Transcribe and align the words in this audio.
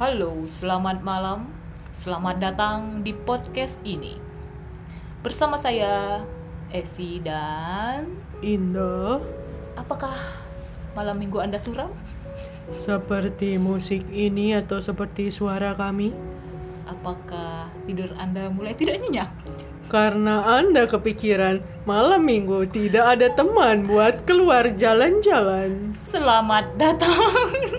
Halo, 0.00 0.48
selamat 0.48 1.04
malam. 1.04 1.52
Selamat 1.92 2.40
datang 2.40 3.04
di 3.04 3.12
podcast 3.12 3.76
ini. 3.84 4.16
Bersama 5.20 5.60
saya 5.60 6.24
Evi 6.72 7.20
dan 7.20 8.08
Indah, 8.40 9.20
apakah 9.76 10.16
malam 10.96 11.20
Minggu 11.20 11.44
Anda 11.44 11.60
suram? 11.60 11.92
seperti 12.80 13.60
musik 13.60 14.00
ini 14.08 14.56
atau 14.56 14.80
seperti 14.80 15.28
suara 15.28 15.76
kami? 15.76 16.16
Apakah 16.88 17.68
tidur 17.84 18.16
Anda 18.16 18.48
mulai 18.48 18.72
tidak 18.72 19.04
nyenyak? 19.04 19.28
Karena 19.90 20.62
Anda 20.62 20.86
kepikiran 20.86 21.58
malam 21.82 22.22
minggu 22.22 22.62
tidak 22.70 23.18
ada 23.18 23.26
teman 23.34 23.90
buat 23.90 24.22
keluar 24.22 24.70
jalan-jalan 24.78 25.98
Selamat 26.06 26.70
datang. 26.78 27.10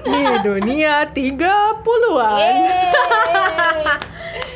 di 0.03 0.19
dunia 0.43 1.07
30-an. 1.07 2.53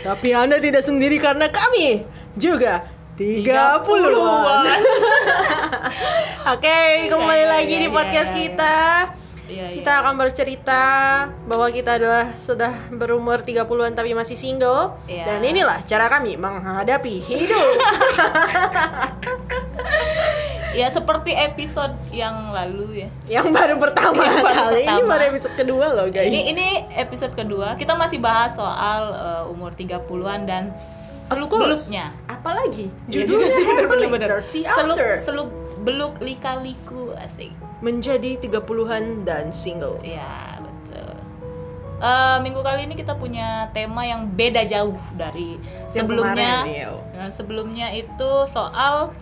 Tapi 0.04 0.30
Anda 0.36 0.60
tidak 0.60 0.84
sendiri 0.84 1.16
karena 1.16 1.48
kami 1.48 2.04
juga 2.36 2.91
30-an. 3.16 4.84
Oke, 6.60 7.08
kembali 7.08 7.40
Iya, 7.40 7.52
lagi 7.55 7.72
iya, 7.72 7.84
di 7.84 7.88
iya, 7.88 7.96
podcast 7.96 8.32
kita. 8.35 8.76
Iya, 9.45 9.66
iya. 9.67 9.77
Kita 9.77 9.91
akan 9.99 10.13
bercerita 10.16 10.81
bahwa 11.45 11.70
kita 11.70 11.95
adalah 11.95 12.34
sudah 12.35 12.72
berumur 12.90 13.40
30-an 13.40 13.94
tapi 13.94 14.12
masih 14.12 14.34
single 14.34 14.98
Iya. 15.05 15.26
Dan 15.27 15.45
inilah 15.45 15.81
cara 15.84 16.09
kami 16.09 16.34
menghadapi 16.34 17.21
hidup 17.21 17.62
Ya 20.76 20.91
seperti 20.91 21.31
episode 21.31 21.95
yang 22.09 22.52
lalu 22.52 23.08
ya. 23.08 23.40
Yang 23.40 23.55
baru 23.55 23.76
pertama 23.80 24.20
Yang 24.20 24.44
baru 24.44 24.55
kali 24.59 24.76
Ini 24.76 24.84
pertama. 24.84 25.08
baru 25.08 25.23
episode 25.30 25.55
kedua 25.55 25.85
loh 25.88 26.07
guys 26.12 26.27
Ini 26.27 26.41
ini 26.52 26.68
episode 26.91 27.32
kedua. 27.32 27.80
Kita 27.80 27.96
masih 27.96 28.20
bahas 28.20 28.54
soal 28.54 29.02
uh, 29.13 29.43
umur 29.48 29.71
30-an 29.71 30.43
dan 30.43 30.76
Of 31.26 31.37
seluk 31.37 31.49
course. 31.49 31.87
beluknya. 31.87 32.12
Apalagi 32.27 32.91
Iya 33.07 33.24
juga 33.24 33.46
judulnya 33.46 33.49
sih 33.49 33.63
bener 33.63 33.85
bener 33.87 34.30
Happily 35.86 35.94
bener. 35.94 35.94
30 35.94 35.94
Seluk 35.94 35.94
After 35.94 35.94
seluk 35.94 35.94
beluk 35.94 36.14
lika-liku 36.22 37.02
asik. 37.22 37.54
Menjadi 37.82 38.38
30-an 38.41 39.24
dan 39.24 39.54
single 39.54 40.02
Ya 40.02 40.58
betul. 40.60 41.14
Eh, 42.02 42.38
minggu 42.42 42.60
kali 42.60 42.90
ini 42.90 42.96
kita 42.98 43.14
punya 43.16 43.70
tema 43.72 44.04
yang 44.04 44.27
beda 44.27 44.66
jauh 44.66 44.98
dari 45.16 45.62
Yang 45.94 45.94
sebelumnya. 45.94 46.54
kemarin, 46.66 46.92
iya. 47.14 47.26
Sebelumnya 47.32 47.88
itu 47.94 48.30
soal 48.50 49.14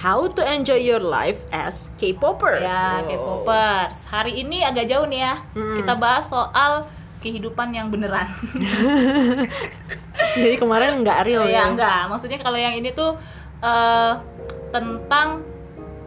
How 0.00 0.32
to 0.32 0.40
enjoy 0.40 0.80
your 0.80 1.04
life 1.04 1.36
as 1.52 1.92
K-popers 2.00 2.64
ya 2.64 3.04
Oh. 3.04 3.44
K-popers. 3.44 4.00
Hari 4.08 4.32
ini 4.32 4.64
agak 4.64 4.88
jauh 4.88 5.04
nih 5.04 5.28
ya. 5.28 5.34
Mm-mm. 5.52 5.76
Kita 5.76 5.92
bahas 5.92 6.24
soal 6.24 6.88
kehidupan 7.20 7.68
yang 7.76 7.92
beneran. 7.92 8.24
Jadi 10.40 10.56
kemarin 10.56 11.04
nggak 11.04 11.20
real 11.28 11.44
ya 11.44 11.52
ya 11.52 11.62
enggak. 11.68 12.08
Maksudnya 12.08 12.40
kalau 12.40 12.56
yang 12.56 12.80
ini 12.80 12.96
tuh 12.96 13.12
eh 13.60 14.12
tentang 14.72 15.44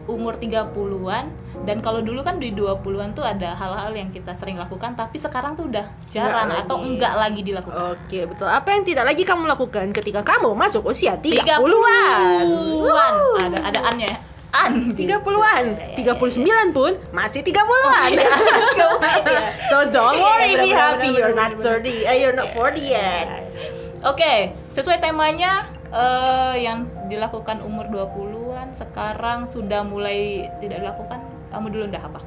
umur 0.04 0.36
30-an 0.36 1.24
dan 1.64 1.80
kalau 1.80 1.98
dulu 1.98 2.20
kan 2.20 2.36
di 2.36 2.52
20-an 2.52 3.12
tuh 3.12 3.24
ada 3.24 3.52
hal-hal 3.52 3.88
yang 3.90 4.08
kita 4.08 4.30
sering 4.30 4.54
lakukan 4.54 4.92
tapi 4.92 5.16
sekarang 5.16 5.54
tuh 5.54 5.64
udah 5.64 5.88
jarang 6.06 6.46
Nggak 6.46 6.60
atau 6.62 6.76
lagi. 6.76 6.88
enggak 6.90 7.14
lagi 7.16 7.40
dilakukan. 7.42 7.80
Oke 7.96 8.18
betul 8.26 8.44
Apa 8.46 8.68
yang 8.70 8.84
tidak 8.84 9.04
lagi 9.06 9.22
kamu 9.22 9.44
lakukan 9.46 9.86
ketika 9.90 10.20
kamu 10.20 10.52
masuk 10.52 10.84
usia 10.84 11.16
30-an 11.16 11.56
30-an. 11.56 12.46
Wow. 12.84 13.40
Ada 13.40 13.58
ada 13.64 13.80
annya. 13.86 14.12
An. 14.54 14.94
30-an, 14.94 15.64
39 15.98 16.38
pun 16.70 16.92
masih 17.10 17.42
30-an. 17.42 18.10
Iya. 18.12 18.30
so 19.70 19.82
don't 19.88 20.14
Iya, 20.14 20.22
worry, 20.22 20.52
be 20.54 20.70
happy. 20.70 21.10
You're 21.10 21.34
not 21.34 21.58
benar-benar. 21.58 22.06
30, 22.06 22.06
eh, 22.06 22.16
you're 22.22 22.36
not 22.36 22.48
40 22.54 22.78
yet. 22.78 23.26
Oke, 24.04 24.34
sesuai 24.70 25.02
temanya 25.02 25.66
eh, 25.90 26.62
yang 26.62 26.86
dilakukan 27.08 27.66
umur 27.66 27.90
20-an 27.90 28.33
sekarang 28.74 29.46
sudah 29.46 29.82
mulai 29.82 30.50
tidak 30.58 30.82
dilakukan. 30.82 31.18
Kamu 31.48 31.66
dulu 31.70 31.84
udah 31.88 32.02
apa? 32.02 32.20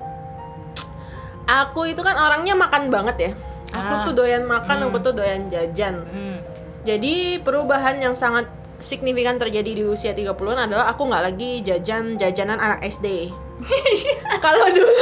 Aku 1.47 1.87
itu 1.87 2.03
kan 2.03 2.15
orangnya 2.15 2.55
makan 2.55 2.91
banget 2.91 3.15
ya. 3.19 3.31
Aku 3.71 3.93
Ah. 3.93 4.03
tuh 4.07 4.15
doyan 4.15 4.47
makan, 4.47 4.77
Hmm. 4.79 4.87
aku 4.87 4.97
tuh 5.03 5.13
doyan 5.15 5.47
jajan. 5.47 6.03
Hmm. 6.07 6.39
Jadi 6.87 7.39
perubahan 7.43 7.99
yang 7.99 8.15
sangat 8.15 8.47
signifikan 8.79 9.35
terjadi 9.35 9.71
di 9.75 9.83
usia 9.83 10.15
30-an 10.15 10.71
adalah 10.71 10.87
aku 10.87 11.03
nggak 11.03 11.23
lagi 11.23 11.51
jajan 11.63 12.15
jajanan 12.15 12.59
anak 12.59 12.79
SD. 12.83 13.31
Kalau 14.39 14.65
dulu 14.69 14.87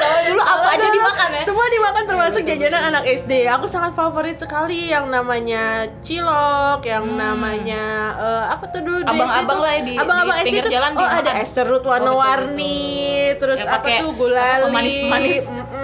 Kalau 0.00 0.18
dulu 0.24 0.40
apa 0.40 0.66
aja 0.70 0.86
dimakan 0.88 1.28
ya? 1.34 1.40
Semua 1.42 1.66
dimakan 1.66 2.02
termasuk 2.04 2.40
Iya, 2.40 2.46
betul, 2.46 2.54
jajanan 2.62 2.78
betul. 2.78 2.90
anak 2.90 3.02
SD. 3.16 3.32
Aku 3.50 3.64
sangat 3.66 3.92
favorit 3.92 4.34
sekali 4.34 4.86
yang 4.86 5.08
namanya 5.08 5.88
cilok, 6.00 6.80
yang 6.84 7.02
Hmm. 7.02 7.16
namanya 7.16 7.82
eh, 8.14 8.42
apa 8.50 8.64
tuh 8.68 8.80
dulu 8.80 8.96
Abang-abang 9.02 9.58
lah 9.58 9.72
ya 9.72 9.80
di- 9.82 9.96
abang-abang 9.96 10.32
di 10.32 10.38
SD 10.38 10.44
pinggir 10.46 10.62
tuh, 10.62 10.70
jalan 10.70 10.90
oh 10.94 11.02
ada 11.02 11.30
es 11.36 11.50
serut 11.50 11.82
warna-warni, 11.82 12.78
terus 13.36 13.58
Yang 13.58 13.72
apa 13.72 13.86
tuh 13.98 14.08
gulali, 14.12 14.62
pemanis-pemanis 14.64 15.36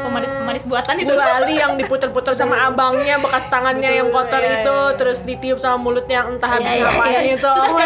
pemanis-pemanis 0.07 0.65
buatan 0.65 0.95
itu. 0.97 1.09
Gulali 1.09 1.53
yang 1.57 1.73
diputer-puter 1.75 2.33
sama 2.33 2.65
abangnya 2.65 3.17
bekas 3.19 3.45
tangannya 3.47 3.89
Betul, 3.89 3.99
yang 3.99 4.09
kotor 4.11 4.39
iya, 4.39 4.49
itu, 4.57 4.71
iya, 4.71 4.85
iya. 4.85 4.95
terus 4.95 5.19
ditiup 5.21 5.59
sama 5.59 5.77
mulutnya 5.79 6.19
entah 6.25 6.49
habis 6.53 6.69
Iya, 6.69 6.77
iya, 6.77 6.87
ngapain 6.87 7.25
iya. 7.25 7.35
itu. 7.35 7.49
Oh 7.49 7.77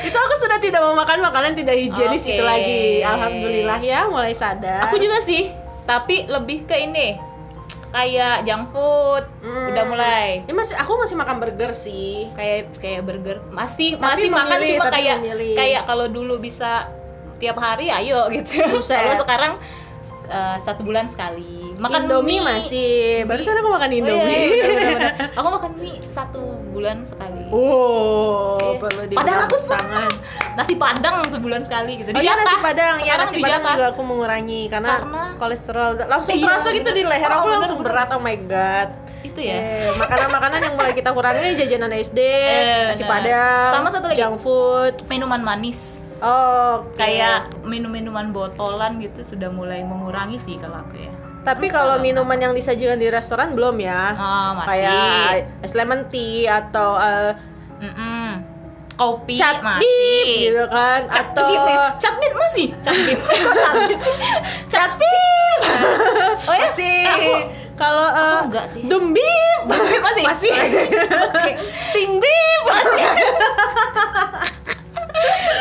itu 0.00 0.18
aku 0.18 0.34
sudah 0.38 0.58
tidak 0.58 0.80
mau 0.80 0.94
makan 0.94 1.18
makanan 1.28 1.52
tidak 1.54 1.76
higienis 1.76 2.20
Oke. 2.20 2.30
itu 2.30 2.42
lagi. 2.42 2.82
Alhamdulillah 3.02 3.78
ya 3.80 4.00
mulai 4.06 4.32
sadar. 4.32 4.84
Aku 4.84 4.96
juga 4.96 5.20
sih, 5.20 5.52
tapi 5.84 6.24
lebih 6.24 6.64
ke 6.64 6.76
ini 6.78 7.20
kayak 7.88 8.44
junk 8.44 8.68
food 8.68 9.24
Hmm. 9.40 9.72
udah 9.72 9.84
mulai 9.86 10.44
Ya, 10.44 10.52
masih 10.52 10.76
aku 10.76 10.92
masih 10.98 11.16
makan 11.16 11.36
burger 11.38 11.72
sih. 11.72 12.28
kayak 12.32 12.76
kayak 12.76 13.00
burger 13.02 13.40
masih 13.48 13.96
Tapi 13.96 14.04
masih 14.04 14.28
makan 14.30 14.46
memilih, 14.54 14.68
cuma 14.70 14.84
tapi 14.84 14.94
kayak 14.98 15.16
memilih. 15.18 15.54
kayak 15.56 15.82
kalau 15.84 16.06
dulu 16.06 16.36
bisa 16.36 16.92
tiap 17.38 17.56
hari 17.56 17.88
ayo 17.88 18.28
gitu 18.28 18.60
kalau 18.60 19.16
sekarang 19.16 19.52
eh, 20.26 20.56
satu 20.60 20.84
bulan 20.84 21.08
sekali 21.08 21.57
makan 21.78 22.00
Indomie 22.04 22.26
mie. 22.34 22.46
masih. 22.50 22.90
Barusan 23.24 23.54
aku 23.54 23.68
makan 23.68 23.86
Oh, 23.86 23.92
iya, 23.92 24.00
Indomie. 24.00 24.34
iya, 24.34 24.46
bener, 24.60 24.76
bener, 24.76 24.88
bener. 24.92 25.12
aku 25.38 25.48
makan 25.48 25.70
mie 25.76 25.98
satu 26.08 26.42
bulan 26.68 26.98
sekali 27.02 27.42
Oh, 27.48 28.58
Iya. 28.60 28.78
perlu 28.78 29.00
Padahal 29.12 29.40
aku 29.44 29.56
tangan. 29.64 30.10
nasi 30.52 30.74
padang 30.74 31.14
sebulan 31.24 31.62
sekali 31.62 31.92
gitu 31.96 32.10
Oh 32.10 32.18
iya 32.18 32.34
nasi 32.34 32.56
padang, 32.58 32.96
ya 33.00 33.14
nasi 33.14 33.36
padang 33.36 33.62
juga 33.64 33.86
aku 33.88 34.02
mengurangi 34.02 34.66
karena, 34.66 34.90
Karena- 34.98 35.32
kolesterol 35.36 35.90
langsung 36.04 36.34
Iya, 36.34 36.44
terasa 36.44 36.68
gitu 36.70 36.82
bener. 36.84 36.98
di 36.98 37.04
leher 37.04 37.28
Oh, 37.28 37.34
aku 37.36 37.46
bener, 37.46 37.56
langsung 37.56 37.78
bener. 37.78 37.88
berat 37.94 38.08
oh 38.10 38.20
my 38.20 38.36
god. 38.40 38.90
itu 39.20 39.40
ya 39.40 39.54
Eh, 39.56 39.90
makanan-makanan 39.96 40.58
yang 40.60 40.74
mulai 40.74 40.94
kita 40.94 41.10
kurangi 41.10 41.54
jajanan 41.60 41.90
SD, 41.92 42.18
Eh, 42.18 42.86
nasi 42.88 43.02
padang, 43.04 43.70
Sama 43.72 43.88
satu 43.88 44.06
lagi. 44.06 44.14
junk 44.16 44.38
food. 44.38 44.94
minuman 45.06 45.38
manis 45.40 45.98
Oh, 46.18 46.82
kayak 46.94 47.62
minum-minuman 47.62 48.30
botolan 48.30 48.98
gitu 48.98 49.22
sudah 49.24 49.46
mulai 49.48 49.82
mengurangi 49.82 50.38
sih 50.40 50.54
kalau 50.54 50.78
aku 50.80 50.98
ya 50.98 51.14
Tapi 51.38 51.66
kalau 51.68 51.96
minuman 51.98 52.36
yang 52.36 52.52
disajikan 52.52 52.96
di 52.96 53.08
restoran 53.08 53.54
belum 53.54 53.78
ya. 53.78 54.12
oh, 54.12 54.50
masih. 54.56 54.68
Kayak 54.68 55.32
es 55.62 55.72
lemon 55.72 56.04
tea 56.08 56.44
atau 56.46 56.98
eh, 56.98 57.32
Mm-mm. 57.78 58.28
kopi 58.94 59.38
cat 59.38 59.62
masih. 59.62 59.80
bib 59.80 60.26
gitu 60.42 60.64
kan 60.66 61.00
Cat 61.06 61.30
atau 61.30 61.46
bib 61.46 61.62
ya? 61.64 61.76
cat 61.96 62.14
bib 62.18 62.34
masih? 62.34 62.66
Cat 62.82 62.98
bib 62.98 63.18
kok 63.24 63.32
cat 63.54 63.74
bib 63.86 63.98
sih? 63.98 64.16
Cat 64.68 64.92
bib 64.98 65.58
oh 66.42 66.54
ya? 66.54 66.62
Masih. 66.66 67.06
Eh, 67.06 67.42
kalau 67.78 68.06
eh, 68.10 68.38
enggak 68.44 68.66
sih. 68.68 68.82
dembib 68.84 69.60
masih? 69.70 70.24
Masih. 70.26 70.50
Oke. 71.30 71.52
ting 71.94 72.18
bib 72.18 72.62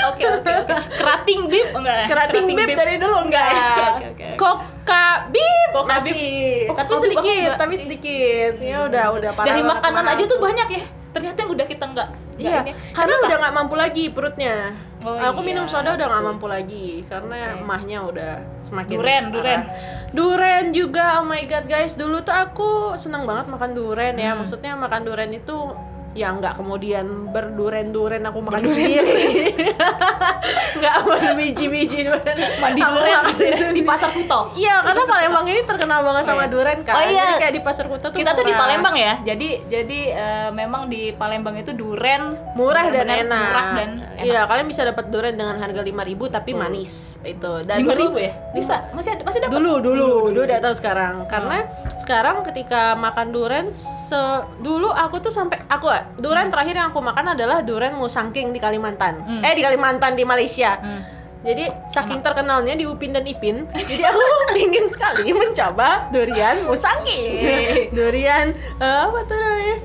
oke 0.07 0.23
oke 0.37 0.51
oke 0.63 0.75
kerating 0.95 1.41
bib 1.47 1.67
enggak 1.73 1.95
ya? 1.95 2.05
kerating 2.07 2.45
bib 2.47 2.69
dari 2.69 2.95
dulu 2.97 3.17
enggak 3.25 3.47
Oke, 3.47 3.83
oke, 3.83 4.05
oke. 4.13 4.27
koka 4.37 5.05
bib 5.29 5.69
Koka 5.73 5.87
masih 5.99 6.11
bib. 6.15 6.67
Oh, 6.71 6.75
tapi 6.75 6.93
sedikit 6.97 7.49
enggak 7.49 7.57
tapi 7.59 7.75
sedikit 7.75 8.53
ya 8.59 8.77
udah 8.87 9.05
udah 9.13 9.31
parah 9.35 9.47
dari 9.47 9.61
makanan 9.61 10.03
Mak. 10.03 10.13
aja 10.15 10.23
tuh 10.25 10.39
banyak 10.39 10.67
ya 10.71 10.83
ternyata 11.11 11.37
yang 11.41 11.51
udah 11.51 11.65
kita 11.65 11.85
enggak 11.85 12.09
Iya, 12.37 12.61
karena 12.93 13.17
udah 13.25 13.37
nggak 13.41 13.55
mampu 13.57 13.73
lagi 13.73 14.13
perutnya. 14.13 14.69
Oh, 15.01 15.17
aku 15.17 15.41
iya, 15.41 15.47
minum 15.49 15.65
soda 15.65 15.97
udah 15.97 16.05
nggak 16.05 16.21
mampu 16.21 16.45
lagi 16.45 17.01
karena 17.09 17.57
emahnya 17.57 18.05
udah 18.05 18.31
semakin 18.69 18.93
Duren, 18.93 19.23
parah. 19.25 19.33
duren. 19.33 19.61
Duren 20.13 20.65
juga, 20.69 21.17
oh 21.17 21.25
my 21.25 21.41
god 21.49 21.65
guys, 21.65 21.97
dulu 21.97 22.21
tuh 22.21 22.37
aku 22.37 22.93
seneng 22.93 23.25
banget 23.25 23.49
makan 23.49 23.73
duren 23.73 24.21
ya. 24.21 24.37
Hmm. 24.37 24.45
Maksudnya 24.45 24.77
makan 24.77 25.01
duren 25.01 25.33
itu 25.33 25.57
yang 26.17 26.41
nggak 26.41 26.57
kemudian 26.57 27.29
berduren-duren 27.29 28.25
aku 28.25 28.41
makan 28.41 28.65
sendiri 28.65 28.97
nggak 30.81 30.95
berbiji-biji 31.05 31.99
duren 32.09 32.37
Mandi 32.57 32.81
ya, 32.81 33.19
di 33.77 33.83
pasar 33.85 34.09
Kuto. 34.13 34.53
Iya, 34.57 34.81
karena 34.81 35.03
Palembang 35.05 35.45
ini 35.45 35.61
terkenal 35.65 35.99
banget 36.01 36.23
Oh, 36.25 36.29
sama 36.33 36.43
iya. 36.45 36.51
duren 36.51 36.79
kan. 36.81 36.93
Oh, 36.97 37.03
iya. 37.05 37.23
Jadi 37.23 37.33
kayak 37.41 37.53
di 37.53 37.61
pasar 37.61 37.85
Kuto 37.85 38.09
tuh 38.09 38.17
Kita 38.17 38.33
tuh 38.33 38.45
di 38.45 38.53
murah. 38.53 38.61
Palembang 38.65 38.95
ya. 38.97 39.13
Jadi 39.21 39.47
jadi 39.69 39.99
eh, 40.13 40.49
memang 40.51 40.89
di 40.89 41.13
Palembang 41.13 41.55
itu 41.61 41.71
duren 41.77 42.33
murah 42.57 42.85
dan 42.89 43.07
enak. 43.07 43.49
Murah 43.53 43.67
dan 43.77 43.89
Iya, 44.17 44.49
kalian 44.49 44.65
bisa 44.65 44.81
dapat 44.81 45.13
duren 45.13 45.37
dengan 45.37 45.61
harga 45.61 45.81
5000 45.85 46.33
tapi 46.33 46.51
Betul. 46.51 46.61
manis 46.61 46.93
itu. 47.21 47.51
Dan 47.63 47.75
lima 47.85 47.93
ribu 47.93 48.17
ya? 48.17 48.33
Bisa 48.51 48.89
masih 48.91 49.13
ada 49.13 49.21
masih 49.21 49.39
dapat. 49.45 49.53
Dulu, 49.53 49.73
dulu, 49.77 50.09
dulu 50.33 50.39
udah 50.41 50.59
tahu 50.59 50.73
sekarang. 50.73 51.13
Karena 51.29 51.57
sekarang 52.01 52.41
ketika 52.49 52.97
makan 52.97 53.27
duren 53.29 53.65
se 53.77 54.19
dulu 54.63 54.89
aku 54.89 55.21
tuh 55.21 55.29
sampai 55.29 55.61
aku 55.69 55.85
duren 56.15 56.47
terakhir 56.47 56.75
yang 56.79 56.87
aku 56.95 57.03
makan 57.03 57.35
adalah 57.35 57.59
duren 57.61 57.93
musangking 57.99 58.55
di 58.55 58.59
Kalimantan. 58.63 59.19
Hmm. 59.19 59.41
Eh 59.43 59.53
di 59.53 59.61
Kalimantan 59.61 60.15
di 60.15 60.23
Malaysia. 60.23 60.79
Hmm. 60.79 61.01
Jadi 61.45 61.69
saking 61.93 62.25
terkenalnya 62.25 62.75
di 62.75 62.83
Upin 62.89 63.13
dan 63.13 63.23
Ipin, 63.23 63.69
jadi 63.89 64.09
aku 64.09 64.21
ingin 64.57 64.89
sekali 64.91 65.31
mencoba 65.31 66.09
durian 66.09 66.65
musangking. 66.65 67.93
Durian 67.93 68.51
eh, 68.81 68.97
apa 69.05 69.19
tuh 69.23 69.37
namanya? 69.37 69.77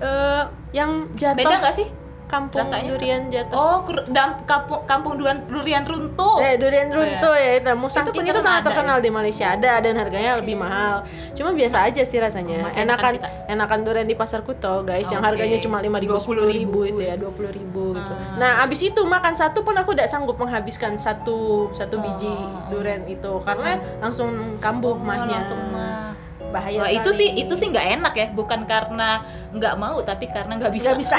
Eh, 0.00 0.42
yang 0.72 1.10
jatuh 1.18 1.36
Beda 1.36 1.56
nggak 1.60 1.74
sih? 1.76 1.88
Kampung 2.30 2.62
rasanya? 2.62 2.88
durian 2.88 3.22
jatuh. 3.26 3.52
Oh, 3.52 3.78
dam- 4.06 4.38
kampung 4.44 4.80
kampung 4.84 5.18
durian 5.18 5.42
durian 5.44 5.82
runtuh. 5.82 6.38
Eh, 6.38 6.54
durian 6.54 6.86
runtuh 6.88 7.34
ya 7.34 7.50
itu. 7.56 7.66
Itu 7.66 7.74
Musangking 7.74 8.14
itu, 8.14 8.20
beneran 8.22 8.40
sangat 8.40 8.62
terkenal 8.64 8.96
di 8.98 9.10
Malaysia. 9.10 9.46
Ada 9.50 9.82
dan 9.82 9.94
harganya 9.96 10.38
lebih 10.38 10.54
mahal. 10.54 11.02
Cuma 11.34 11.50
biasa 11.50 11.82
aja 11.82 12.02
sih 12.02 12.16
rasanya. 12.16 12.62
Masih 12.62 12.80
enakan 12.80 12.86
enakan 12.86 13.12
kita. 13.16 13.28
enakan 13.50 13.78
durian 13.82 14.06
di 14.06 14.14
pasar 14.14 14.40
Kuto, 14.40 14.80
guys, 14.82 15.08
yang 15.08 15.20
Oke. 15.20 15.34
harganya 15.34 15.58
cuma 15.58 15.82
5.000 15.82 16.06
20.000 16.14 16.70
10.000 16.70 16.86
itu 16.86 17.00
ya, 17.02 17.14
20.000 17.16 17.58
gitu. 17.92 18.12
Ah. 18.14 18.38
Nah, 18.38 18.52
abis 18.62 18.80
itu 18.84 19.00
makan 19.02 19.34
satu 19.34 19.60
pun 19.60 19.74
aku 19.74 19.90
tidak 19.90 20.06
sanggup 20.06 20.36
menghabiskan 20.36 20.94
satu 20.96 21.40
satu 21.72 21.98
biji 21.98 22.30
Oh. 22.30 22.70
durian 22.70 23.02
itu 23.04 23.42
karena 23.42 23.74
langsung 23.98 24.30
kambuh 24.58 24.92
Oh, 24.92 25.02
mahnya. 25.02 25.42
langsung 25.42 25.58
mah. 25.70 26.14
Bahaya 26.50 26.82
Wah, 26.82 26.90
itu 26.90 27.10
sekali. 27.14 27.18
sih 27.22 27.28
itu 27.46 27.54
sih 27.54 27.66
nggak 27.70 27.86
enak 28.02 28.14
ya, 28.18 28.26
bukan 28.34 28.66
karena 28.66 29.22
nggak 29.54 29.74
mau 29.78 30.02
tapi 30.02 30.26
karena 30.26 30.58
nggak 30.58 30.72
bisa. 30.74 30.84
nggak 30.90 30.98
bisa. 30.98 31.16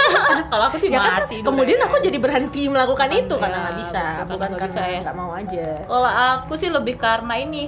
Kalau 0.52 0.64
aku 0.68 0.76
sih 0.76 0.88
ya 0.92 1.00
kan, 1.00 1.24
masih. 1.24 1.38
kemudian 1.40 1.80
durian. 1.80 1.88
aku 1.88 1.96
jadi 2.04 2.18
berhenti 2.20 2.62
melakukan 2.68 3.08
Bukan, 3.08 3.22
itu 3.24 3.34
karena 3.40 3.56
ya, 3.56 3.62
nggak 3.64 3.78
bisa, 3.80 4.02
bukan 4.28 4.48
bukan 4.52 4.60
karena 4.60 4.82
ya. 4.84 5.00
nggak 5.00 5.16
mau 5.16 5.30
aja. 5.32 5.66
Kalau 5.88 6.10
aku 6.12 6.52
sih 6.60 6.68
lebih 6.68 6.94
karena 7.00 7.34
ini 7.40 7.62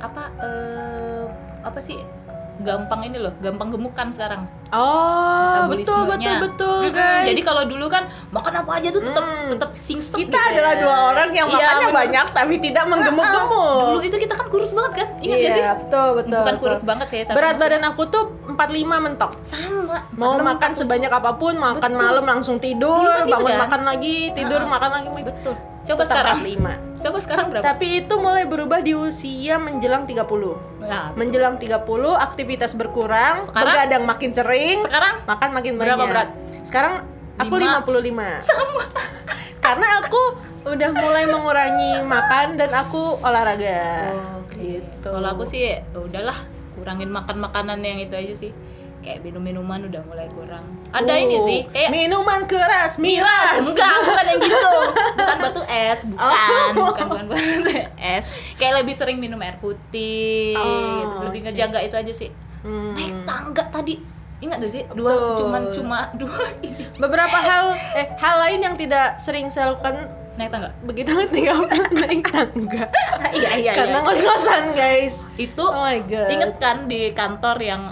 apa 0.00 0.22
eh, 0.40 1.24
apa 1.62 1.78
sih 1.78 1.98
gampang 2.58 3.00
ini 3.02 3.16
loh, 3.16 3.32
gampang 3.38 3.68
gemukan 3.68 4.12
sekarang. 4.12 4.44
Oh, 4.68 5.68
betul 5.68 6.04
betul 6.06 6.34
betul 6.38 6.80
guys. 6.90 7.24
Jadi 7.24 7.40
kalau 7.40 7.62
dulu 7.62 7.86
kan 7.86 8.04
makan 8.28 8.52
apa 8.58 8.70
aja 8.74 8.88
tuh 8.88 9.00
tetap 9.00 9.20
Hmm. 9.22 9.48
tetap 9.48 9.70
singsek 9.74 10.16
kita 10.18 10.32
gitu 10.32 10.52
adalah 10.52 10.72
ya. 10.72 10.80
dua 10.80 10.96
orang 11.10 11.28
yang 11.30 11.46
Iya, 11.46 11.54
makannya 11.54 11.86
bener. 11.86 11.98
banyak 11.98 12.26
tapi 12.32 12.54
tidak 12.58 12.84
menggemuk-gemuk. 12.86 13.80
Dulu 13.82 13.98
itu 14.02 14.16
kita 14.18 14.34
kan 14.34 14.46
kurus 14.48 14.70
banget 14.70 14.92
kan? 14.94 15.08
Ingat 15.18 15.38
iya, 15.38 15.50
sih? 15.50 15.62
betul 15.78 16.08
betul. 16.14 16.38
Bukan 16.38 16.46
betul. 16.50 16.62
kurus 16.62 16.82
banget 16.82 17.06
sih. 17.08 17.20
sama 17.22 17.34
Berat 17.34 17.56
badan 17.56 17.82
aku 17.84 18.02
tuh 18.06 18.24
45 18.46 18.96
mentok. 18.98 19.32
sama. 19.42 19.96
Mau 20.12 20.32
46, 20.34 20.44
makan 20.46 20.70
sebanyak 20.74 21.12
apa 21.12 21.30
pun, 21.34 21.54
makan 21.54 21.90
Betul. 21.90 22.00
malam 22.00 22.24
langsung 22.26 22.56
tidur, 22.58 23.00
kan 23.02 23.22
gitu 23.22 23.32
bangun 23.34 23.50
kan? 23.50 23.60
makan 23.62 23.80
lagi, 23.84 24.16
tidur 24.32 24.60
Ah, 24.60 24.68
makan 24.70 24.90
lagi. 24.90 25.08
Betul. 25.22 25.54
Coba 25.82 26.00
Tetap 26.00 26.10
sekarang. 26.14 26.36
45. 26.38 26.72
Coba 27.02 27.16
sekarang 27.18 27.46
berapa? 27.50 27.64
Tapi 27.66 27.86
itu 27.98 28.14
mulai 28.16 28.44
berubah 28.46 28.78
di 28.78 28.92
usia 28.94 29.58
menjelang 29.58 30.06
30. 30.06 30.54
Nah, 30.82 31.14
Menjelang 31.14 31.56
30, 31.56 31.82
aktivitas 32.12 32.74
berkurang, 32.74 33.46
Sekarang? 33.46 33.74
begadang 33.74 34.02
makin 34.04 34.30
sering, 34.30 34.78
sekarang 34.82 35.14
makan 35.24 35.48
makin 35.52 35.72
Berapa 35.76 35.94
banyak. 35.96 36.10
berat? 36.10 36.28
Sekarang 36.62 36.94
aku 37.36 37.54
Lima. 37.56 37.80
55. 37.80 38.42
Sama. 38.48 38.84
Karena 39.58 39.86
aku 40.00 40.22
udah 40.62 40.90
mulai 40.90 41.24
mengurangi 41.26 41.92
makan 42.02 42.46
dan 42.54 42.70
aku 42.72 43.18
olahraga. 43.18 44.10
Oke. 44.42 44.58
Gitu. 44.78 45.06
Kalau 45.06 45.28
aku 45.28 45.44
sih 45.44 45.60
ya 45.64 45.76
udahlah 45.92 46.38
kurangin 46.72 47.10
makan 47.10 47.38
makanan 47.40 47.78
yang 47.80 47.98
itu 47.98 48.14
aja 48.14 48.34
sih. 48.36 48.52
Kayak 49.02 49.18
minum 49.20 49.42
minuman 49.42 49.82
udah 49.84 50.02
mulai 50.02 50.30
kurang. 50.30 50.62
Ada 50.88 51.10
Oh, 51.10 51.18
ini 51.18 51.36
sih 51.40 51.60
kayak 51.68 51.90
minuman 51.90 52.40
keras, 52.44 52.96
miras. 52.96 53.58
enggak 53.60 53.92
bukan 54.00 54.24
yang 54.24 54.40
gitu 54.40 54.72
bukan 55.18 55.36
batu 55.40 55.62
es 55.64 56.00
bukan 56.04 56.22
Oh. 56.22 56.86
bukan 56.86 57.04
bukan 57.08 57.24
batu 57.26 57.42
es 57.96 58.22
kayak 58.54 58.74
lebih 58.78 58.94
sering 58.94 59.18
minum 59.18 59.38
air 59.38 59.58
putih 59.58 60.54
Oh, 60.54 60.70
gitu. 60.96 61.16
lebih 61.26 61.40
oke. 61.40 61.46
ngejaga 61.48 61.78
itu 61.80 61.96
aja 61.96 62.12
sih 62.16 62.30
Hmm. 62.62 62.94
naik 62.94 63.26
tangga 63.26 63.64
tadi 63.68 63.98
ingat 64.38 64.58
gak 64.58 64.70
sih 64.70 64.82
dua 64.92 65.10
Betul. 65.12 65.34
cuman 65.36 65.62
cuma 65.68 65.98
dua 66.20 66.46
Beberapa 66.94 67.36
hal 67.36 67.64
eh 67.92 68.06
hal 68.16 68.36
lain 68.40 68.60
yang 68.60 68.74
tidak 68.76 69.18
sering 69.18 69.46
saya 69.48 69.70
lakukan 69.70 70.06
naik 70.32 70.48
tangga 70.48 70.70
begitu 70.82 71.10
tinggal 71.34 71.66
naik 71.92 72.22
tangga. 72.24 72.86
iya 73.32 73.50
iya 73.56 73.72
Karena 73.74 73.98
ngos-ngosan, 74.00 74.72
guys. 74.72 75.26
itu 75.36 75.58
Oh 75.60 75.74
my 75.76 75.98
god. 76.02 76.28
inget 76.28 76.52
kan 76.56 76.86
di 76.86 77.10
kantor 77.10 77.58
yang 77.58 77.82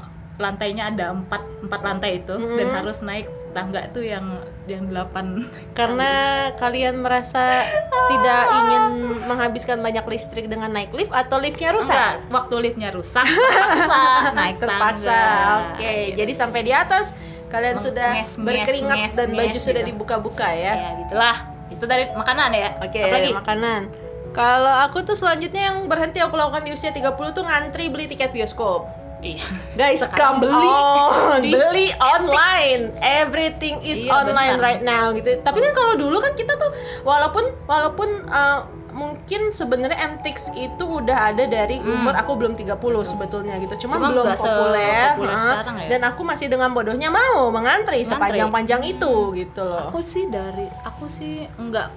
lantainya 0.41 0.89
ada 0.89 1.13
empat 1.13 1.45
empat 1.61 1.81
lantai 1.81 2.11
itu 2.19 2.33
Mhm. 2.33 2.57
dan 2.57 2.69
harus 2.75 2.99
naik 3.01 3.29
tangga 3.51 3.85
tuh 3.91 4.01
yang 4.01 4.25
yang 4.65 4.87
delapan 4.87 5.43
Karena 5.73 6.11
kalian 6.55 6.99
merasa 6.99 7.67
tidak 8.09 8.43
ingin 8.57 8.85
menghabiskan 9.23 9.79
banyak 9.79 10.03
listrik 10.07 10.47
dengan 10.47 10.71
naik 10.71 10.91
lift 10.91 11.11
atau 11.11 11.37
liftnya 11.37 11.71
rusak? 11.71 11.93
Enggak, 11.93 12.15
waktu 12.31 12.55
liftnya 12.61 12.89
rusak 12.91 13.27
terpaksa 13.27 14.01
naik 14.39 14.57
Terpaksa. 14.57 15.11
tangga 15.11 15.23
Oke, 15.69 15.93
Gitu. 16.07 16.17
jadi 16.17 16.33
sampai 16.35 16.61
di 16.63 16.73
atas 16.73 17.13
kalian 17.49 17.77
Meng- 17.77 17.85
sudah 17.85 18.11
nges, 18.17 18.31
nges, 18.31 18.39
berkeringat 18.41 18.99
nges, 19.01 19.15
dan 19.15 19.29
baju 19.33 19.51
nges 19.53 19.65
sudah 19.65 19.83
gitu. 19.83 19.91
dibuka-buka 19.91 20.49
ya. 20.49 20.73
ya 20.73 20.91
gitulah 21.01 21.37
itu 21.69 21.85
dari 21.85 22.05
makanan 22.13 22.51
ya 22.53 22.69
Oke, 22.79 22.99
apalagi 23.01 23.31
makanan. 23.35 23.83
Kalau 24.31 24.71
aku 24.81 25.03
tuh 25.03 25.15
selanjutnya 25.15 25.63
yang 25.67 25.79
berhenti 25.85 26.19
aku 26.19 26.33
lakukan 26.33 26.63
di 26.63 26.71
usia 26.71 26.89
30 26.89 27.11
tuh 27.33 27.43
ngantri 27.43 27.91
beli 27.91 28.07
tiket 28.07 28.31
bioskop. 28.31 28.87
Iya 29.23 29.45
Guys, 29.73 30.01
Sekarang 30.01 30.41
come 30.41 30.49
beli 30.49 30.69
di 31.45 31.51
beli 31.51 31.87
online. 31.95 32.83
Everything 32.99 33.81
is 33.83 34.01
Iya, 34.01 34.13
online 34.15 34.57
benar. 34.57 34.67
right 34.67 34.83
now 34.83 35.11
gitu. 35.11 35.37
Tapi 35.39 35.59
kan 35.59 35.73
kalau 35.73 35.95
dulu 35.95 36.19
kan 36.19 36.33
kita 36.33 36.55
tuh 36.55 36.71
walaupun 37.03 37.45
walaupun 37.65 38.09
uh, 38.27 38.65
mungkin 38.91 39.51
sebenarnya 39.51 39.95
MTX 40.11 40.51
itu 40.53 40.83
udah 40.83 41.31
ada 41.31 41.45
dari 41.45 41.79
Hmm. 41.79 42.03
umur 42.03 42.13
aku 42.13 42.35
belum 42.35 42.53
30 42.55 42.75
sebetulnya 43.07 43.55
gitu. 43.59 43.87
Cuma, 43.87 43.97
Cuma 43.97 44.09
belum 44.11 44.27
populer. 44.27 44.37
sepopuler 44.37 45.31
nah, 45.31 45.41
sekarang 45.55 45.77
ya. 45.79 45.89
Dan 45.89 46.01
aku 46.03 46.21
masih 46.23 46.47
dengan 46.47 46.71
bodohnya 46.71 47.09
mau 47.09 47.49
mengantri 47.49 48.03
Ngantri. 48.03 48.11
sepanjang-panjang 48.11 48.83
itu 48.85 49.13
gitu 49.33 49.63
loh. 49.63 49.89
aku 49.89 50.01
sih 50.01 50.27
dari 50.27 50.67
aku 50.83 51.07
sih 51.07 51.33
enggak 51.55 51.89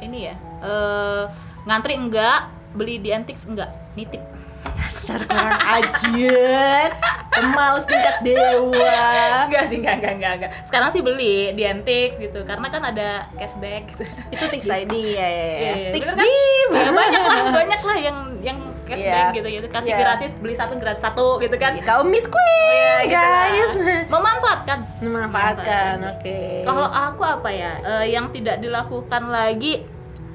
ini 0.00 0.26
ya 0.26 0.34
eh 0.60 1.22
ngantri 1.62 1.94
enggak 1.94 2.48
beli 2.72 2.96
di 2.96 3.10
Antix 3.10 3.44
enggak 3.44 3.68
nitip 3.92 4.20
Dasar 4.60 5.20
kurang 5.24 5.56
ajar. 5.58 6.88
Pemalas 7.30 7.84
tingkat 7.84 8.16
dewa. 8.20 9.46
enggak 9.46 9.64
sih 9.66 9.76
enggak 9.78 9.94
enggak 9.96 10.12
enggak, 10.14 10.32
enggak. 10.36 10.50
sekarang 10.62 10.88
sih 10.90 11.00
beli 11.00 11.52
di 11.52 11.62
Antix 11.62 12.16
gitu 12.16 12.42
karena 12.42 12.66
kan 12.66 12.82
ada 12.84 13.08
cashback 13.34 13.88
gitu 13.90 14.04
Itu 14.30 14.44
Tix 14.48 14.62
ID 14.66 14.92
ya 15.10 15.24
ya 15.24 15.46
ya. 15.54 15.72
Tix 15.90 16.04
kan? 16.10 16.20
Ya 16.20 16.90
banyak 16.92 17.22
lah 17.22 17.38
banyak 17.50 17.80
lah 17.80 17.96
yang 17.98 18.18
yang 18.40 18.58
cashback 18.82 19.30
Iya. 19.30 19.36
gitu 19.36 19.48
gitu 19.50 19.66
kasih 19.68 19.90
Iya. 19.90 19.98
gratis 20.00 20.30
beli 20.34 20.54
satu 20.54 20.72
gratis 20.76 21.00
satu 21.00 21.26
gitu 21.38 21.56
kan 21.56 21.72
Ya, 21.72 21.82
Kau 21.82 22.02
Miss 22.02 22.26
Queen, 22.26 22.74
Iya, 22.74 22.94
gitu 23.00 23.16
lah. 23.16 23.46
guys. 23.46 23.72
memanfaatkan 24.06 24.78
Memanfaatkan, 25.00 25.94
oke. 26.10 26.38
Kalau 26.62 26.86
aku 26.86 27.22
apa 27.22 27.48
ya? 27.48 27.72
Eh, 27.80 28.06
yang 28.10 28.28
tidak 28.28 28.58
dilakukan 28.58 29.22
lagi 29.26 29.86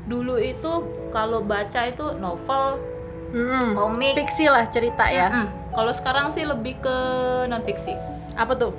dulu 0.05 0.37
itu 0.37 0.73
kalau 1.09 1.41
baca 1.41 1.81
itu 1.83 2.15
novel, 2.15 2.79
Hmm, 3.27 3.73
komik. 3.73 4.13
fiksi 4.15 4.45
lah 4.45 4.67
cerita 4.67 5.05
ya. 5.05 5.27
Mm-mm. 5.27 5.47
Kalau 5.71 5.91
sekarang 5.91 6.27
sih 6.29 6.43
lebih 6.43 6.77
ke 6.77 6.97
non 7.45 7.61
fiksi. 7.61 7.93
Apa 8.33 8.53
tuh? 8.53 8.71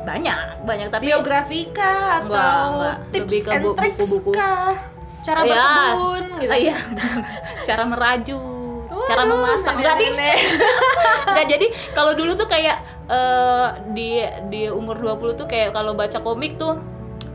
Banyak, 0.00 0.62
banyak 0.62 0.88
tapi 0.88 1.08
Biografi 1.08 1.70
kah 1.70 2.20
atau 2.20 2.28
Enggak, 2.28 2.60
enggak. 2.68 2.96
tips 3.08 3.22
Lebih 3.24 3.40
ke 3.40 3.50
and 3.50 3.62
bu- 3.62 3.74
tricks 3.74 3.98
buku-buku. 3.98 4.30
kah? 4.32 4.74
Cara 5.20 5.40
Iya. 5.40 5.56
berkebun 5.56 6.24
gitu. 6.36 6.50
Ah, 6.50 6.58
iya, 6.60 6.76
cara 7.68 7.82
merajut, 7.84 8.84
cara 9.06 9.22
memasak. 9.24 9.72
Enggak 9.74 9.96
di. 9.96 10.06
Enggak 11.26 11.46
jadi 11.48 11.66
kalau 11.90 12.12
dulu 12.12 12.32
tuh 12.34 12.44
kayak 12.44 12.76
eh, 13.06 13.66
di 13.90 14.20
di 14.48 14.62
umur 14.68 14.96
20 14.96 15.34
tuh 15.34 15.46
kayak 15.46 15.72
kalau 15.72 15.92
baca 15.92 16.20
komik 16.20 16.54
tuh 16.54 16.76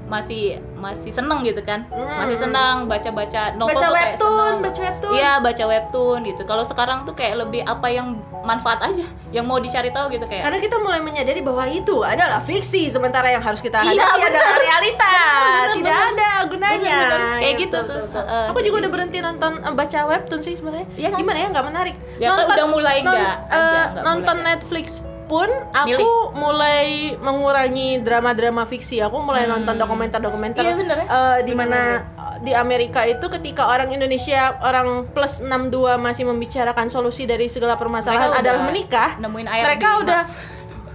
masih 0.09 0.57
masih 0.73 1.13
seneng 1.13 1.45
gitu 1.45 1.61
kan. 1.61 1.85
Hmm. 1.87 2.25
Masih 2.25 2.37
senang 2.41 2.89
baca-baca 2.89 3.53
novel 3.53 3.69
baca 3.71 3.79
tuh 3.79 3.93
kayak 3.93 4.05
webtoon, 4.09 4.33
seneng. 4.33 4.57
baca 4.59 4.79
webtoon. 4.81 5.13
Iya 5.13 5.31
baca 5.39 5.63
webtoon 5.65 6.19
gitu. 6.25 6.41
Kalau 6.43 6.63
sekarang 6.65 7.05
tuh 7.05 7.13
kayak 7.13 7.35
lebih 7.39 7.61
apa 7.63 7.87
yang 7.87 8.17
manfaat 8.41 8.81
aja, 8.81 9.05
yang 9.29 9.45
mau 9.45 9.61
dicari 9.61 9.93
tahu 9.93 10.09
gitu 10.09 10.25
kayak. 10.25 10.43
Karena 10.43 10.57
kita 10.57 10.75
mulai 10.75 10.99
menyadari 10.99 11.39
bahwa 11.39 11.69
itu 11.69 12.01
adalah 12.01 12.41
fiksi, 12.41 12.89
sementara 12.89 13.29
yang 13.29 13.43
harus 13.43 13.61
kita 13.61 13.77
Iya, 13.79 13.93
hadapi 13.93 14.17
benar. 14.17 14.29
adalah 14.33 14.55
realita. 14.57 15.11
Benar, 15.13 15.67
Tidak 15.69 15.85
benar. 15.85 16.09
ada 16.09 16.29
gunanya. 16.49 16.79
Benar, 16.79 17.09
benar. 17.11 17.37
Kayak 17.37 17.45
Ya, 17.49 17.61
gitu 17.61 17.77
betul, 17.77 17.85
tuh. 17.85 18.01
betul, 18.01 18.07
betul. 18.09 18.23
Heeh. 18.25 18.45
Aku 18.49 18.59
juga 18.63 18.77
udah 18.79 18.91
berhenti 18.91 19.17
nonton 19.19 19.51
eh, 19.59 19.73
baca 19.75 19.99
webtoon 20.07 20.41
sih 20.41 20.53
sebenarnya. 20.57 20.87
Iya 20.97 21.07
kan? 21.11 21.17
Gimana 21.21 21.37
ya 21.37 21.47
nggak 21.53 21.65
menarik. 21.69 21.95
Ya 22.17 22.27
kan 22.31 22.45
udah 22.47 22.67
mulai 22.67 22.95
nggak 22.99 23.13
eh, 23.13 23.53
aja, 23.53 23.81
nggak 23.93 24.03
nonton 24.03 24.35
mulai. 24.35 24.47
Netflix 24.49 24.85
pun 25.29 25.45
aku 25.69 25.85
Milih. 25.87 26.07
mulai 26.33 26.87
mengurangi 27.15 28.01
drama-drama 28.01 28.65
fiksi. 28.65 28.97
Aku 28.99 29.21
mulai 29.21 29.45
Hmm. 29.45 29.61
nonton 29.61 29.77
dokumenter-dokumenter 29.77 30.59
Iya, 30.59 30.73
bener 30.73 30.97
ya. 30.97 31.05
eh, 31.05 31.37
di 31.43 31.53
mana 31.53 32.01
di 32.39 32.51
Amerika 32.51 33.05
itu 33.05 33.29
ketika 33.29 33.67
orang 33.67 33.91
Indonesia 33.91 34.57
orang 34.59 35.05
plus 35.07 35.37
62 35.39 35.69
masih 35.95 36.25
membicarakan 36.25 36.87
solusi 36.87 37.23
dari 37.23 37.45
segala 37.45 37.75
permasalahan 37.75 38.27
Mereka 38.27 38.41
adalah 38.41 38.61
menikah. 38.65 39.09
nemuin 39.17 39.47
air 39.47 39.63
mereka 39.63 39.87
di 39.87 40.01
udah 40.01 40.21
Mars. 40.23 40.33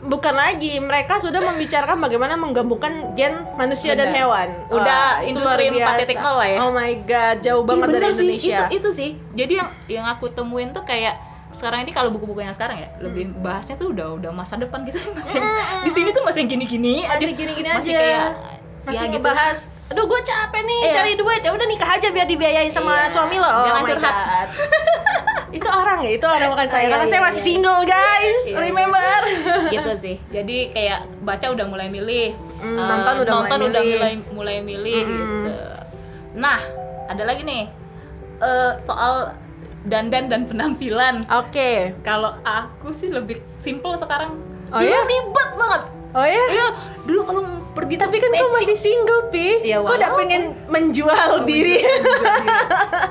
bukan 0.04 0.34
lagi, 0.34 0.72
mereka 0.78 1.14
sudah 1.16 1.40
membicarakan 1.40 1.96
bagaimana 1.98 2.34
menggabungkan 2.34 2.92
gen 3.14 3.38
manusia 3.54 3.94
dan 3.94 4.08
Bener. 4.08 4.18
hewan. 4.18 4.48
Udah 4.68 4.84
Wah, 5.16 5.24
industri 5.24 5.64
luar 5.70 5.94
biasa. 5.94 6.12
4.0 6.12 6.34
lah 6.34 6.48
ya. 6.50 6.58
Oh 6.60 6.70
my 6.70 6.92
god, 7.02 7.36
jauh 7.40 7.62
Ih, 7.62 7.66
banget 7.66 7.86
dari 7.86 7.94
bener 7.94 8.10
sih, 8.10 8.20
Indonesia. 8.26 8.58
Itu, 8.60 8.74
itu 8.74 8.88
sih. 8.90 9.10
Jadi 9.32 9.52
yang 9.54 9.68
yang 9.86 10.06
aku 10.06 10.26
temuin 10.28 10.70
tuh 10.70 10.82
kayak 10.82 11.16
sekarang 11.54 11.80
ini 11.80 11.92
kalau 11.92 12.10
buku-buku 12.10 12.40
yang 12.40 12.52
sekarang 12.52 12.76
ya 12.76 12.88
lebih 12.98 13.30
bahasnya 13.36 13.74
tuh 13.74 13.90
udah 13.90 14.14
udah 14.14 14.30
masa 14.30 14.54
depan 14.56 14.82
gitu 14.84 14.98
masih 15.16 15.34
yang- 15.34 15.46
Mm-mm. 15.46 15.82
di 15.82 15.90
sini 15.90 16.08
tuh 16.10 16.22
masih 16.22 16.42
gini-gini 16.44 16.94
masih 17.02 17.14
aja. 17.24 17.26
gini-gini 17.32 17.68
masih 17.70 17.92
aja. 17.92 18.00
kayak 18.00 18.28
masih 18.84 18.98
ya 18.98 19.06
gitu 19.06 19.14
ngebahas 19.16 19.58
aduh 19.84 20.04
gue 20.04 20.20
capek 20.22 20.62
nih 20.62 20.80
Iya. 20.82 20.92
cari 20.94 21.12
duit 21.14 21.40
ya 21.40 21.50
udah 21.50 21.66
nikah 21.66 21.90
aja 21.90 22.08
biar 22.08 22.26
dibiayain 22.26 22.68
sama 22.68 22.92
Iya. 22.98 23.08
suami 23.08 23.36
lo 23.36 23.44
oh 23.44 23.64
Jangan 23.64 23.80
my 23.80 23.88
curhat. 23.88 24.14
God. 24.16 24.48
itu 25.54 25.68
orang 25.70 25.98
ya 26.00 26.10
itu 26.10 26.26
orang 26.26 26.48
bukan 26.50 26.66
saya 26.66 26.82
Iya, 26.82 26.90
karena 26.90 27.04
iya, 27.04 27.12
saya 27.12 27.22
masih 27.22 27.38
iya. 27.38 27.46
single 27.46 27.80
guys 27.86 28.40
Iya, 28.44 28.56
remember 28.58 29.20
gitu 29.70 29.92
sih 29.96 30.16
jadi 30.28 30.56
kayak 30.68 31.00
baca 31.20 31.46
udah 31.48 31.66
mulai 31.66 31.88
milih 31.88 32.34
Hmm, 32.56 32.74
eh, 32.74 32.80
nonton 32.82 33.14
udah 33.20 33.34
mulai 33.36 33.60
udah 33.62 33.82
milih. 33.82 33.94
mulai 33.94 34.12
mulai 34.32 34.56
milih 34.60 35.02
Hmm. 35.04 35.14
gitu 35.14 35.52
nah 36.34 36.58
ada 37.06 37.22
lagi 37.22 37.42
nih 37.42 37.64
eh, 38.36 38.72
soal 38.80 39.30
dandan 39.84 40.26
dan 40.26 40.44
penampilan 40.44 41.24
oke 41.26 41.70
kalau 42.00 42.34
aku 42.42 42.90
sih 42.90 43.08
lebih 43.08 43.40
simple 43.56 43.94
sekarang 43.94 44.36
Oh 44.72 44.80
Dulu 44.80 44.90
ya? 44.90 45.02
ribet 45.04 45.50
banget 45.54 45.82
oh 46.10 46.26
ya 46.26 46.44
Iya, 46.48 46.66
dulu 47.04 47.20
kalau 47.22 47.42
pergi 47.70 47.94
tapi 47.94 48.16
kan 48.16 48.30
kamu 48.30 48.50
masih 48.54 48.74
single 48.74 49.28
pi 49.28 49.62
Iya, 49.62 49.78
kok 49.78 49.92
udah 49.92 50.10
pengen 50.16 50.42
menjual 50.66 51.28
Oh, 51.30 51.42
diri 51.44 51.78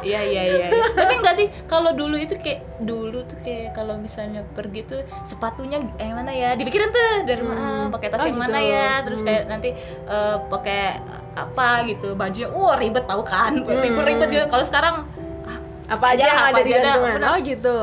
Iya 0.01 0.21
iya 0.21 0.43
iya. 0.43 0.67
iya. 0.71 0.83
Tapi 0.91 1.13
enggak 1.13 1.35
sih 1.35 1.47
kalau 1.65 1.91
dulu 1.91 2.15
itu 2.15 2.35
kayak 2.35 2.63
dulu 2.79 3.23
tuh 3.23 3.37
kayak 3.39 3.71
kalau 3.71 3.95
misalnya 3.95 4.43
pergi 4.49 4.83
tuh 4.83 4.99
sepatunya 5.23 5.79
yang 5.95 6.15
mana 6.17 6.31
ya? 6.31 6.49
Dipikirin 6.53 6.89
tuh 6.89 7.23
dari 7.23 7.39
mana, 7.39 7.87
Hmm. 7.87 7.91
pakai 7.91 8.07
tas 8.09 8.19
Oh, 8.19 8.25
yang 8.25 8.35
gitu. 8.35 8.43
mana 8.43 8.59
ya? 8.59 8.89
Terus 9.01 9.19
Hmm. 9.19 9.27
kayak 9.29 9.43
nanti 9.47 9.69
eh, 10.03 10.37
pakai 10.49 10.81
apa 11.33 11.67
gitu 11.85 12.07
bajunya. 12.13 12.49
Wah 12.49 12.75
ribet 12.75 13.05
tahu 13.05 13.23
kan? 13.23 13.55
Hmm. 13.57 13.71
Ribet-ribet 13.79 14.27
gitu. 14.29 14.45
Kalau 14.47 14.63
sekarang 14.63 14.95
ah, 15.07 15.32
apa 15.85 16.05
aja 16.09 16.15
Aja, 16.15 16.25
yang 16.25 16.39
apa 16.39 16.49
ada 16.49 16.61
di 16.61 16.71
gantungan 16.71 17.19
oh 17.23 17.37
gitu 17.39 17.77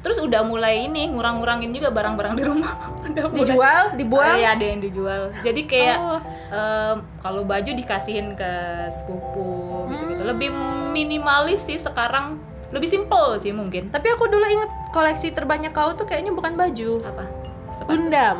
terus 0.00 0.18
udah 0.18 0.40
mulai 0.42 0.84
ini 0.84 1.08
ngurang-ngurangin 1.08 1.70
juga 1.70 1.88
barang-barang 1.88 2.34
di 2.34 2.42
rumah. 2.42 2.72
udah 3.06 3.24
mulai- 3.26 3.38
dijual 3.40 3.82
dibuang 3.94 4.28
Oh, 4.28 4.36
iya 4.36 4.50
ada 4.52 4.64
yang 4.64 4.80
dijual. 4.80 5.22
Jadi 5.40 5.62
kayak 5.64 5.98
Oh. 5.98 6.18
em, 6.50 6.96
kalau 7.18 7.42
baju 7.42 7.70
dikasihin 7.70 8.34
ke 8.34 8.52
sepupu 8.90 9.50
gitu-gitu. 9.86 10.20
Hmm. 10.20 10.28
Lebih 10.28 10.48
minimalis 10.90 11.62
sih 11.62 11.76
sekarang. 11.76 12.40
Lebih 12.70 12.88
simple 12.88 13.38
sih 13.38 13.50
mungkin. 13.50 13.88
tapi 13.88 14.08
aku 14.08 14.26
dulu 14.26 14.42
inget 14.42 14.70
koleksi 14.90 15.30
terbanyak 15.30 15.70
kau 15.70 15.90
tuh 15.92 16.04
kayaknya 16.04 16.30
bukan 16.30 16.54
baju 16.54 16.90
Apa? 17.00 17.24
Sepatu. 17.72 17.90
Gundam. 17.92 18.38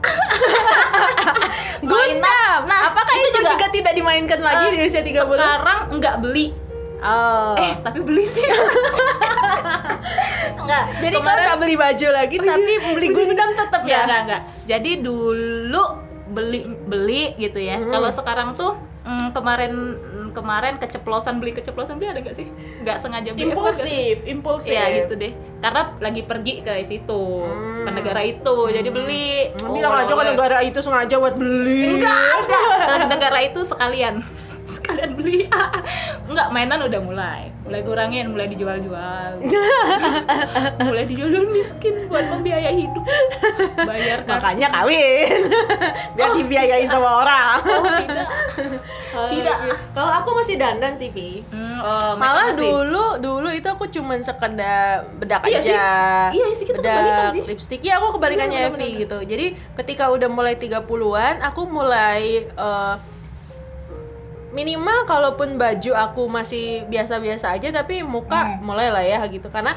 Gundam. 1.82 2.60
Nah, 2.64 2.80
apakah 2.88 3.14
itu 3.14 3.26
itu, 3.26 3.38
juga- 3.38 3.52
juga, 3.54 3.66
tidak 3.70 3.92
dimainkan 3.94 4.40
lagi 4.40 4.64
Eh, 4.66 4.72
di 4.74 4.78
usia 4.86 5.02
3 5.02 5.24
bulan? 5.24 5.40
Sekarang 5.40 5.78
nggak 5.94 6.14
beli. 6.20 6.46
Oh. 7.00 7.54
Eh, 7.56 7.72
tapi 7.80 7.98
beli 8.00 8.24
sih. 8.26 8.44
Enggak. 10.60 10.84
jadi 11.00 11.16
kau 11.18 11.34
tak 11.40 11.56
beli 11.58 11.74
baju 11.74 12.06
lagi 12.12 12.36
Oh, 12.36 12.44
iya. 12.44 12.52
tapi 12.54 12.72
beli 12.94 13.08
Gundam 13.10 13.50
tetap 13.54 13.80
Enggak, 13.82 13.90
ya? 13.90 14.02
enggak, 14.04 14.20
enggak. 14.22 14.42
Jadi 14.66 14.90
dulu 15.00 15.82
beli 16.30 16.60
beli 16.80 17.22
gitu 17.36 17.58
ya. 17.58 17.80
Hmm. 17.80 17.90
Kalau 17.90 18.10
sekarang 18.12 18.54
tuh 18.54 18.78
mm, 19.02 19.34
kemarin 19.34 19.72
kemarin 20.30 20.78
keceplosan 20.78 21.42
beli 21.42 21.50
keceplosan 21.52 21.98
beli 21.98 22.06
ada 22.08 22.20
nggak 22.22 22.36
sih? 22.38 22.46
Nggak 22.80 22.96
sengaja 23.02 23.30
beli. 23.34 23.50
apa 23.50 23.58
nggak 23.58 23.74
sih? 23.74 23.82
Impulsif, 23.82 24.16
impulsif. 24.28 24.70
Iya 24.70 24.84
gitu 25.02 25.14
deh. 25.18 25.32
Karena 25.58 25.82
lagi 25.98 26.22
pergi 26.22 26.54
ke 26.62 26.72
situ, 26.86 27.24
Hmm. 27.42 27.82
ke 27.82 27.90
negara 27.90 28.20
itu, 28.22 28.56
jadi 28.70 28.88
beli. 28.88 29.50
Hmm, 29.58 29.74
Bilang 29.74 29.92
aja 29.96 30.12
ke 30.12 30.24
negara 30.28 30.58
itu 30.62 30.78
sengaja 30.78 31.14
buat 31.18 31.34
beli. 31.34 31.98
Enggak, 31.98 32.30
enggak. 32.38 32.62
Ke 32.94 33.06
negara 33.08 33.38
itu 33.42 33.60
sekalian. 33.64 34.22
Sekalian 34.76 35.12
beli. 35.14 35.46
enggak, 36.30 36.48
mainan 36.50 36.80
udah 36.82 37.00
mulai. 37.00 37.42
Mulai 37.62 37.80
kurangin, 37.82 38.30
mulai 38.30 38.46
dijual-jual. 38.48 39.30
mulai 40.88 41.04
dijual 41.06 41.46
miskin 41.50 42.06
buat 42.06 42.26
membiayai 42.26 42.74
hidup. 42.76 43.04
Bayar 43.82 44.22
kan. 44.24 44.38
Makanya 44.38 44.68
kawin. 44.70 45.40
Biar 46.14 46.30
dibiayain 46.34 46.88
sama 46.88 47.22
orang. 47.22 47.56
Oh, 47.62 47.84
tidak. 47.98 48.28
Tidak. 49.10 49.56
Kalau 49.92 50.12
aku 50.12 50.30
masih 50.34 50.54
dandan 50.56 50.94
sih, 50.94 51.10
Pi. 51.10 51.42
Hmm, 51.50 51.78
oh, 51.78 52.12
Malah 52.14 52.54
makasih. 52.54 52.62
dulu 52.62 53.06
dulu 53.18 53.48
itu 53.50 53.68
aku 53.68 53.86
cuman 53.86 54.18
sekedar 54.20 55.06
bedak 55.18 55.42
Iya 55.44 55.58
aja. 55.58 55.66
sih. 56.30 56.38
Iya 56.38 56.46
sih, 56.54 56.64
kita 56.64 56.78
bedak, 56.78 57.30
sih. 57.34 57.42
lipstick. 57.44 57.80
Iya, 57.82 57.98
aku 57.98 58.18
kebalikannya 58.18 58.58
Iya, 58.60 58.70
Evi 58.70 58.88
gitu. 59.00 59.18
Jadi 59.20 59.46
ketika 59.76 60.10
udah 60.10 60.28
mulai 60.28 60.54
30-an, 60.54 61.42
aku 61.42 61.62
mulai 61.66 62.22
eh, 62.46 62.94
minimal 64.50 65.04
kalaupun 65.04 65.54
baju 65.54 65.92
aku 65.92 66.26
masih 66.26 66.64
biasa-biasa 66.84 67.52
aja 67.52 67.70
tapi 67.72 68.02
muka 68.02 68.40
Hmm. 68.40 68.62
mulai 68.62 68.88
lah 68.88 69.00
ya 69.00 69.20
gitu 69.26 69.46
karena 69.46 69.70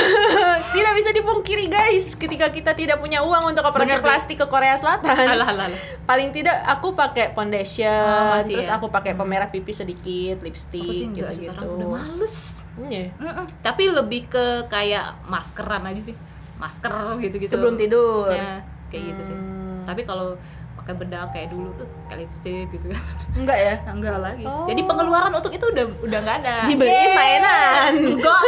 tidak 0.74 0.92
bisa 0.94 1.10
dipungkiri 1.10 1.66
guys 1.66 2.14
ketika 2.14 2.48
kita 2.48 2.72
tidak 2.72 2.98
punya 2.98 3.20
uang 3.20 3.50
untuk 3.50 3.62
operasi 3.62 3.86
Bener 3.88 4.00
plastik 4.00 4.36
ke 4.36 4.46
Korea 4.46 4.74
Selatan 4.74 5.10
Alah, 5.10 5.46
alah, 5.46 5.66
alah. 5.66 5.80
paling 6.04 6.30
tidak 6.30 6.58
aku 6.64 6.92
pakai 6.92 7.30
foundation 7.30 7.90
masih 8.32 8.54
terus 8.56 8.66
ya. 8.66 8.76
aku 8.76 8.86
pakai 8.88 9.12
pemerah 9.12 9.46
pipi 9.46 9.70
sedikit 9.70 10.40
lipstick 10.40 10.82
Aku 10.82 10.92
sih 10.92 11.06
gitu 11.08 11.26
gitu 11.28 11.46
sekarang 11.46 11.66
udah 11.72 11.88
males. 11.88 12.36
Iya. 12.80 13.12
Mm-mm. 13.14 13.46
Tapi 13.60 13.82
lebih 13.86 14.26
ke 14.26 14.44
kayak 14.66 15.20
maskeran 15.24 15.84
aja 15.84 16.00
sih. 16.02 16.16
Masker 16.56 16.92
gitu-gitu. 17.18 17.50
sebelum 17.50 17.74
tidur 17.74 18.28
Ya, 18.28 18.60
kayak 18.88 19.04
gitu 19.10 19.22
sih. 19.26 19.36
Hmm. 19.36 19.84
Tapi 19.84 20.02
kalau 20.02 20.36
pakai 20.90 21.06
bedak 21.06 21.30
kayak 21.30 21.48
dulu 21.48 21.70
tuh 21.78 21.86
kayak 22.04 22.18
lipstick 22.20 22.66
gitu 22.74 22.86
kan. 22.90 23.02
enggak 23.36 23.58
ya 23.60 23.74
enggak 23.94 24.16
lagi. 24.18 24.42
Oh. 24.42 24.66
Jadi 24.66 24.80
pengeluaran 24.82 25.30
untuk 25.32 25.52
itu 25.54 25.62
udah 25.64 25.86
udah 26.02 26.18
enggak 26.20 26.36
ada. 26.42 26.56
dibeliin 26.66 27.10
mainan 27.14 27.92
Enggak. 28.10 28.42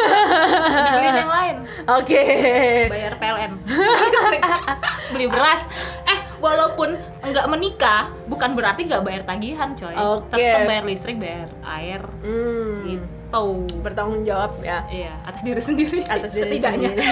Dibeliin 0.83 1.17
yang 1.17 1.31
lain. 1.31 1.57
oke 1.87 2.25
Bayar 2.91 3.13
PLN. 3.15 3.53
Beli 5.13 5.27
beras. 5.29 5.63
Eh, 6.05 6.19
walaupun 6.37 6.89
enggak 7.23 7.47
menikah, 7.47 8.11
bukan 8.27 8.51
berarti 8.53 8.81
enggak 8.83 9.03
bayar 9.03 9.23
tagihan, 9.23 9.71
coy. 9.73 9.95
Oke. 9.95 10.35
Tetap 10.35 10.61
bayar 10.67 10.85
listrik, 10.85 11.17
bayar 11.17 11.47
air 11.63 12.03
hmm. 12.23 12.75
gitu. 12.85 13.65
bertanggung 13.81 14.29
jawab 14.29 14.61
ya 14.61 14.85
Iya, 14.91 15.17
atas 15.25 15.41
diri 15.41 15.57
sendiri. 15.59 16.05
atas 16.05 16.37
diri 16.37 16.53
setidaknya. 16.53 16.91
sendiri. 16.91 17.05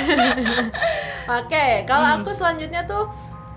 Oke, 1.40 1.66
kalau 1.86 2.04
Hmm. 2.04 2.16
aku 2.20 2.30
selanjutnya 2.34 2.82
tuh 2.84 3.08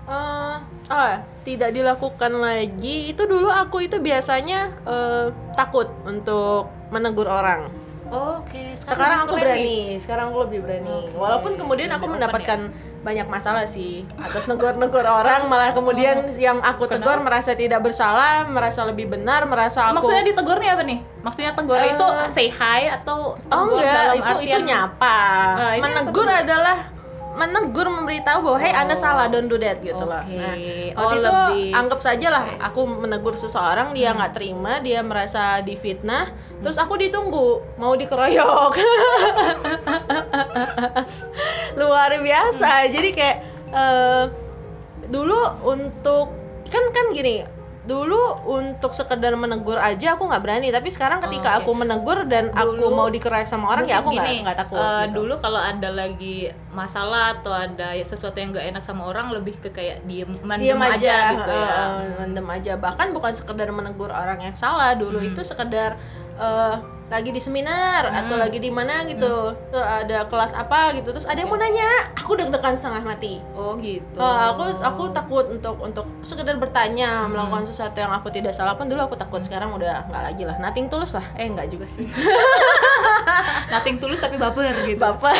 eh 0.04 0.56
ah, 0.86 1.14
tidak 1.42 1.70
dilakukan 1.70 2.32
lagi. 2.34 3.08
Itu 3.08 3.24
dulu 3.24 3.48
aku 3.48 3.82
itu 3.82 3.96
biasanya 3.98 4.60
eh, 4.82 5.26
takut 5.54 5.88
untuk 6.04 6.68
menegur 6.88 7.26
orang. 7.26 7.68
Oke, 8.06 8.76
Sekarang 8.76 9.24
aku 9.24 9.34
keren 9.34 9.58
nih. 9.58 9.64
berani, 9.64 9.80
sekarang 9.98 10.24
aku 10.28 10.38
lebih 10.44 10.60
berani. 10.60 10.86
Oke. 10.86 11.16
Walaupun 11.16 11.52
kemudian 11.56 11.88
aku 11.88 12.04
Lebih 12.04 12.14
mendapatkan 12.14 12.60
banyak 13.00 13.26
masalah 13.26 13.64
sih 13.66 14.04
atas 14.16 14.44
negur-negur 14.46 15.02
orang, 15.02 15.44
malah 15.44 15.72
kemudian 15.72 16.24
yang 16.36 16.56
aku 16.60 16.84
tegur 16.86 17.16
Kenapa? 17.16 17.26
merasa 17.26 17.52
tidak 17.52 17.80
bersalah, 17.80 18.44
merasa 18.46 18.84
lebih 18.84 19.08
benar, 19.08 19.44
merasa 19.44 19.88
aku 19.88 20.00
Maksudnya 20.00 20.24
ditegurnya 20.24 20.70
apa 20.72 20.84
nih? 20.84 20.98
Maksudnya 21.20 21.52
tegur 21.52 21.76
Eh, 21.76 21.90
itu 21.90 22.06
say 22.30 22.48
hi 22.48 22.88
atau 22.90 23.36
Oh 23.50 23.62
enggak, 23.66 23.84
dalam 23.84 24.14
itu 24.14 24.32
itu 24.38 24.52
artian- 24.52 24.64
nyapa. 24.64 25.16
Ah, 25.52 25.72
ini 25.74 25.82
Menegur 25.82 26.24
apa 26.24 26.32
tuh? 26.32 26.42
adalah 26.44 26.78
menegur 27.34 27.86
memberitahu 27.88 28.38
bahwa 28.40 28.58
hey 28.58 28.70
Anda 28.70 28.94
Oh. 28.94 29.00
salah 29.00 29.26
don't 29.26 29.46
do 29.46 29.56
that 29.56 29.78
gitu 29.78 29.98
loh. 29.98 30.22
Oke. 30.22 30.34
Nah, 30.34 30.54
Oh, 30.96 31.10
itu 31.10 31.20
lebih- 31.20 31.74
anggap 31.74 32.00
saja 32.00 32.26
lah 32.28 32.44
Oke. 32.44 32.58
aku 32.60 32.80
menegur 32.86 33.34
seseorang 33.34 33.90
dia 33.90 34.10
Hmm. 34.10 34.18
nggak 34.18 34.32
terima, 34.32 34.78
dia 34.78 35.00
merasa 35.00 35.58
difitnah, 35.60 36.30
terus 36.60 36.76
aku 36.76 36.94
ditunggu 36.96 37.46
mau 37.76 37.92
dikeroyok. 37.92 38.72
Luar 41.74 42.10
biasa. 42.16 42.86
Jadi 42.88 43.08
kayak 43.10 43.38
eh, 43.68 44.24
dulu 45.04 45.36
untuk 45.64 46.30
kan 46.64 46.84
kan 46.90 47.06
gini 47.10 47.44
dulu 47.84 48.16
untuk 48.48 48.96
sekedar 48.96 49.36
menegur 49.36 49.76
aja 49.76 50.16
aku 50.16 50.24
nggak 50.24 50.40
berani 50.40 50.72
tapi 50.72 50.88
sekarang 50.88 51.20
ketika 51.20 51.60
Oke. 51.60 51.68
aku 51.68 51.70
menegur 51.76 52.24
dan 52.24 52.48
aku 52.50 52.80
Dulu- 52.80 52.96
mau 52.96 53.08
dikeroyok 53.12 53.44
sama 53.44 53.68
orang 53.68 53.84
ya 53.84 54.00
aku 54.00 54.08
nggak 54.10 54.56
takut 54.56 54.80
eh, 54.80 54.88
gitu. 55.04 55.20
dulu 55.20 55.34
kalau 55.36 55.60
ada 55.60 55.92
lagi 55.92 56.36
masalah 56.72 57.36
atau 57.36 57.52
ada 57.52 57.92
ya 57.92 58.00
sesuatu 58.02 58.40
yang 58.40 58.56
nggak 58.56 58.72
enak 58.72 58.82
sama 58.82 59.04
orang 59.04 59.28
lebih 59.30 59.60
ke 59.60 59.68
kayak 59.68 60.00
diem 60.02 60.32
mendem 60.40 60.64
diam 60.64 60.80
aja, 60.80 61.16
gitu 61.36 61.52
ya 61.52 61.76
eh, 61.76 62.16
mendem 62.18 62.46
aja 62.48 62.72
bahkan 62.74 63.12
bukan 63.12 63.36
sekedar 63.36 63.68
menegur 63.68 64.08
orang 64.08 64.40
yang 64.40 64.56
salah 64.56 64.96
dulu 64.96 65.20
Hmm. 65.20 65.28
itu 65.30 65.44
sekedar 65.44 66.00
eh, 66.34 66.74
lagi 67.14 67.30
di 67.30 67.38
seminar 67.38 68.02
Hmm. 68.04 68.20
atau 68.20 68.34
lagi 68.34 68.58
di 68.58 68.68
mana 68.68 69.06
gitu. 69.06 69.54
Tuh 69.70 69.78
ada 69.78 70.26
kelas 70.26 70.50
apa 70.52 70.90
gitu. 70.92 71.10
Terus 71.10 71.24
ada 71.24 71.36
yang 71.36 71.46
mau 71.46 71.56
nanya. 71.56 72.10
Aku 72.16 72.34
deg-degan 72.34 72.74
setengah 72.74 73.06
mati. 73.06 73.38
Oh 73.54 73.78
gitu. 73.78 74.18
Eh, 74.18 74.40
aku 74.44 74.64
aku 74.82 75.02
takut 75.12 75.46
untuk 75.48 75.78
untuk 75.78 76.06
sekedar 76.20 76.56
bertanya 76.56 77.22
Hmm. 77.22 77.30
melakukan 77.30 77.64
sesuatu 77.64 77.94
yang 77.94 78.10
aku 78.10 78.28
tidak 78.28 78.50
salah 78.50 78.74
pun 78.74 78.86
dulu 78.86 78.98
aku 79.00 79.14
takut. 79.14 79.38
Sekarang 79.38 79.70
udah 79.70 80.04
nggak 80.04 80.22
lagi 80.24 80.42
lah. 80.42 80.58
Nating 80.58 80.88
tulus 80.88 81.14
lah. 81.14 81.22
Eh 81.34 81.46
nggak 81.46 81.70
juga 81.70 81.86
sih. 81.86 82.10
Nothing 83.70 83.96
tulus 83.96 84.18
tapi 84.18 84.34
baper 84.34 84.74
gitu. 84.84 84.96
Bapak 84.96 85.34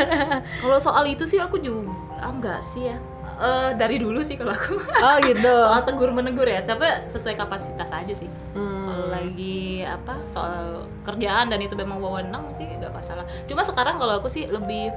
kalau 0.62 0.78
soal 0.78 1.04
itu 1.06 1.24
sih 1.24 1.38
aku 1.38 1.56
juga 1.56 1.90
ah, 2.18 2.30
enggak 2.30 2.58
sih 2.66 2.90
ya. 2.90 2.96
Eh, 3.34 3.70
dari 3.74 3.98
dulu 3.98 4.22
sih 4.22 4.34
kalau 4.34 4.54
aku. 4.54 4.78
Oh 4.78 5.16
gitu. 5.20 5.50
Soal 5.66 5.82
tegur 5.82 6.10
menegur 6.10 6.46
ya. 6.46 6.62
Tapi 6.62 7.10
sesuai 7.10 7.34
kapasitas 7.34 7.90
aja 7.90 8.14
sih. 8.14 8.30
Hmm. 8.54 8.73
Kalau 8.94 9.10
lagi 9.10 9.82
apa 9.82 10.14
soal 10.30 10.86
kerjaan 11.02 11.50
dan 11.50 11.58
itu 11.58 11.74
memang 11.74 11.98
wewenang 11.98 12.46
sih 12.54 12.62
nggak 12.64 12.94
masalah 12.94 13.26
cuma 13.50 13.66
sekarang 13.66 13.98
kalau 13.98 14.22
aku 14.22 14.30
sih 14.30 14.46
lebih 14.46 14.94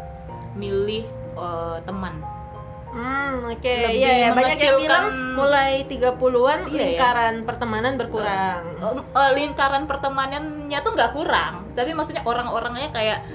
milih 0.53 1.03
eh, 1.33 1.77
teman 1.81 2.21
Hmm, 2.87 3.51
oke. 3.51 3.67
Lebih 3.67 3.99
Iya 3.99 4.11
ya, 4.15 4.27
banyak 4.31 4.57
yang 4.63 4.79
bilang 4.79 5.05
mulai 5.35 5.83
30-an 5.91 6.71
Iya, 6.71 6.71
ya. 6.71 6.85
lingkaran 6.87 7.35
pertemanan 7.43 7.93
berkurang. 7.99 8.63
Eh, 8.79 8.93
eh, 9.03 9.31
lingkaran 9.35 9.83
pertemanannya 9.85 10.79
tuh 10.81 10.91
nggak 10.95 11.11
kurang 11.11 11.67
tapi 11.75 11.93
maksudnya 11.93 12.23
orang-orangnya 12.25 12.89
kayak 12.89 13.27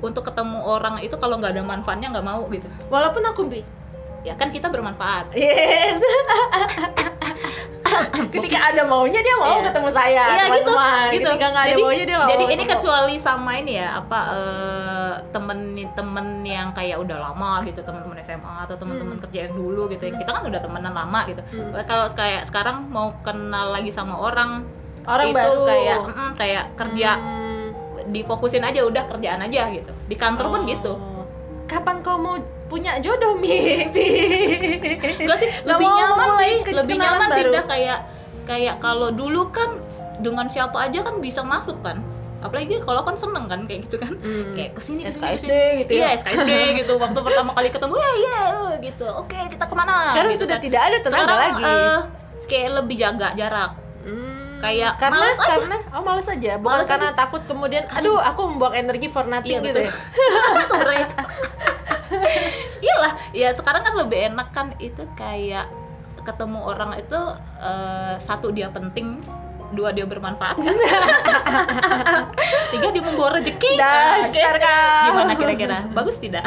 untuk 0.00 0.24
ketemu 0.24 0.62
orang 0.64 1.02
itu 1.04 1.12
kalau 1.20 1.36
nggak 1.36 1.52
ada 1.52 1.60
manfaatnya 1.66 2.08
nggak 2.16 2.24
mau 2.24 2.48
gitu 2.48 2.64
Walaupun 2.88 3.22
aku 3.28 3.42
bi 3.50 3.60
ya 4.24 4.38
kan 4.38 4.48
kita 4.54 4.72
bermanfaat 4.72 5.36
Yes. 5.36 6.00
Ketika 8.30 8.58
ada 8.66 8.82
maunya 8.84 9.20
dia 9.20 9.34
mau 9.34 9.56
Iya. 9.56 9.66
ketemu 9.66 9.88
saya, 9.90 10.12
Iya 10.12 10.24
gitu, 10.24 10.44
teman-teman. 10.44 11.06
gitu. 11.08 11.26
Ketika 11.26 11.46
nggak 11.46 11.62
ada 11.62 11.70
jadi, 11.70 11.82
maunya 11.82 12.04
dia 12.04 12.16
nggak 12.16 12.30
jadi 12.30 12.44
mau 12.44 12.52
ini 12.52 12.64
kecuali 12.66 13.14
sama 13.16 13.50
ini 13.54 13.72
ya 13.74 13.88
apa 13.96 14.20
eh, 14.30 15.12
temen 15.30 15.58
temen 15.90 16.26
yang 16.42 16.68
kayak 16.70 16.96
udah 16.96 17.18
lama 17.22 17.52
gitu 17.62 17.80
teman-teman 17.80 18.18
SMA 18.20 18.56
atau 18.62 18.76
teman-teman 18.76 19.14
Hmm. 19.14 19.24
kerja 19.24 19.38
yang 19.42 19.54
dulu 19.54 19.82
gitu 19.88 20.02
ya. 20.02 20.12
kita 20.12 20.30
kan 20.30 20.42
udah 20.42 20.60
temenan 20.60 20.92
lama 20.92 21.20
gitu 21.24 21.42
Hmm. 21.46 21.72
kalau 21.82 22.06
kayak 22.10 22.42
sekarang 22.44 22.86
mau 22.86 23.14
kenal 23.20 23.70
lagi 23.70 23.90
sama 23.90 24.16
orang 24.16 24.64
orang 25.02 25.26
itu 25.26 25.36
baru 25.36 25.60
kayak 25.64 25.98
mm, 26.06 26.30
kayak 26.36 26.64
kerja 26.74 27.10
Hmm. 27.14 27.66
difokusin 28.08 28.62
aja 28.62 28.80
udah 28.82 29.04
kerjaan 29.06 29.40
aja 29.40 29.68
gitu 29.68 29.92
di 30.04 30.14
kantor 30.14 30.46
pun 30.50 30.62
Oh. 30.62 30.68
gitu 30.68 30.92
Kapan 31.70 32.02
kau 32.02 32.18
mau 32.18 32.34
punya 32.66 32.98
jodoh 32.98 33.34
mi? 33.34 33.86
Enggak 35.20 35.38
sih, 35.38 35.48
lebih 35.62 35.86
nyaman 35.86 36.28
sih, 36.36 36.52
lebih 36.66 36.94
nyaman 36.96 37.28
sih 37.28 37.42
baru. 37.42 37.50
udah 37.52 37.64
kayak 37.64 37.98
kayak 38.44 38.76
kalau 38.78 39.08
dulu 39.10 39.46
kan 39.48 39.78
dengan 40.18 40.46
siapa 40.46 40.76
aja 40.82 41.00
kan 41.00 41.18
bisa 41.18 41.40
masuk 41.40 41.78
kan. 41.78 42.02
Apalagi 42.40 42.80
kalau 42.80 43.04
kan 43.04 43.14
seneng 43.14 43.46
kan 43.46 43.68
kayak 43.68 43.84
gitu 43.84 43.96
kan. 43.96 44.16
Hmm. 44.16 44.50
Kayak 44.52 44.74
ke 44.74 44.80
sini 44.80 45.04
ke 45.04 45.12
sini, 45.12 45.22
SKSD 45.22 45.36
ke 45.36 45.38
sini. 45.46 45.78
gitu 45.78 45.90
Iya, 45.94 46.06
ya. 46.06 46.16
SKSD 46.16 46.50
gitu. 46.80 46.92
Waktu 46.96 47.18
pertama 47.20 47.50
kali 47.52 47.68
ketemu 47.68 47.94
ya 47.94 48.10
ya 48.18 48.40
gitu. 48.80 49.06
Oke, 49.12 49.38
kita 49.46 49.64
ke 49.64 49.74
mana? 49.76 49.94
Sekarang 50.10 50.30
gitu 50.32 50.42
sudah 50.42 50.56
kan. 50.56 50.64
tidak 50.64 50.82
ada 50.82 50.96
tenaga 50.98 51.20
Sekarang 51.20 51.38
lagi. 51.38 51.64
eh, 51.64 51.98
kayak 52.46 52.70
lebih 52.80 52.96
jaga 52.96 53.28
jarak. 53.36 53.70
Hmm, 54.00 54.39
kayak 54.60 54.92
karena 55.00 55.18
males 55.24 55.40
aja. 55.40 55.48
karena 55.56 55.76
oh 55.96 56.02
males 56.04 56.28
aja 56.28 56.50
bukan 56.60 56.72
Males 56.76 56.88
karena 56.88 57.08
takut 57.16 57.42
kemudian 57.48 57.84
aduh 57.88 58.20
aku 58.20 58.40
membuang 58.44 58.74
energi 58.76 59.08
for 59.08 59.24
nothing 59.24 59.58
Iya, 59.58 59.66
gitu 59.66 59.80
ya. 59.88 59.92
Iyalah, 62.84 63.12
ya 63.30 63.48
sekarang 63.54 63.82
kan 63.86 63.94
lebih 63.96 64.18
enak 64.32 64.48
kan 64.50 64.74
itu 64.82 65.04
kayak 65.14 65.68
ketemu 66.20 66.58
orang 66.60 66.98
itu 67.00 67.20
eh, 67.60 68.14
satu 68.20 68.52
dia 68.52 68.68
penting, 68.68 69.22
dua 69.72 69.94
dia 69.94 70.04
bermanfaat 70.04 70.56
kan. 70.58 70.76
Tiga 72.74 72.88
dia 72.92 73.02
membawa 73.02 73.40
rezeki. 73.40 73.78
Dasar 73.78 74.54
kau 74.58 75.06
Gimana 75.10 75.32
kira-kira? 75.38 75.78
Bagus 75.94 76.18
tidak? 76.20 76.44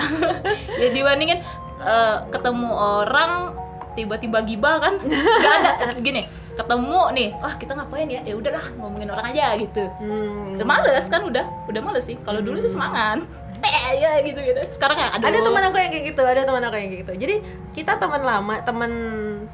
ya 0.77 0.89
dibandingin 0.91 1.41
eh, 1.81 2.17
ketemu 2.29 2.69
orang 2.69 3.55
tiba-tiba 3.93 4.41
gibah 4.41 4.81
kan 4.81 4.97
nggak 5.05 5.53
ada 5.85 5.93
gini 6.01 6.25
ketemu 6.53 7.01
nih 7.11 7.29
wah 7.35 7.53
kita 7.53 7.71
ngapain 7.73 8.07
ya 8.07 8.21
ya 8.21 8.33
udahlah 8.33 8.65
ngomongin 8.75 9.09
orang 9.09 9.25
aja 9.29 9.57
gitu 9.57 9.83
Hmm. 9.97 10.53
Udah 10.53 10.65
males 10.65 11.05
kan 11.07 11.21
udah 11.21 11.45
udah 11.65 11.81
males 11.81 12.03
sih 12.03 12.15
kalau 12.19 12.39
dulu 12.39 12.57
sih 12.57 12.69
semangat 12.69 13.25
eh 13.59 13.95
ya 14.03 14.19
gitu 14.19 14.37
gitu 14.37 14.59
sekarang 14.71 14.95
kayak 14.95 15.11
aduh 15.15 15.27
ada 15.27 15.39
teman 15.39 15.63
aku 15.63 15.77
yang 15.77 15.91
kayak 15.91 16.05
gitu 16.05 16.21
ada 16.21 16.41
teman 16.43 16.61
aku 16.61 16.75
yang 16.75 16.89
kayak 16.89 17.01
gitu 17.01 17.13
jadi 17.15 17.35
kita 17.71 17.93
teman 17.95 18.21
lama 18.21 18.53
teman 18.61 18.91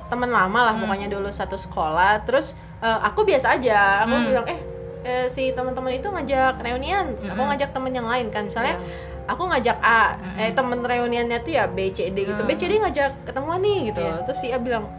teman 0.08 0.30
lama 0.30 0.60
lah 0.62 0.74
Hmm. 0.74 0.84
pokoknya 0.84 1.08
dulu 1.08 1.30
satu 1.30 1.56
sekolah 1.56 2.24
terus 2.24 2.52
eh, 2.80 3.00
aku 3.02 3.24
biasa 3.24 3.56
aja 3.56 4.04
aku 4.04 4.14
Hmm. 4.14 4.26
bilang 4.26 4.46
eh 4.46 4.60
eh, 5.00 5.26
si 5.28 5.52
teman-teman 5.52 5.94
itu 5.94 6.08
ngajak 6.08 6.60
reunian 6.60 7.16
Terus 7.16 7.30
aku 7.30 7.40
Hmm. 7.40 7.50
ngajak 7.50 7.70
temen 7.70 7.92
yang 7.92 8.04
lain 8.04 8.28
kan 8.28 8.44
misalnya 8.46 8.76
Ya. 8.76 8.84
aku 9.28 9.44
ngajak 9.46 9.78
A 9.80 10.18
Hmm. 10.18 10.36
eh 10.38 10.52
temen 10.52 10.80
reuniannya 10.82 11.40
tuh 11.40 11.54
ya 11.54 11.64
B 11.66 11.88
C 11.90 12.10
D 12.10 12.18
gitu 12.26 12.36
Hmm. 12.36 12.50
B 12.50 12.58
C 12.58 12.66
D 12.66 12.76
ngajak 12.76 13.24
ketemuan 13.24 13.62
nih 13.62 13.94
gitu 13.94 14.02
Iya. 14.02 14.26
terus 14.26 14.40
si 14.42 14.50
A 14.50 14.58
bilang 14.58 14.90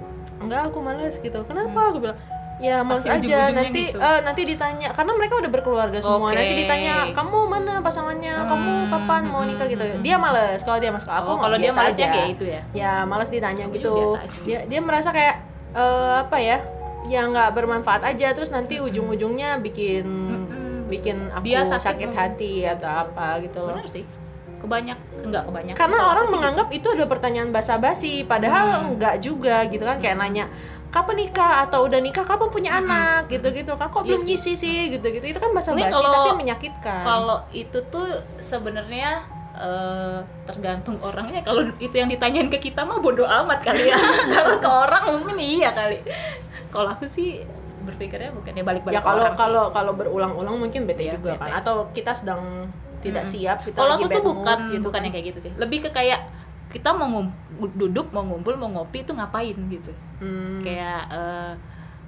enggak 0.41 0.61
aku 0.67 0.79
males 0.81 1.15
gitu. 1.17 1.39
Kenapa? 1.45 1.81
Aku 1.89 1.99
bilang 1.99 2.19
ya 2.61 2.85
males 2.85 3.01
Pasti 3.01 3.25
aja 3.25 3.49
nanti 3.51 3.89
gitu. 3.89 3.97
eh, 3.97 4.21
nanti 4.21 4.43
ditanya 4.45 4.93
karena 4.93 5.13
mereka 5.17 5.35
udah 5.37 5.51
berkeluarga 5.51 5.97
semua. 5.97 6.29
Oke. 6.29 6.37
nanti 6.37 6.55
ditanya 6.59 6.95
kamu 7.11 7.39
mana 7.47 7.73
pasangannya? 7.81 8.35
Kamu 8.43 8.71
Hmm, 8.71 8.89
kapan 8.91 9.23
mau 9.25 9.43
nikah? 9.43 9.65
gitu. 9.67 9.81
hmm, 9.81 9.95
hmm. 9.95 10.05
dia 10.05 10.17
males. 10.17 10.61
Kalau 10.61 10.77
dia 10.77 10.91
mas 10.91 11.05
aku 11.05 11.31
oh, 11.31 11.39
kalau 11.39 11.57
dia 11.57 11.73
malesnya 11.73 12.07
aja. 12.07 12.15
kayak 12.15 12.29
itu 12.31 12.45
ya? 12.47 12.61
Ya 12.73 12.93
males 13.03 13.29
ditanya 13.29 13.65
Aku 13.65 13.75
gitu. 13.75 13.93
aja 14.15 14.29
sih. 14.31 14.45
dia 14.45 14.59
dia 14.67 14.81
merasa 14.81 15.09
kayak 15.09 15.41
eh, 15.73 16.13
apa 16.21 16.37
ya 16.37 16.59
ya 17.07 17.21
nggak 17.25 17.49
bermanfaat 17.51 18.03
aja. 18.07 18.29
Terus 18.31 18.49
nanti 18.49 18.77
ujung-ujungnya 18.77 19.57
bikin 19.57 20.05
Mm-mm. 20.05 20.85
bikin 20.87 21.33
aku 21.33 21.45
Dia 21.47 21.65
sakit 21.65 21.81
sakit, 21.81 22.11
hati 22.13 22.55
atau 22.67 23.09
apa 23.09 23.41
gitu 23.41 23.57
loh. 23.59 23.73
Benar 23.73 23.89
sih 23.89 24.05
kebanyak 24.61 24.99
enggak 25.21 25.43
kebanyak. 25.43 25.75
Karena 25.75 26.01
orang 26.07 26.27
menganggap 26.29 26.69
itu 26.71 26.87
adalah 26.87 27.09
pertanyaan 27.09 27.51
basa-basi 27.51 28.23
padahal 28.23 28.67
Hmm. 28.79 28.89
enggak 28.95 29.15
juga 29.19 29.65
gitu 29.67 29.81
kan. 29.81 29.97
Kayak 29.97 30.17
nanya 30.19 30.45
kapan 30.89 31.17
nikah? 31.19 31.63
atau 31.63 31.87
udah 31.87 31.99
nikah 31.99 32.23
kapan 32.23 32.49
punya 32.49 32.71
Hmm. 32.73 32.81
anak? 32.85 33.21
gitu-gitu. 33.29 33.73
Kan 33.73 33.89
kok 33.89 34.01
Iya 34.01 34.09
belum 34.11 34.23
ngisi 34.25 34.53
sih? 34.55 34.79
gitu-gitu. 34.91 35.25
Itu 35.25 35.39
kan 35.39 35.51
basa-basi 35.51 35.91
tapi 35.91 36.31
menyakitkan. 36.37 37.03
kalau 37.03 37.41
itu 37.51 37.79
tuh 37.87 38.07
sebenarnya 38.39 39.23
eh, 39.53 40.19
tergantung 40.47 40.97
orangnya. 41.01 41.43
Kalau 41.43 41.69
itu 41.77 41.93
yang 41.93 42.09
ditanyain 42.09 42.49
ke 42.49 42.59
kita 42.63 42.81
mah 42.81 42.97
bodoh 42.97 43.27
amat 43.27 43.61
kali 43.61 43.87
ya. 43.87 43.99
Kalau 44.33 44.57
ke 44.57 44.71
orang 44.71 45.03
mungkin 45.11 45.37
iya 45.37 45.69
kali. 45.71 46.01
Kalau 46.71 46.89
aku 46.89 47.05
sih 47.05 47.45
berpikirnya 47.81 48.31
bukan 48.31 48.53
ya 48.53 48.63
balik-balik 48.63 48.95
ya 48.95 49.03
kalau 49.03 49.33
kalau 49.35 49.65
kalau 49.69 49.93
berulang-ulang 49.93 50.55
mungkin 50.55 50.85
bete 50.85 51.03
Iya, 51.03 51.17
juga 51.17 51.35
bete. 51.35 51.41
kan. 51.43 51.51
Atau 51.57 51.89
kita 51.91 52.13
sedang 52.15 52.69
tidak 53.01 53.25
Mm-mm. 53.25 53.35
siap 53.35 53.59
kita 53.63 53.75
kalau 53.75 53.93
aku 53.95 54.07
tuh 54.07 54.21
mood 54.21 54.29
bukan 54.37 54.59
gitu 54.71 54.83
bukan 54.83 54.95
kan. 54.95 55.05
yang 55.05 55.13
kayak 55.13 55.27
gitu 55.29 55.41
sih 55.43 55.53
lebih 55.55 55.79
ke 55.81 55.91
kayak 55.91 56.21
kita 56.69 56.89
mau 56.89 57.27
duduk 57.73 58.09
mau 58.09 58.23
ngumpul 58.23 58.55
mau 58.55 58.71
ngopi 58.71 59.03
itu 59.03 59.11
ngapain 59.11 59.57
gitu 59.69 59.93
Hmm. 60.19 60.61
kayak 60.61 61.03
eh, 61.09 61.53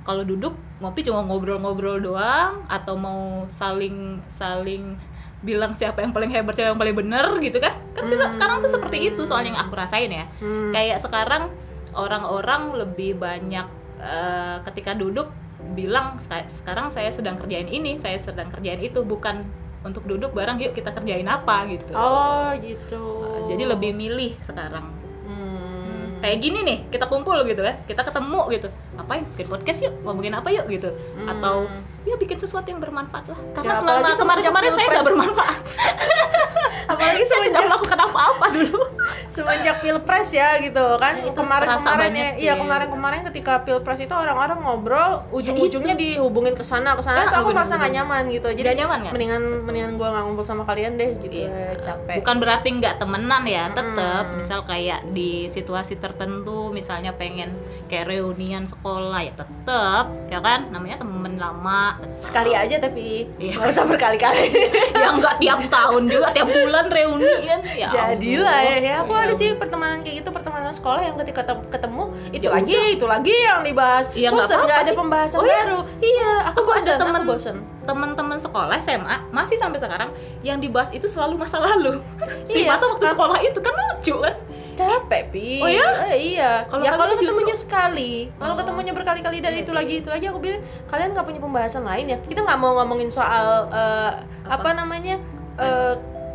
kalau 0.02 0.22
duduk 0.22 0.52
ngopi 0.78 1.00
cuma 1.00 1.22
ngobrol-ngobrol 1.22 1.98
doang 1.98 2.61
atau 2.66 2.94
mau 2.94 3.22
saling 3.48 3.96
saling 4.28 4.94
bilang 5.40 5.72
siapa 5.72 5.98
yang 5.98 6.11
paling 6.11 6.28
hebat 6.28 6.52
siapa 6.52 6.70
yang 6.70 6.78
paling 6.78 6.94
bener 6.94 7.24
gitu 7.38 7.57
kan 7.57 7.74
kan 7.90 8.05
kita 8.05 8.22
Hmm. 8.22 8.33
sekarang 8.33 8.57
tuh 8.59 8.70
seperti 8.70 9.09
itu 9.09 9.22
soalnya 9.22 9.50
yang 9.50 9.61
aku 9.61 9.74
rasain 9.74 10.07
ya 10.09 10.26
Hmm. 10.38 10.70
kayak 10.70 11.00
sekarang 11.00 11.50
orang-orang 11.92 12.62
lebih 12.76 13.16
banyak 13.16 13.66
eh, 13.98 14.57
ketika 14.64 14.92
duduk 14.92 15.31
bilang 15.72 16.18
"Seka- 16.18 16.50
sekarang 16.52 16.87
saya 16.88 17.09
sedang 17.09 17.35
kerjain 17.35 17.66
ini 17.66 17.94
saya 17.96 18.18
sedang 18.18 18.46
kerjain 18.48 18.78
itu 18.78 19.00
bukan 19.00 19.46
untuk 19.83 20.03
duduk 20.07 20.31
bareng 20.35 20.59
yuk 20.62 20.73
kita 20.75 20.95
kerjain 20.95 21.27
apa? 21.27 21.66
gitu. 21.71 21.92
Oh 21.95 22.51
gitu. 22.62 23.05
Eh, 23.27 23.40
jadi 23.55 23.62
lebih 23.75 23.92
milih 23.95 24.38
sekarang. 24.42 24.87
Hmm. 25.23 26.18
kayak 26.23 26.38
gini 26.38 26.62
nih 26.62 26.79
kita 26.87 27.11
kumpul 27.11 27.35
gitu 27.47 27.62
kan 27.66 27.83
kita 27.87 28.03
ketemu 28.07 28.40
gitu. 28.55 28.68
Ngapain? 28.95 29.23
Bikin 29.35 29.47
podcast 29.51 29.79
yuk 29.83 29.95
ngomongin 30.07 30.35
apa 30.38 30.49
yuk? 30.55 30.66
gitu. 30.71 30.90
Hmm. 31.18 31.29
atau 31.29 31.66
ya 32.03 32.15
bikin 32.17 32.35
sesuatu 32.37 32.67
yang 32.67 32.79
bermanfaat 32.79 33.25
lah. 33.27 33.38
Karena 33.53 33.73
Ya, 33.73 33.79
selama 33.79 34.09
kemarin-kemarin 34.12 34.71
saya 34.71 34.87
nggak 34.88 35.07
bermanfaat. 35.07 35.59
Apalagi 36.93 37.25
saya 37.25 37.41
tidak 37.47 37.62
melakukan 37.65 37.99
apa-apa 38.01 38.47
dulu. 38.53 38.81
Semenjak 39.29 39.81
pilpres 39.81 40.29
ya 40.31 40.59
gitu 40.59 40.85
kan. 40.99 41.15
Ya, 41.15 41.25
itu 41.25 41.33
kemarin 41.33 41.67
terasa 41.67 41.81
kemarin 41.81 42.03
banyak 42.05 42.27
ya 42.27 42.33
iya 42.37 42.53
sih. 42.53 42.61
kemarin 42.61 42.88
kemarin 42.91 43.21
ketika 43.33 43.53
pilpres 43.62 43.99
itu 43.99 44.12
orang-orang 44.12 44.59
ngobrol 44.61 45.11
ujung-ujungnya 45.31 45.95
dihubungin 45.95 46.53
ke 46.53 46.61
sana 46.61 46.93
ke 46.93 47.03
sana 47.03 47.31
tuh 47.31 47.41
aku 47.41 47.51
merasa 47.51 47.79
nggak 47.79 47.93
nyaman 47.95 48.23
gitu. 48.29 48.49
Jadi 48.51 48.61
Tidak 48.62 48.77
nyaman 48.77 48.97
nggak? 49.01 49.12
mendingan 49.15 49.43
mendingan 49.65 49.93
gua 49.97 50.09
nggak 50.12 50.25
ngumpul 50.27 50.45
sama 50.45 50.62
kalian 50.62 50.99
deh 50.99 51.11
gitu. 51.17 51.49
Iya, 51.49 51.79
capek. 51.81 52.21
Bukan 52.21 52.37
berarti 52.38 52.69
nggak 52.77 52.95
temenan 52.99 53.43
ya 53.47 53.65
tetap 53.71 54.25
Mm-mm. 54.27 54.38
misal 54.43 54.61
kayak 54.62 55.01
di 55.11 55.31
situasi 55.49 55.97
tertentu 55.97 56.69
misalnya 56.69 57.15
pengen 57.15 57.57
kayak 57.87 58.11
reunian 58.11 58.67
sekolah 58.67 59.23
ya 59.23 59.33
tetap 59.33 60.05
ya 60.29 60.43
kan? 60.43 60.69
Namanya 60.69 61.01
temen 61.01 61.41
lama. 61.41 61.91
Sekali 62.18 62.52
aja 62.52 62.76
tapi 62.76 63.26
Iya. 63.37 63.52
nggak 63.52 63.70
usah 63.70 63.85
berkali-kali. 63.85 64.46
Ya 64.94 65.09
nggak 65.11 65.35
tiap 65.37 65.61
tahun 65.66 66.02
juga 66.07 66.31
tiap 66.31 66.46
bulan 66.46 66.87
reuni 66.87 67.26
kan 67.42 67.61
ya 67.66 67.88
jadilah 67.88 68.59
ya, 68.62 68.76
ya. 68.78 68.94
Aku 69.02 69.12
Iya. 69.12 69.22
ada 69.22 69.35
sih 69.35 69.48
pertemanan 69.52 70.00
kayak 70.00 70.16
gitu 70.20 70.31
pertemanan 70.31 70.70
sekolah 70.70 71.00
yang 71.00 71.16
ketika 71.16 71.42
tem- 71.42 71.66
ketemu 71.66 72.05
itu 72.31 72.44
Ya 72.44 72.50
lagi 72.52 72.78
itu 72.92 73.05
lagi 73.05 73.35
yang 73.35 73.61
dibahas. 73.62 74.07
Nggak 74.09 74.33
bosan 74.33 74.59
nggak 74.62 74.78
ada 74.78 74.88
sih. 74.88 74.96
pembahasan 74.96 75.38
Oh, 75.38 75.44
iya? 75.44 75.59
baru. 75.61 75.78
Iya 75.98 76.31
aku, 76.44 76.59
Aku 76.59 76.70
ada 76.70 76.78
bosan 76.78 76.98
temen- 76.98 77.16
aku 77.16 77.26
bosan 77.28 77.57
teman-teman 77.83 78.38
sekolah 78.38 78.76
SMA 78.78 79.16
masih 79.28 79.57
sampai 79.57 79.76
sekarang 79.76 80.11
yang 80.40 80.57
dibahas 80.57 80.88
itu 80.90 81.05
selalu 81.05 81.35
masa 81.37 81.59
lalu. 81.59 81.98
Si 82.46 82.62
Iya, 82.62 82.72
masa 82.72 82.87
waktu 82.87 83.07
sekolah 83.09 83.38
itu 83.40 83.59
kan 83.59 83.74
lucu 83.74 84.14
kan 84.16 84.35
capek 84.74 85.22
pi 85.28 85.48
Oh 85.58 85.66
ya? 85.66 85.88
Eh, 86.06 86.16
iya 86.35 86.64
Kalau 86.64 86.80
ya 86.80 86.90
kalau 86.92 87.04
ketemunya 87.12 87.28
justru- 87.48 87.62
sekali 87.64 88.12
kalau 88.35 88.52
Oh. 88.52 88.58
ketemunya 88.58 88.92
berkali-kali 88.92 89.38
dan 89.38 89.52
Iya 89.52 89.61
itu 89.61 89.70
sih. 89.70 89.76
lagi 89.76 89.94
itu 89.98 90.08
lagi 90.08 90.26
aku 90.26 90.38
bilang 90.38 90.61
kalian 90.87 91.08
nggak 91.11 91.24
punya 91.24 91.40
pembahasan 91.40 91.82
lain 91.82 92.06
ya 92.06 92.18
kita 92.18 92.40
nggak 92.40 92.58
mau 92.58 92.76
ngomongin 92.76 93.08
soal 93.08 93.68
eh, 93.68 94.11
apa? 94.44 94.54
Apa? 94.54 94.70
namanya 94.74 95.16
eh, 95.54 95.94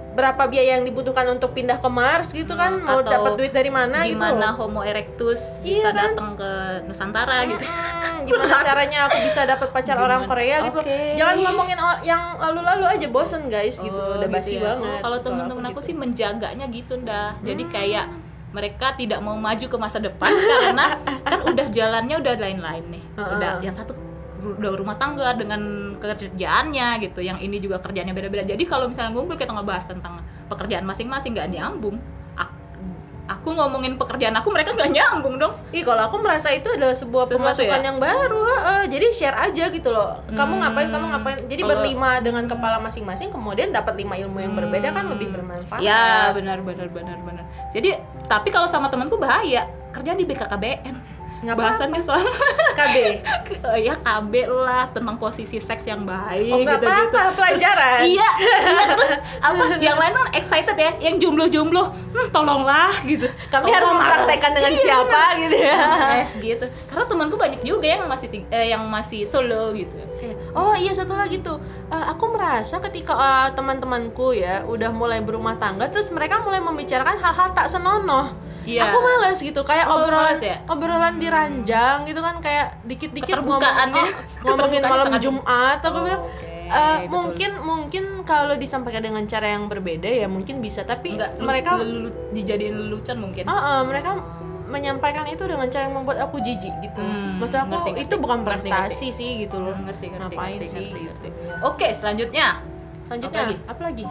berapa 0.09 0.43
biaya 0.45 0.73
yang 0.73 0.83
dibutuhkan 0.83 1.29
untuk 1.29 1.53
pindah 1.53 1.77
ke 1.77 1.85
Mars 1.87 2.29
gitu 2.31 2.49
kan 2.51 2.73
Hmm, 2.73 2.89
mau 2.89 2.99
dapat 2.99 3.37
duit 3.37 3.53
dari 3.53 3.69
mana 3.69 4.01
gitu 4.01 4.17
gimana 4.17 4.49
Homo 4.49 4.81
erectus 4.81 5.61
Iya 5.61 5.61
bisa 5.61 5.89
kan? 5.89 6.09
datang 6.09 6.29
ke 6.33 6.51
Nusantara 6.83 7.45
gitu 7.45 7.61
Mm-mm, 7.61 8.25
gimana 8.25 8.57
caranya 8.65 9.05
aku 9.05 9.17
bisa 9.21 9.45
dapat 9.45 9.69
pacar 9.69 9.93
orang 9.95 10.25
Gimana? 10.25 10.31
Korea 10.33 10.57
gitu 10.63 10.79
jangan 11.13 11.35
ngomongin 11.39 11.77
yang 12.01 12.33
lalu-lalu 12.35 12.85
aja 12.89 13.07
bosen 13.07 13.45
guys 13.47 13.77
gitu 13.77 13.93
Oh, 13.95 14.17
udah 14.17 14.25
gitu 14.25 14.33
basi 14.33 14.53
ya. 14.53 14.65
banget 14.65 14.89
Oh, 14.89 14.99
kalau 14.99 15.17
temen-temen 15.19 15.65
aku 15.67 15.73
gitu. 15.75 15.87
sih 15.87 15.95
menjaganya 15.95 16.65
gitu 16.67 16.93
ndah 16.97 17.37
jadi 17.39 17.63
Hmm. 17.63 17.71
kayak 17.71 18.05
mereka 18.49 18.93
tidak 18.93 19.19
mau 19.19 19.35
maju 19.35 19.65
ke 19.65 19.77
masa 19.77 19.97
depan 19.97 20.31
karena 20.51 20.97
kan 21.21 21.39
udah 21.43 21.67
jalannya 21.67 22.15
udah 22.15 22.33
lain-lain 22.37 22.83
nih 22.89 23.03
udah 23.13 23.59
yang 23.59 23.71
satu 23.71 23.91
udah 24.37 24.71
rumah 24.73 24.95
tangga 24.95 25.33
dengan 25.33 25.59
kerjaannya 25.97 26.87
gitu 27.01 27.19
yang 27.19 27.35
ini 27.37 27.57
juga 27.57 27.77
kerjaannya 27.77 28.13
beda-beda 28.13 28.43
jadi 28.45 28.63
kalau 28.63 28.87
misalnya 28.87 29.11
ngumpul 29.11 29.35
kita 29.35 29.51
ngebahas 29.51 29.85
tentang 29.85 30.19
pekerjaan 30.47 30.85
masing-masing 30.85 31.33
nggak 31.33 31.51
nyambung 31.51 31.99
Ak- 32.33 32.55
aku 33.27 33.49
ngomongin 33.51 33.97
pekerjaan 33.97 34.31
aku 34.33 34.47
mereka 34.47 34.71
nggak 34.71 34.87
nyambung 34.89 35.35
dong 35.35 35.51
Ih 35.69 35.83
kalau 35.83 36.07
aku 36.07 36.15
merasa 36.17 36.47
itu 36.49 36.69
adalah 36.69 36.95
sebuah 36.95 37.27
Sesuatu 37.27 37.43
pemasukan 37.43 37.67
ya? 37.75 37.83
yang 37.83 37.97
baru, 37.99 38.39
heeh. 38.39 38.81
jadi 38.87 39.05
share 39.11 39.35
aja 39.37 39.67
gitu 39.67 39.91
loh. 39.91 40.23
Kamu 40.29 40.53
Hmm, 40.53 40.61
ngapain, 40.63 40.87
kamu 40.87 41.05
ngapain. 41.09 41.37
Jadi 41.43 41.59
kalau- 41.59 41.71
berlima 41.75 42.09
dengan 42.17 42.43
kepala 42.45 42.79
masing-masing, 42.79 43.27
kemudian 43.27 43.69
dapat 43.69 43.99
lima 43.99 44.15
ilmu 44.15 44.39
yang 44.39 44.55
berbeda 44.55 44.89
kan 44.91 45.03
Hmm. 45.03 45.13
lebih 45.13 45.27
bermanfaat. 45.29 45.83
ya 45.83 46.31
benar 46.31 46.63
benar 46.63 46.87
benar 46.87 47.19
benar 47.19 47.43
jadi 47.69 47.99
tapi 48.27 48.51
kalau 48.51 48.67
sama 48.67 48.91
temanku 48.91 49.15
bahaya. 49.15 49.65
Kerjaan 49.95 50.19
di 50.19 50.27
BKKBN 50.27 51.16
Nggak 51.37 51.55
bahasannya 51.55 52.01
soal 52.01 52.25
KB. 52.73 52.95
Ya 53.79 53.93
KB 53.95 54.33
lah 54.47 54.89
tentang 54.89 55.15
posisi 55.15 55.57
seks 55.57 55.85
yang 55.85 56.01
baik 56.01 56.49
Oh 56.49 56.59
nggak 56.59 56.77
gitu 56.77 56.85
gitu 56.85 56.97
apa-apa, 57.07 57.21
pelajaran. 57.37 57.99
iya 58.03 58.29
iya 58.41 58.85
terus 58.89 59.11
apa 59.37 59.63
yang 59.87 59.97
lain 59.97 60.13
kan 60.13 60.27
excited 60.33 60.73
ya 60.73 60.91
yang 60.99 61.15
jomblo-jomblo. 61.17 61.83
Hmm, 61.93 62.27
tolonglah 62.29 62.89
gitu. 63.03 63.29
Kami 63.47 63.69
harus 63.69 63.89
mempraktekkan 63.91 64.51
dengan 64.51 64.71
Iya, 64.73 64.81
siapa 64.81 65.21
gitu 65.37 65.57
ya. 65.57 65.77
yes 66.17 66.31
gitu. 66.35 66.65
Karena 66.87 67.03
temanku 67.05 67.35
banyak 67.35 67.61
juga 67.61 67.85
yang 67.87 68.05
masih 68.05 68.27
eh, 68.49 68.67
yang 68.69 68.81
masih 68.87 69.25
solo 69.25 69.73
gitu. 69.73 69.93
Oh 70.51 70.73
iya 70.73 70.89
satu 70.91 71.13
lagi 71.13 71.37
tuh, 71.39 71.61
Eh, 71.87 72.05
aku 72.05 72.27
merasa 72.29 72.81
ketika 72.81 73.13
eh, 73.13 73.49
teman-temanku 73.53 74.33
ya 74.33 74.65
udah 74.65 74.91
mulai 74.91 75.21
berumah 75.21 75.55
tangga, 75.55 75.87
terus 75.87 76.09
mereka 76.09 76.41
mulai 76.41 76.59
membicarakan 76.59 77.15
hal-hal 77.15 77.53
tak 77.53 77.69
senonoh. 77.69 78.33
Iya. 78.67 78.83
Aku 78.85 78.97
males 78.99 79.39
gitu, 79.39 79.61
kayak 79.63 79.87
Oh, 79.87 79.95
obrolan 79.97 80.37
ya? 80.37 80.55
obrolan 80.65 81.15
di 81.15 81.25
ranjang 81.25 82.03
gitu 82.03 82.19
kan, 82.19 82.35
kayak 82.37 82.75
dikit-dikit 82.83 83.39
ngomong, 83.39 83.63
oh, 83.63 84.07
ngomongin 84.43 84.81
malam 84.83 85.07
Jumat, 85.17 85.79
aku 85.79 85.89
Oh, 85.89 86.03
bilang 86.03 86.21
oke, 86.21 86.35
eh, 86.67 86.67
betul. 86.67 87.07
mungkin 87.07 87.51
mungkin 87.61 88.03
kalau 88.21 88.53
disampaikan 88.53 89.01
dengan 89.01 89.23
cara 89.23 89.49
yang 89.49 89.65
berbeda 89.65 90.05
ya 90.05 90.27
mungkin 90.27 90.59
bisa, 90.59 90.83
tapi 90.83 91.15
Enggak, 91.15 91.39
mereka 91.39 91.79
dijadiin 92.29 92.75
lelucon 92.77 93.17
mungkin 93.17 93.43
Ah, 93.43 93.55
ah, 93.55 93.79
mereka 93.81 94.13
menyampaikan 94.67 95.25
itu 95.25 95.41
dengan 95.41 95.65
cara 95.65 95.87
yang 95.87 95.95
membuat 95.95 96.19
aku 96.19 96.37
jijik 96.37 96.73
gitu. 96.81 96.99
Hmm, 96.99 97.39
Maksud 97.39 97.57
aku 97.57 97.69
ngerti, 97.71 97.89
ngerti. 97.93 98.03
itu 98.03 98.15
bukan 98.19 98.37
Ngerti, 98.37 98.49
prestasi 98.67 99.09
sih 99.09 99.29
gitu 99.39 99.57
loh. 99.57 99.73
Ngerti 99.73 100.05
ngerti 100.11 100.23
Ngapain 100.27 100.57
ngerti, 100.57 100.67
sih? 100.67 100.77
ngerti, 100.83 100.99
gitu. 100.99 101.15
ngerti. 101.23 101.29
oke 101.63 101.87
selanjutnya 101.93 102.47
Selanjutnya 103.07 103.39
Apa 103.39 103.47
lagi? 103.47 103.55
apa 103.63 103.81
lagi? 103.81 104.05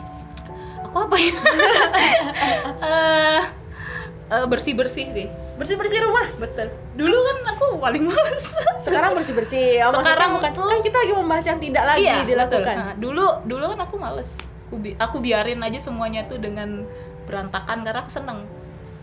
aku 0.81 0.99
apa 0.99 1.16
ya 1.19 1.33
bersih 4.26 4.72
bersih 4.72 5.06
sih 5.08 5.28
Bersih 5.56 5.72
bersih 5.74 5.98
rumah. 6.00 6.26
betul 6.36 6.68
dulu 6.92 7.16
kan 7.16 7.36
aku 7.48 7.66
paling 7.78 8.04
males 8.04 8.44
Sekarang 8.76 9.12
bersih 9.12 9.32
bersih. 9.32 9.80
Oh, 9.82 9.94
Sekarang 9.94 10.36
bukan 10.36 10.52
tuh- 10.52 10.66
kan 10.66 10.80
kita 10.80 10.96
lagi 10.98 11.12
membahas 11.12 11.44
yang 11.46 11.58
tidak 11.58 11.84
lagi 11.86 12.02
iya 12.02 12.14
betul. 12.18 12.28
dilakukan. 12.28 12.74
Nah, 12.76 12.92
dulu 12.94 13.26
dulu 13.42 13.64
kan 13.68 13.80
aku 13.80 13.96
males 13.96 14.28
aku, 14.66 14.74
bi- 14.76 14.96
aku 14.96 15.16
biarin 15.18 15.60
aja 15.60 15.78
semuanya 15.78 16.24
tuh 16.24 16.36
dengan 16.36 16.84
berantakan 17.24 17.82
karena 17.82 18.00
aku 18.00 18.10
seneng 18.10 18.44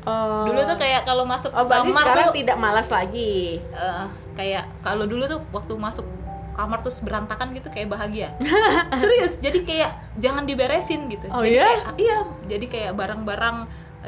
Oh. 0.04 0.44
dulu 0.44 0.60
tuh 0.66 0.76
kayak 0.76 1.02
kalau 1.04 1.24
masuk 1.24 1.48
Oh, 1.50 1.64
kamar 1.64 1.96
sekarang 1.96 2.26
tuh 2.28 2.36
tidak 2.36 2.58
malas 2.58 2.88
lagi. 2.88 3.64
eh, 3.64 4.06
kayak 4.34 4.68
kalau 4.80 5.08
dulu 5.08 5.24
tuh 5.26 5.40
waktu 5.50 5.74
masuk 5.74 6.04
kamar 6.52 6.84
terus 6.84 7.00
berantakan 7.00 7.50
gitu 7.52 7.66
kayak 7.68 7.88
bahagia 7.88 8.36
serius 9.00 9.40
jadi 9.40 9.60
kayak 9.60 9.90
jangan 10.18 10.44
diberesin 10.44 11.08
gitu 11.08 11.26
Oh, 11.28 11.40
jadi 11.40 11.56
iya? 11.56 11.66
kayak, 11.66 11.84
iya 11.98 12.18
jadi 12.46 12.66
kayak 12.68 12.92
barang-barang 12.94 13.58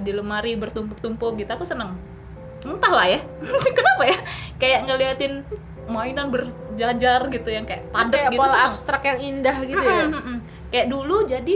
di 0.02 0.12
lemari 0.12 0.56
bertumpuk-tumpuk 0.60 1.40
gitu 1.40 1.52
aku 1.52 1.64
seneng. 1.68 1.96
Entahlah 2.66 3.08
ya. 3.08 3.20
Kenapa 3.78 4.04
ya? 4.08 4.18
Kayak 4.58 4.80
ngeliatin 4.90 5.34
mainan 5.86 6.34
berjajar 6.34 7.30
gitu 7.30 7.50
yang 7.54 7.70
kayak 7.70 7.86
padat 7.94 8.26
Kayak 8.26 8.32
gitu 8.34 8.42
pola 8.42 8.58
abstrak 8.74 9.02
yang 9.06 9.20
indah 9.22 9.58
gitu 9.64 9.86
ya. 9.86 10.06
Kayak 10.74 10.88
dulu 10.90 11.18
jadi 11.30 11.56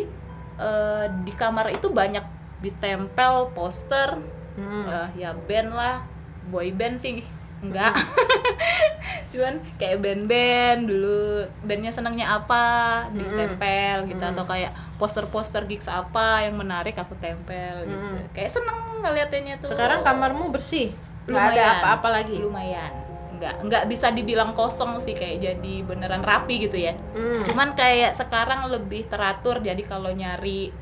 eh, 0.62 1.06
di 1.26 1.34
kamar 1.34 1.74
itu 1.74 1.90
banyak 1.90 2.24
ditempel 2.62 3.56
poster 3.56 4.20
Hmm. 4.60 4.86
Eh, 4.92 5.24
ya 5.24 5.32
band 5.32 5.72
lah 5.72 6.04
boy 6.52 6.76
band 6.76 7.00
sih 7.00 7.24
enggak 7.62 7.94
cuman 9.32 9.62
kayak 9.78 9.98
band-band 10.00 10.82
dulu 10.84 11.22
bandnya 11.62 11.92
senangnya 11.92 12.34
apa 12.34 12.66
ditempel 13.12 14.10
gitu 14.10 14.24
atau 14.24 14.44
kayak 14.44 14.72
poster-poster 14.96 15.64
gigs 15.64 15.86
apa 15.86 16.44
yang 16.44 16.56
menarik 16.56 16.96
aku 16.96 17.14
tempel 17.16 17.86
gitu 17.86 18.16
kayak 18.32 18.50
seneng 18.50 18.78
ngeliatinnya 19.00 19.56
tuh 19.58 19.70
Sekarang 19.70 20.02
kamarmu 20.02 20.52
bersih. 20.52 20.92
Nggak 21.24 21.46
ada 21.46 21.54
Lumayan. 21.54 21.76
apa-apa 21.78 22.08
lagi. 22.12 22.36
lumayan 22.36 22.92
nggak 23.32 23.56
nggak 23.64 23.84
bisa 23.88 24.12
dibilang 24.12 24.52
kosong 24.52 25.00
sih 25.00 25.14
kayak 25.14 25.40
jadi 25.40 25.74
beneran 25.82 26.20
rapi 26.20 26.60
gitu 26.60 26.76
ya 26.76 26.92
Hmm. 27.16 27.40
cuman 27.46 27.72
kayak 27.72 28.12
sekarang 28.14 28.68
lebih 28.68 29.08
teratur 29.08 29.64
jadi 29.64 29.80
kalau 29.82 30.12
nyari 30.12 30.76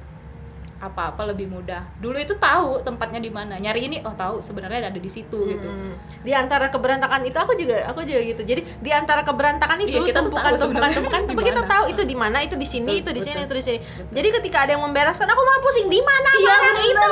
apa-apa 0.78 1.34
lebih 1.34 1.50
mudah. 1.50 1.82
Dulu 1.98 2.18
itu 2.22 2.38
tahu 2.38 2.86
tempatnya 2.86 3.18
di 3.18 3.34
mana. 3.34 3.58
Nyari 3.58 3.90
ini 3.90 3.98
oh 4.06 4.14
tahu 4.14 4.46
sebenarnya 4.46 4.94
ada 4.94 5.00
di 5.02 5.10
situ 5.10 5.38
gitu. 5.50 5.66
Hmm. 5.66 5.98
Di 6.22 6.32
antara 6.38 6.70
keberantakan 6.70 7.26
itu 7.26 7.38
aku 7.38 7.58
juga 7.58 7.82
aku 7.90 8.06
juga 8.06 8.22
gitu. 8.22 8.42
Jadi 8.46 8.62
di 8.78 8.92
antara 8.94 9.26
keberantakan 9.26 9.78
itu 9.82 9.98
Iya, 9.98 10.14
kita 10.14 10.20
tuh 10.22 10.30
tumpukan 10.30 10.54
tumpukan 10.58 10.90
tumpukan 10.94 11.22
tumpukan 11.26 11.48
kita 11.50 11.62
tahu 11.66 11.84
itu 11.90 12.02
di 12.06 12.16
mana, 12.16 12.38
itu 12.46 12.56
di 12.56 12.68
sini, 12.70 13.02
itu 13.02 13.10
di 13.10 13.22
sini, 13.26 13.40
itu 13.44 13.54
di 13.58 13.64
sini. 13.66 13.80
Jadi 14.14 14.28
ketika 14.42 14.58
ada 14.70 14.78
yang 14.78 14.84
membereskan 14.86 15.26
aku 15.26 15.42
malah 15.42 15.62
pusing 15.66 15.88
di 15.90 16.00
mana 16.02 16.30
Iya, 16.38 16.56
itu. 16.78 17.12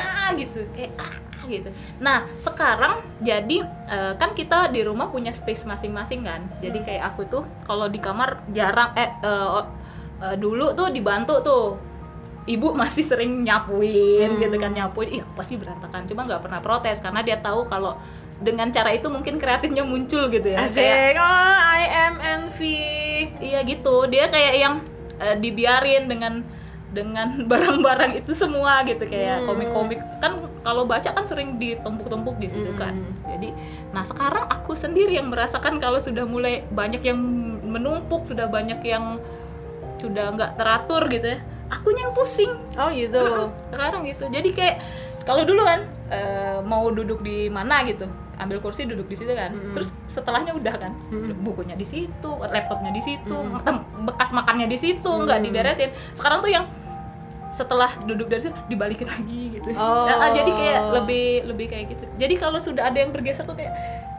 ah 0.00 0.30
gitu. 0.32 0.60
Kayak 0.72 0.92
ah 0.96 1.14
gitu. 1.44 1.68
Nah 2.00 2.24
sekarang 2.40 3.04
jadi 3.20 3.68
eh, 3.68 4.12
kan 4.16 4.32
kita 4.32 4.72
di 4.72 4.80
rumah 4.80 5.12
punya 5.12 5.36
space 5.36 5.68
masing-masing 5.68 6.24
kan. 6.24 6.48
Jadi 6.64 6.80
kayak 6.80 7.14
aku 7.14 7.28
tuh 7.28 7.44
kalau 7.68 7.92
di 7.92 8.00
kamar 8.00 8.40
jarang 8.56 8.96
eh 8.96 9.12
oh, 9.24 9.68
eh, 10.24 10.36
dulu 10.40 10.72
tuh 10.72 10.88
dibantu 10.88 11.44
tuh 11.44 11.64
ibu 12.44 12.72
masih 12.72 13.02
sering 13.02 13.40
nyapuin 13.40 14.30
Hmm. 14.30 14.38
gitu 14.38 14.56
kan 14.56 14.70
nyapuin 14.70 15.08
iya 15.12 15.24
pasti 15.30 15.54
berantakan 15.54 16.04
cuma 16.04 16.22
nggak 16.22 16.40
pernah 16.40 16.60
protes 16.60 16.98
karena 16.98 17.20
dia 17.20 17.36
tahu 17.36 17.64
kalau 17.64 17.96
dengan 18.36 18.68
cara 18.68 18.90
itu 18.90 19.06
mungkin 19.06 19.36
kreatifnya 19.36 19.80
muncul 19.82 20.28
gitu 20.28 20.48
ya 20.48 20.60
Kayak, 20.60 20.68
Asik. 20.68 21.14
Oh, 21.16 21.54
I 21.72 21.82
am 22.02 22.14
envy. 22.18 22.82
iya 23.40 23.62
gitu 23.62 24.04
dia 24.06 24.26
kayak 24.26 24.54
yang 24.54 24.74
eh, 25.16 25.36
dibiarin 25.36 26.04
dengan 26.04 26.44
dengan 26.90 27.28
barang-barang 27.50 28.18
itu 28.18 28.32
semua 28.32 28.82
gitu 28.82 29.02
kayak 29.02 29.40
Hmm. 29.40 29.46
komik-komik 29.48 29.98
kan 30.18 30.36
kalau 30.60 30.84
baca 30.84 31.08
kan 31.08 31.24
sering 31.24 31.56
ditumpuk-tumpuk 31.56 32.36
di 32.36 32.46
situ 32.46 32.70
kan 32.74 32.92
Hmm. 32.92 33.24
jadi 33.26 33.48
nah 33.90 34.02
sekarang 34.02 34.44
aku 34.46 34.74
sendiri 34.74 35.14
yang 35.14 35.26
merasakan 35.26 35.78
kalau 35.78 35.96
sudah 35.96 36.22
mulai 36.24 36.60
banyak 36.68 37.00
yang 37.00 37.16
menumpuk 37.64 38.24
sudah 38.24 38.46
banyak 38.46 38.78
yang 38.80 39.16
sudah 39.96 40.28
nggak 40.30 40.54
teratur 40.54 41.08
gitu 41.08 41.26
ya 41.30 41.40
akunya 41.66 42.02
yang 42.02 42.12
pusing 42.12 42.52
Oh 42.74 42.90
gitu. 42.90 43.24
sekarang 43.68 44.02
gitu 44.04 44.24
jadi 44.28 44.48
kayak 44.50 44.76
kalau 45.22 45.42
dulu 45.42 45.62
kan 45.62 45.80
eh, 46.08 46.58
mau 46.60 46.88
duduk 46.88 47.20
di 47.20 47.48
mana 47.48 47.80
gitu 47.82 48.04
ambil 48.34 48.58
kursi 48.58 48.82
duduk 48.82 49.06
di 49.06 49.14
situ 49.14 49.30
kan 49.30 49.50
Mm-mm. 49.50 49.72
terus 49.72 49.94
setelahnya 50.06 50.52
udah 50.52 50.74
kan 50.76 50.92
Mm-mm. 51.08 51.38
bukunya 51.40 51.72
di 51.72 51.84
situ 51.84 52.30
laptopnya 52.42 52.90
di 52.90 53.00
situ 53.00 53.30
Mm-mm. 53.32 53.62
tem- 53.62 53.86
bekas 54.04 54.30
makannya 54.30 54.66
di 54.66 54.76
situ 54.76 55.06
nggak 55.06 55.38
Mm. 55.38 55.44
diberesin 55.44 55.90
sekarang 56.12 56.40
tuh 56.40 56.50
yang 56.50 56.66
setelah 57.48 57.94
duduk 58.02 58.26
dari 58.26 58.42
situ 58.42 58.58
dibalikin 58.66 59.06
lagi 59.06 59.54
gitu 59.54 59.70
Oh. 59.72 60.04
Nah, 60.04 60.28
jadi 60.28 60.50
kayak 60.50 60.80
lebih 60.92 61.26
lebih 61.46 61.66
kayak 61.68 61.84
gitu 61.88 62.04
jadi 62.16 62.34
kalau 62.34 62.58
sudah 62.58 62.84
ada 62.84 62.98
yang 62.98 63.10
bergeser 63.10 63.42
tuh 63.44 63.54
kayak 63.54 63.70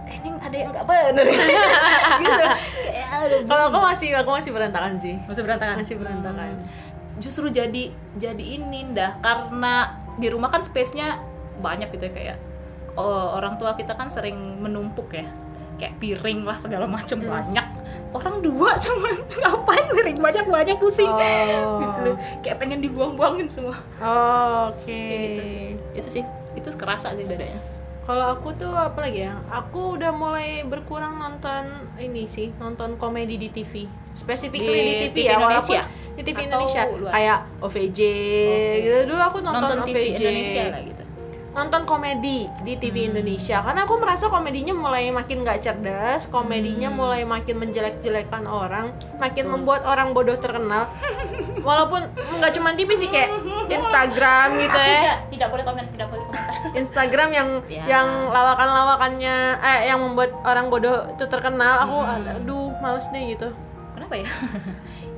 "Eh, 0.05 0.15
ini 0.17 0.31
ada 0.39 0.55
yang 0.55 0.71
nggak 0.71 0.85
bener 0.85 1.25
gitu 2.23 2.43
kayak 2.87 3.07
aduh, 3.11 3.39
Kalau 3.43 3.63
aku 3.67 3.79
masih 3.83 4.09
aku 4.13 4.29
masih 4.31 4.51
berantakan 4.51 4.93
sih. 4.95 5.15
masih 5.21 5.41
berantakan 5.41 5.75
Masih 5.77 5.95
berantakan. 5.97 6.55
Hmm. 6.55 6.94
Justru 7.17 7.47
jadi 7.47 7.89
jadi 8.15 8.43
ini 8.59 8.91
dah 8.91 9.19
karena 9.19 9.73
di 10.15 10.27
rumah 10.27 10.47
kan 10.47 10.59
space-nya 10.59 11.19
banyak 11.57 11.91
gitu 11.91 12.07
ya 12.07 12.13
kayak 12.13 12.37
oh, 12.93 13.35
orang 13.35 13.55
tua 13.55 13.73
kita 13.73 13.91
kan 13.91 14.07
sering 14.07 14.35
menumpuk 14.59 15.11
ya 15.11 15.27
kayak 15.75 15.95
piring 15.97 16.43
lah 16.43 16.55
segala 16.55 16.85
macam 16.85 17.19
Hmm. 17.19 17.27
banyak 17.29 17.67
orang 18.11 18.39
dua 18.39 18.75
cuman 18.77 19.11
ngapain 19.41 19.85
piring 19.89 20.17
banyak 20.17 20.45
banyak 20.45 20.77
pusing 20.77 21.07
Oh. 21.07 21.83
gitu 21.83 21.99
loh. 22.05 22.17
kayak 22.39 22.57
pengen 22.57 22.79
dibuang-buangin 22.79 23.47
semua 23.49 23.75
Oh, 23.99 24.71
Oke. 24.71 24.87
Kayak 24.87 25.19
gitu 25.19 25.41
sih. 25.41 25.67
itu 25.95 26.09
sih 26.11 26.23
itu 26.55 26.67
kerasa 26.73 27.11
sih 27.11 27.23
bedanya 27.23 27.59
Kalau 28.05 28.37
aku 28.37 28.53
tuh 28.53 28.69
apa 28.69 29.01
lagi 29.01 29.25
ya? 29.25 29.33
Aku 29.49 29.97
udah 29.97 30.13
mulai 30.13 30.61
berkurang 30.61 31.17
nonton 31.17 31.89
ini 31.97 32.29
sih, 32.29 32.53
nonton 32.61 33.01
komedi 33.01 33.41
di 33.41 33.49
TV. 33.49 33.89
Specifically 34.13 34.77
di, 34.77 34.85
Di 34.85 34.95
TV, 35.09 35.09
TV 35.09 35.17
ya, 35.25 35.33
Indonesia? 35.35 35.81
walaupun 35.83 36.13
di 36.15 36.21
TV 36.23 36.37
Atau 36.37 36.45
Indonesia 36.47 36.81
luar? 36.95 37.11
kayak 37.11 37.37
OVJ 37.59 37.99
Oke. 37.99 38.77
gitu. 38.79 38.99
Dulu 39.09 39.21
aku 39.25 39.37
nonton, 39.41 39.59
nonton, 39.59 39.77
OVJ. 39.83 39.89
TV 39.91 40.05
Indonesia 40.15 40.63
lah 40.69 40.81
gitu 40.85 41.04
Nonton 41.55 41.87
komedi 41.87 42.51
di 42.61 42.75
TV 42.75 42.95
Hmm. 43.01 43.15
Indonesia 43.15 43.63
karena 43.63 43.87
aku 43.87 43.95
merasa 43.95 44.27
komedinya 44.27 44.75
mulai 44.75 45.07
makin 45.09 45.41
nggak 45.41 45.59
cerdas, 45.59 46.27
komedinya 46.27 46.87
Hmm. 46.87 46.99
mulai 46.99 47.23
makin 47.23 47.55
menjelek-jelekan 47.57 48.43
orang, 48.43 48.91
makin 49.15 49.47
Betul. 49.47 49.53
membuat 49.55 49.81
orang 49.83 50.11
bodoh 50.11 50.35
terkenal. 50.35 50.91
Walaupun 51.61 52.03
nggak 52.11 52.51
cuma 52.51 52.75
TV 52.75 52.91
sih 52.93 53.07
kayak 53.07 53.31
Instagram 53.69 54.59
gitu 54.59 54.75
ya. 54.75 54.99
tidak, 54.99 55.17
tidak 55.31 55.47
boleh 55.49 55.63
komen 55.63 55.85
tidak 55.89 56.07
boleh 56.07 56.23
komentar 56.25 56.53
Instagram 56.75 57.29
yang 57.31 57.49
Ya. 57.65 57.83
yang 57.89 58.07
lawakan-lawakannya 58.29 59.35
eh 59.57 59.79
yang 59.87 59.99
membuat 60.01 60.35
orang 60.43 60.67
bodoh 60.67 61.07
itu 61.09 61.23
terkenal 61.25 61.81
aku 61.81 61.97
Hmm. 61.97 62.35
aduh 62.35 62.67
males 62.77 63.07
deh 63.09 63.23
gitu 63.27 63.47
kenapa 63.95 64.13
ya 64.17 64.27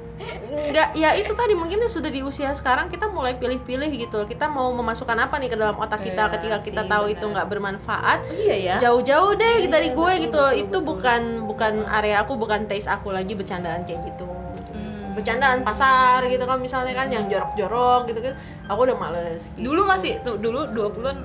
enggak 0.47 0.87
ya 0.93 1.09
itu 1.13 1.31
tadi 1.31 1.53
mungkin 1.53 1.79
sudah 1.87 2.07
di 2.07 2.19
usia 2.19 2.51
sekarang 2.51 2.87
kita 2.87 3.07
mulai 3.07 3.33
pilih-pilih 3.33 3.87
gitu 3.89 4.19
kita 4.23 4.45
mau 4.45 4.69
memasukkan 4.71 5.17
apa 5.17 5.35
nih 5.37 5.49
ke 5.49 5.57
dalam 5.57 5.75
otak 5.75 6.01
kita 6.01 6.23
Iya 6.23 6.33
ketika 6.33 6.57
kita 6.59 6.81
sih, 6.81 6.89
tahu 6.89 7.03
benar. 7.05 7.15
itu 7.15 7.25
nggak 7.27 7.47
bermanfaat 7.47 8.19
oh, 8.21 8.33
iya 8.33 8.55
ya 8.57 8.75
jauh-jauh 8.77 9.33
deh 9.33 9.55
Iya, 9.59 9.69
dari 9.69 9.89
gue 9.89 9.97
betul, 10.09 10.23
gitu 10.23 10.41
betul, 10.43 10.51
itu 10.57 10.67
betul. 10.73 10.81
bukan 10.85 11.21
bukan 11.45 11.73
area 11.87 12.15
aku 12.19 12.33
bukan 12.35 12.59
taste 12.65 12.87
aku 12.87 13.09
lagi 13.09 13.33
bercandaan 13.33 13.83
kayak 13.83 14.01
gitu 14.05 14.27
Hmm. 14.67 15.15
bercandaan 15.15 15.63
pasar 15.63 16.21
gitu 16.25 16.43
kan 16.43 16.59
misalnya 16.59 16.91
kan 16.91 17.07
yang 17.07 17.25
jorok-jorok 17.25 18.05
gitu 18.05 18.19
kan 18.21 18.33
aku 18.67 18.79
udah 18.83 18.97
males 18.97 19.49
gitu. 19.51 19.71
dulu 19.71 19.81
masih 19.85 20.19
tuh 20.21 20.35
dulu 20.35 20.67
20-an 20.69 21.17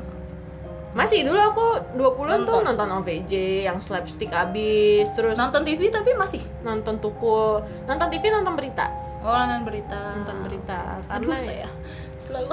Masih 0.92 1.24
dulu 1.24 1.40
aku 1.40 1.66
20-an 1.96 2.44
tuh 2.44 2.61
Nonton. 2.61 2.61
nonton 2.68 2.88
OVJ 3.00 3.33
yang 3.64 3.81
slapstick 3.81 4.28
abis 4.28 5.09
terus 5.16 5.40
nonton 5.40 5.64
TV 5.64 5.88
tapi 5.88 6.12
masih? 6.12 6.44
nonton 6.61 7.00
tukul 7.00 7.64
nonton 7.88 8.09
TV 8.12 8.28
nonton 8.28 8.55
berita. 8.55 8.92
Oh 9.24 9.33
nonton 9.33 9.64
berita. 9.64 10.00
Nonton 10.20 10.37
berita. 10.44 11.00
Aduh 11.09 11.33
saya 11.40 11.68
selalu 12.20 12.52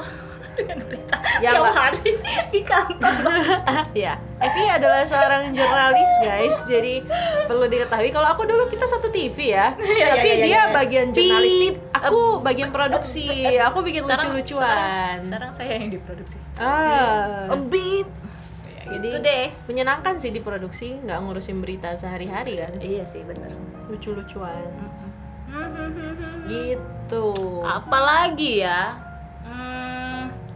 dengan 0.60 0.78
berita 0.84 1.15
Ya, 1.39 1.56
tiap 1.56 1.72
hari 1.72 2.12
di 2.52 2.62
kantor. 2.67 3.15
Ya 3.95 4.19
Evi 4.39 4.63
adalah 4.72 5.04
seorang 5.04 5.52
jurnalis 5.52 6.12
guys. 6.24 6.58
Jadi 6.63 7.04
perlu 7.48 7.67
diketahui 7.67 8.12
kalau 8.15 8.28
aku 8.32 8.48
dulu 8.48 8.72
kita 8.72 8.88
satu 8.88 9.12
TV 9.12 9.52
ya. 9.56 9.76
Iya, 10.00 10.06
tapi 10.15 10.28
iya, 10.28 10.36
iya, 10.36 10.45
dia 10.45 10.52
iya. 10.52 10.63
bagian 10.72 11.08
jurnalistik 11.12 11.76
aku 11.91 12.22
bagian 12.39 12.69
produksi. 12.72 13.28
Aku 13.60 13.84
bikin 13.84 14.08
lucu-lucuan. 14.08 14.63
sekarang, 14.63 15.19
sekarang 15.28 15.52
saya 15.56 15.72
yang 15.76 15.91
diproduksi. 15.91 16.38
Ah. 16.56 17.52
Beep 17.67 18.08
ya, 18.67 18.82
Jadi- 18.95 19.12
gitu 19.12 19.17
deh. 19.19 19.48
menyenangkan 19.67 20.15
sih 20.24 20.32
di 20.32 20.39
produksi 20.39 20.95
nggak 21.04 21.19
ngurusin 21.19 21.60
berita 21.60 22.00
sehari-hari 22.00 22.63
kan? 22.63 22.80
Iya 22.80 23.04
sih 23.08 23.22
bener. 23.28 23.52
Lucu-lucuan. 23.91 24.72
Hmm. 25.50 26.45
gitu. 26.45 27.34
Apalagi 27.65 28.62
ya? 28.62 29.02
Hmm, 29.43 29.99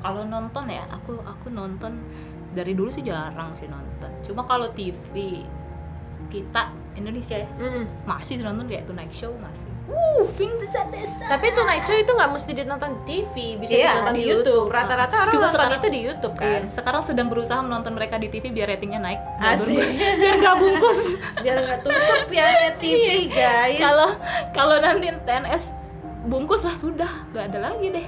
kalau 0.04 0.22
nonton 0.22 0.68
ya 0.68 0.84
aku 0.90 1.16
aku 1.18 1.48
nonton 1.50 1.96
dari 2.52 2.72
dulu 2.72 2.92
sih 2.92 3.02
jarang 3.02 3.50
sih 3.52 3.66
nonton 3.66 4.12
cuma 4.22 4.44
kalau 4.44 4.68
TV 4.70 5.42
kita 6.30 6.62
Indonesia 6.94 7.36
ya 7.36 7.50
Mm-mm. 7.56 7.86
masih 8.04 8.36
sih 8.36 8.44
nonton 8.44 8.66
kayak 8.66 8.86
Tonight 8.86 9.10
Show 9.12 9.34
masih 9.36 9.70
uh 9.84 10.24
Vincent 10.34 10.90
Desta 10.90 11.26
Tapi 11.28 11.52
tuh 11.52 11.64
Night 11.64 11.84
Show 11.84 11.94
itu 11.94 12.08
nggak 12.08 12.32
mesti 12.32 12.52
ditonton 12.54 12.92
di 12.96 13.02
TV, 13.04 13.34
bisa 13.58 13.74
Iya, 13.74 13.92
ditonton 13.92 14.14
di, 14.14 14.18
di 14.18 14.26
YouTube. 14.26 14.68
Rata-rata 14.68 15.16
orang 15.20 15.30
Cuma 15.30 15.42
nonton 15.44 15.54
sekarang- 15.60 15.78
itu 15.78 15.88
di 15.90 16.00
YouTube 16.02 16.36
Iya, 16.36 16.46
kan. 16.48 16.62
sekarang 16.72 17.02
sedang 17.04 17.28
berusaha 17.28 17.60
menonton 17.60 17.92
mereka 17.92 18.16
di 18.16 18.28
TV 18.28 18.46
biar 18.50 18.68
ratingnya 18.70 19.02
naik 19.02 19.20
Asik. 19.38 19.84
biar 20.16 20.36
nggak 20.38 20.56
bungkus 20.58 21.00
Biar 21.44 21.56
nggak 21.60 21.80
tutup 21.82 22.28
ya 22.30 22.46
net 22.48 22.76
TV 22.78 23.06
guys. 23.30 23.78
kalau 23.78 24.10
kalau 24.52 24.76
nanti 24.80 25.08
TNS 25.20 25.64
bungkus 26.24 26.62
lah 26.64 26.76
sudah 26.76 27.12
nggak 27.30 27.46
ada 27.52 27.60
lagi 27.66 27.88
deh 27.92 28.08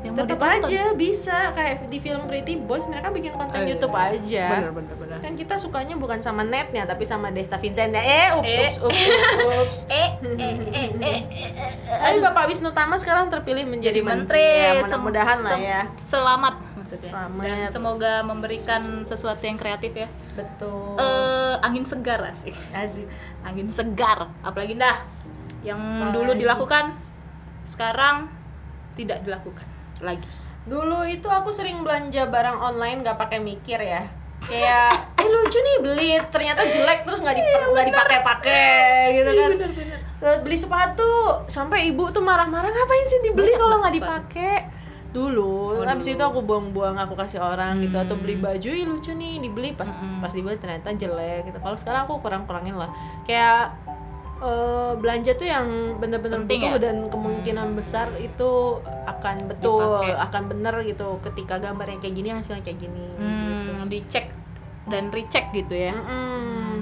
yang 0.00 0.16
tetap 0.16 0.40
aja 0.40 0.96
bisa 0.96 1.52
kayak 1.52 1.86
di 1.86 1.98
film 1.98 2.24
Pretty 2.24 2.56
Boys 2.56 2.84
mereka 2.84 3.08
bikin 3.10 3.32
konten 3.32 3.52
Oh, 3.52 3.60
iya. 3.60 3.70
YouTube 3.70 3.92
aja. 3.92 4.46
bener 4.50 4.72
bener 4.72 4.94
bener 4.96 5.16
Kan 5.20 5.32
kita 5.34 5.54
sukanya 5.54 5.94
bukan 5.94 6.18
sama 6.18 6.40
netnya 6.42 6.84
tapi 6.84 7.04
sama 7.04 7.28
Desta 7.28 7.56
Vincent. 7.56 7.92
Eh, 7.92 8.32
ups, 8.32 8.48
Eh. 8.48 8.64
ups, 8.64 8.76
ups, 8.80 9.00
ups, 9.60 9.78
eh 9.92 10.08
eh 10.16 10.54
eh 10.66 10.88
eh 10.96 11.20
eh 11.20 11.20
Tapi 11.84 12.16
Bapak 12.18 12.48
Wisnu 12.48 12.70
Tama 12.70 12.96
sekarang 12.96 13.28
terpilih 13.28 13.62
menjadi 13.62 13.92
jadi 13.92 14.00
menteri. 14.00 14.40
menteri 14.40 14.72
Ya, 14.72 14.80
mudah-mudahan 14.80 15.38
lah 15.42 15.58
ya. 15.58 15.80
selamat 16.00 16.54
maksudnya 16.74 17.10
Selamat. 17.10 17.42
dan 17.42 17.58
semoga 17.68 18.12
memberikan 18.22 18.82
sesuatu 19.04 19.42
yang 19.42 19.56
kreatif 19.56 19.92
ya 19.94 20.08
Betul. 20.32 20.96
eh 20.96 21.54
angin 21.60 21.84
segar 21.84 22.24
sih 22.36 22.56
Asik. 22.70 23.04
angin 23.42 23.68
segar 23.68 24.32
apalagi 24.40 24.74
dah 24.74 25.04
yang 25.60 25.76
Apalagi. 25.76 26.14
dulu 26.16 26.32
dilakukan 26.34 26.96
sekarang 27.64 28.32
tidak 28.92 29.20
dilakukan 29.22 29.68
lagi 30.00 30.28
Dulu 30.60 31.02
itu 31.04 31.24
aku 31.24 31.50
sering 31.50 31.80
belanja 31.80 32.26
barang 32.26 32.56
online 32.56 33.00
nggak 33.00 33.16
pakai 33.16 33.38
mikir 33.38 33.80
ya. 33.80 34.04
Kayak, 34.40 34.92
eh 35.14 35.24
lucu 35.24 35.56
nih 35.56 35.76
beli, 35.80 36.10
ternyata 36.28 36.64
jelek 36.64 37.04
terus 37.04 37.18
nggak 37.18 37.32
diper- 37.34 37.68
nggak 37.70 37.86
dipakai-pakai 37.88 38.76
gitu 39.14 39.30
kan. 39.30 39.50
bener-bener 39.50 39.98
Terus 40.16 40.36
beli 40.40 40.56
sepatu, 40.56 41.12
sampai 41.46 41.88
ibu 41.88 42.08
tuh 42.08 42.20
marah-marah 42.20 42.68
ngapain 42.68 43.06
sih 43.06 43.20
dibeli 43.20 43.52
kalau 43.54 43.80
nggak 43.80 43.94
dipakai. 43.94 44.54
Dulu, 45.10 45.80
Oh, 45.80 45.82
habis 45.82 46.06
dulu. 46.06 46.14
itu 46.14 46.22
aku 46.22 46.40
buang-buang, 46.40 46.94
aku 46.94 47.16
kasih 47.16 47.40
orang 47.40 47.80
gitu 47.80 47.96
atau 47.96 48.14
Hmm. 48.14 48.22
beli 48.22 48.36
baju, 48.36 48.68
ih 48.70 48.86
lucu 48.86 49.10
nih 49.10 49.40
dibeli 49.40 49.72
pas 49.72 49.88
Mm-mm. 49.88 50.20
pas 50.20 50.30
dibeli 50.30 50.54
ternyata 50.54 50.92
jelek 50.92 51.50
gitu. 51.50 51.58
Kalau 51.58 51.74
sekarang 51.74 52.04
aku 52.04 52.20
kurang-kurangin 52.20 52.76
lah. 52.76 52.92
Kayak 53.24 53.74
eh, 54.40 54.92
belanja 54.96 55.32
tuh 55.34 55.44
yang 55.44 55.66
bener-bener 55.96 56.40
butuh 56.42 56.74
ya? 56.74 56.80
dan 56.80 56.96
kemungkinan 57.06 57.66
Hmm. 57.70 57.76
besar 57.76 58.08
itu 58.16 58.50
akan 59.04 59.36
betul, 59.46 60.00
Dipakai. 60.00 60.16
akan 60.18 60.42
bener 60.48 60.74
gitu. 60.82 61.08
Ketika 61.20 61.54
gambarnya 61.56 61.98
kayak 61.98 62.14
gini, 62.14 62.28
hasilnya 62.30 62.62
kayak 62.62 62.80
gini. 62.80 63.04
gitu. 63.12 63.70
hmm, 63.70 63.86
dicek 63.86 64.26
dan 64.86 65.08
recheck 65.10 65.52
gitu 65.52 65.72
ya. 65.72 65.92
Hmm. 65.92 66.80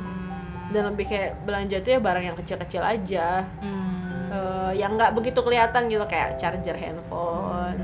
Dan 0.68 0.92
lebih 0.92 1.06
kayak 1.06 1.42
belanja 1.42 1.80
tuh 1.80 1.90
ya 1.90 1.98
barang 1.98 2.24
yang 2.24 2.36
kecil-kecil 2.36 2.80
aja. 2.80 3.42
Hmm. 3.58 3.86
Eh, 4.28 4.72
yang 4.76 4.94
nggak 4.94 5.16
begitu 5.16 5.40
kelihatan 5.40 5.88
gitu 5.88 6.04
kayak 6.04 6.36
charger 6.36 6.76
handphone 6.76 7.80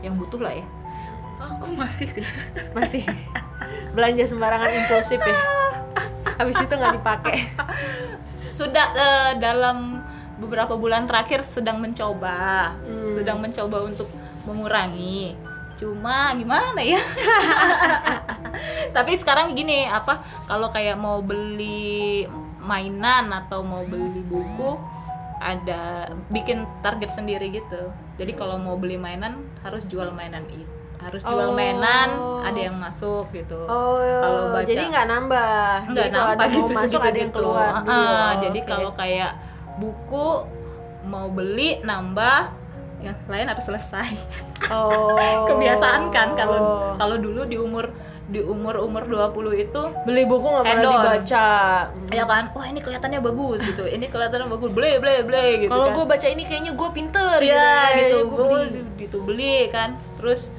yang 0.00 0.16
butuh 0.16 0.40
lah 0.40 0.48
ya 0.50 0.64
aku 1.36 1.76
masih 1.76 2.08
sih 2.08 2.24
masih 2.76 3.02
belanja 3.92 4.24
sembarangan 4.24 4.72
impulsif 4.72 5.20
ya 5.20 5.36
habis 6.40 6.56
itu 6.56 6.72
nggak 6.72 6.96
dipakai 6.96 7.52
sudah 8.56 8.86
eh, 8.96 9.32
dalam 9.36 10.00
beberapa 10.40 10.76
bulan 10.80 11.04
terakhir 11.04 11.44
sedang 11.44 11.80
mencoba. 11.80 12.72
Hmm. 12.80 13.20
sedang 13.20 13.38
mencoba 13.40 13.84
untuk 13.84 14.08
mengurangi. 14.48 15.36
Cuma 15.76 16.32
gimana 16.32 16.80
ya? 16.80 17.00
Tapi 18.96 19.12
sekarang 19.20 19.52
gini 19.52 19.84
apa 19.84 20.24
kalau 20.48 20.72
kayak 20.72 20.96
mau 20.96 21.20
beli 21.20 22.24
mainan 22.64 23.28
atau 23.28 23.60
mau 23.60 23.84
beli 23.84 24.24
buku 24.24 24.80
ada 25.36 26.08
bikin 26.32 26.64
target 26.80 27.12
sendiri 27.12 27.52
gitu. 27.52 27.92
Jadi 28.16 28.32
kalau 28.32 28.56
mau 28.56 28.80
beli 28.80 28.96
mainan 28.96 29.44
harus 29.60 29.84
jual 29.84 30.08
mainan 30.16 30.48
itu 30.48 30.75
harus 30.96 31.20
jual 31.20 31.48
Oh. 31.48 31.52
mainan 31.52 32.08
ada 32.40 32.60
yang 32.60 32.76
masuk 32.76 33.28
gitu. 33.30 33.58
Oh 33.62 34.00
Kalau 34.00 34.42
baca- 34.50 34.64
jadi 34.64 34.84
nggak 34.86 35.06
nambah. 35.06 35.76
Nampak 35.88 36.36
mau 36.38 36.56
gitu 36.56 36.72
masuk 36.72 37.00
ada 37.00 37.14
yang 37.14 37.30
gitu. 37.30 37.38
keluar. 37.38 37.72
Dulu. 37.80 37.92
Oh, 37.92 38.30
jadi 38.40 38.58
oke. 38.58 38.68
kalau 38.68 38.90
kayak 38.92 39.32
buku 39.76 40.28
mau 41.04 41.26
beli 41.28 41.78
nambah 41.80 42.38
yang 42.98 43.14
lain 43.26 43.46
harus 43.46 43.64
selesai. 43.64 44.16
Oh. 44.68 45.14
Kebiasaan 45.48 46.08
kan 46.08 46.32
kalau 46.32 46.58
kalau 46.96 47.16
dulu 47.16 47.44
di 47.44 47.54
umur 47.54 47.92
di 48.26 48.42
umur 48.42 48.82
umur 48.82 49.06
20 49.06 49.30
itu 49.60 49.80
beli 50.02 50.26
buku 50.26 50.42
nggak 50.42 50.66
pernah 50.66 50.82
dibaca. 50.90 51.48
Ya 52.10 52.24
kan? 52.26 52.50
Wah 52.50 52.66
ini 52.66 52.82
kelihatannya 52.82 53.22
bagus 53.22 53.62
gitu. 53.62 53.86
Ini 53.86 54.10
kelihatannya 54.10 54.50
bagus. 54.50 54.70
Beli 54.72 54.98
beli 54.98 55.22
beli 55.22 55.46
gitu 55.62 55.70
kalau 55.70 55.86
kan. 55.86 55.94
gue 55.94 56.04
baca 56.10 56.26
ini 56.26 56.42
kayaknya 56.42 56.72
gue 56.74 56.88
pinter 56.90 57.38
ya 57.38 57.70
gitu. 57.94 58.18
beli. 58.26 58.42
gue 58.42 58.60
gitu 58.98 59.16
beli 59.22 59.56
kan. 59.70 59.94
Terus 60.18 60.50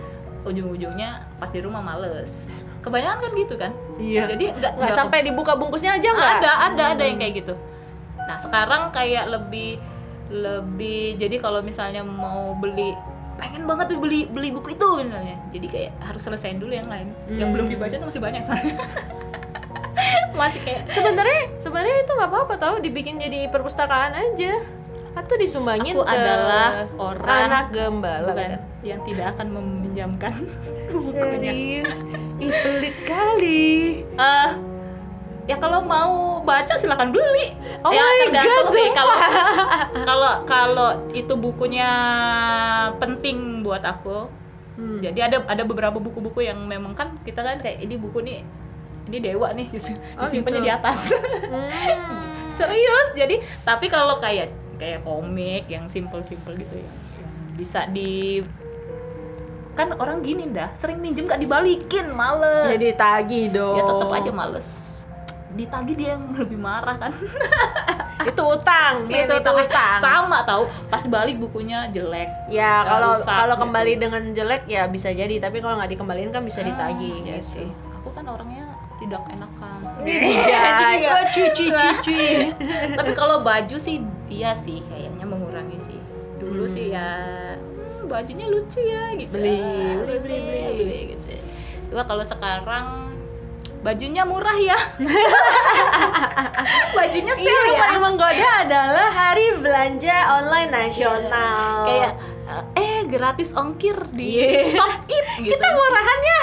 ujung-ujungnya 0.47 1.10
pas 1.38 1.49
di 1.49 1.60
rumah 1.60 1.79
males. 1.79 2.31
Kebanyakan 2.79 3.19
kan 3.19 3.31
gitu 3.36 3.55
kan? 3.55 3.71
Iya. 3.99 4.31
Jadi 4.31 4.45
nggak 4.53 4.71
nggak 4.79 4.93
sampai 4.95 5.19
dibuka 5.21 5.53
bungkusnya 5.53 5.95
aja 5.95 6.07
nggak? 6.07 6.31
Ada 6.39 6.51
ada 6.71 6.83
ada 6.95 7.03
yang 7.03 7.19
kayak 7.19 7.33
gitu. 7.43 7.53
Nah 8.17 8.38
sekarang 8.39 8.89
kayak 8.89 9.27
lebih 9.27 9.75
lebih 10.27 11.15
jadi 11.15 11.39
kalau 11.39 11.63
misalnya 11.63 12.03
mau 12.03 12.55
beli 12.55 12.91
pengen 13.38 13.63
banget 13.63 13.93
tuh 13.93 13.99
beli 14.01 14.25
beli 14.25 14.49
buku 14.49 14.73
itu 14.73 14.88
misalnya. 14.97 15.38
Jadi 15.51 15.67
kayak 15.67 15.91
harus 16.01 16.21
selesaiin 16.23 16.57
dulu 16.57 16.71
yang 16.71 16.88
lain. 16.88 17.12
Yang 17.29 17.43
Hmm. 17.43 17.53
belum 17.53 17.67
dibaca 17.69 17.95
tuh 17.95 18.07
masih 18.07 18.23
banyak 18.23 18.41
soalnya. 18.43 18.75
Masih 20.38 20.62
kayak 20.62 20.93
sebenarnya 20.93 21.49
sebenarnya 21.57 22.05
itu 22.05 22.12
nggak 22.13 22.29
apa-apa 22.29 22.55
tahu 22.62 22.75
dibikin 22.77 23.17
jadi 23.17 23.49
perpustakaan 23.49 24.13
aja 24.13 24.62
atau 25.17 25.36
disumbangin 25.36 25.93
Aku 25.93 26.06
ke 26.06 26.13
adalah 26.13 26.86
orang- 26.95 27.49
anak 27.49 27.65
gembala 27.71 28.30
bukan 28.30 28.62
yang 28.82 29.01
tidak 29.01 29.34
akan 29.34 29.47
meminjamkan 29.51 30.34
bukunya. 30.93 31.51
Serius? 31.82 31.97
Ih 32.38 32.51
pelit 32.53 32.97
kali. 33.01 33.73
Eh, 34.06 34.49
ya 35.45 35.58
kalau 35.58 35.82
mau 35.82 36.13
baca 36.39 36.77
silakan 36.77 37.10
beli. 37.10 37.58
Oh 37.82 37.89
ya 37.89 37.99
my 37.99 38.17
tergantung 38.30 38.62
God, 38.63 38.75
sih 38.75 38.88
kalau 38.93 39.15
kalau 40.10 40.34
kalau 40.45 40.89
itu 41.12 41.34
bukunya 41.34 41.89
penting 42.95 43.62
buat 43.62 43.82
aku. 43.82 44.30
Hmm. 44.77 45.01
jadi 45.01 45.25
ada 45.25 45.38
ada 45.49 45.65
beberapa 45.65 45.97
buku-buku 45.97 46.45
yang 46.45 46.62
memang 46.63 46.93
kan 46.93 47.17
kita 47.25 47.41
kan 47.41 47.58
kayak 47.58 47.82
ini 47.82 47.97
buku 47.97 48.21
nih 48.21 48.45
ini 49.10 49.17
dewa 49.17 49.49
nih 49.49 49.65
gitu. 49.73 49.97
Oh, 50.13 50.21
disimpannya 50.21 50.62
gitu. 50.62 50.67
di 50.69 50.71
atas. 50.71 50.99
Hmm. 51.49 52.53
serius 52.53 53.08
jadi 53.13 53.41
tapi 53.63 53.86
kalau 53.86 54.13
kayak 54.17 54.53
kayak 54.77 55.03
komik 55.03 55.65
yang 55.67 55.89
simple-simple 55.91 56.53
gitu 56.57 56.75
ya. 56.81 56.91
Bisa 57.57 57.89
di 57.89 58.41
kan 59.77 59.93
orang 59.93 60.25
gini 60.25 60.49
dah 60.49 60.73
sering 60.81 60.97
minjem 60.97 61.29
gak 61.29 61.37
dibalikin 61.37 62.09
males. 62.09 62.73
Jadi 62.73 62.97
tagih 62.97 63.45
dong. 63.53 63.77
Ya 63.77 63.83
tetap 63.85 64.09
aja 64.09 64.31
males. 64.33 64.67
Ditagih 65.53 65.95
dia 65.97 66.09
yang 66.17 66.33
lebih 66.33 66.57
marah 66.57 66.97
kan. 66.97 67.13
Itu 68.27 68.43
utang 68.43 69.07
men, 69.07 69.23
itu 69.23 69.39
itu 69.39 69.51
utang. 69.55 70.03
Sama 70.03 70.43
tahu 70.43 70.67
pas 70.91 70.99
balik 71.07 71.39
bukunya 71.39 71.87
jelek. 71.95 72.27
Ya 72.51 72.83
kalau 72.83 73.15
kalau 73.23 73.55
gitu. 73.55 73.63
kembali 73.63 73.93
dengan 73.95 74.23
jelek 74.35 74.67
ya 74.67 74.83
bisa 74.91 75.15
jadi. 75.15 75.39
Tapi 75.39 75.63
kalau 75.63 75.79
nggak 75.79 75.95
dikembaliin 75.95 76.35
kan 76.35 76.43
bisa 76.43 76.59
ditagih 76.59 77.23
ya 77.23 77.39
gitu. 77.39 77.55
sih. 77.55 77.69
Aku 78.03 78.11
kan 78.11 78.27
orangnya 78.27 78.66
tidak 78.97 79.21
enakan. 79.27 79.79
Dijai, 80.01 80.43
Jadi 80.43 81.05
oh 81.05 81.13
nggak- 81.13 81.29
cuci 81.29 81.65
cuci 81.69 82.21
tapi 82.91 83.12
kalau 83.13 83.39
baju 83.39 83.77
sih 83.77 83.97
iya 84.27 84.51
sih 84.53 84.81
kayaknya 84.83 85.23
mengurangi 85.23 85.77
sih. 85.79 85.99
Dulu 86.38 86.63
Hmm. 86.63 86.73
sih 86.73 86.86
ya 86.89 87.10
hmm, 87.55 88.05
bajunya 88.05 88.45
lucu 88.45 88.79
ya 88.79 89.13
gitu. 89.13 89.31
Beli, 89.31 89.57
Ah, 89.57 90.01
beli, 90.01 90.17
beli, 90.19 90.38
beli. 90.73 90.99
gitu. 91.12 91.29
Cuma 91.88 92.03
kalau 92.03 92.21
sekarang 92.21 93.13
bajunya 93.79 94.23
murah 94.23 94.57
ya. 94.57 94.77
Bajunya 96.93 97.33
Iya, 97.33 97.45
sale 97.45 97.62
yang 97.62 97.69
ya 97.69 97.81
paling 97.83 98.01
menggoda 98.01 98.49
adalah 98.60 99.07
hari 99.10 99.45
belanja 99.55 100.15
online 100.36 100.71
nasional. 100.71 101.86
kayak 101.86 102.13
eh 102.73 103.03
gratis 103.05 103.51
ongkir 103.51 104.07
di 104.10 104.39
Iya. 104.39 104.71
shop 104.73 105.03
it 105.05 105.25
gitu. 105.38 105.51
Kita 105.51 105.67
murahannya. 105.69 106.39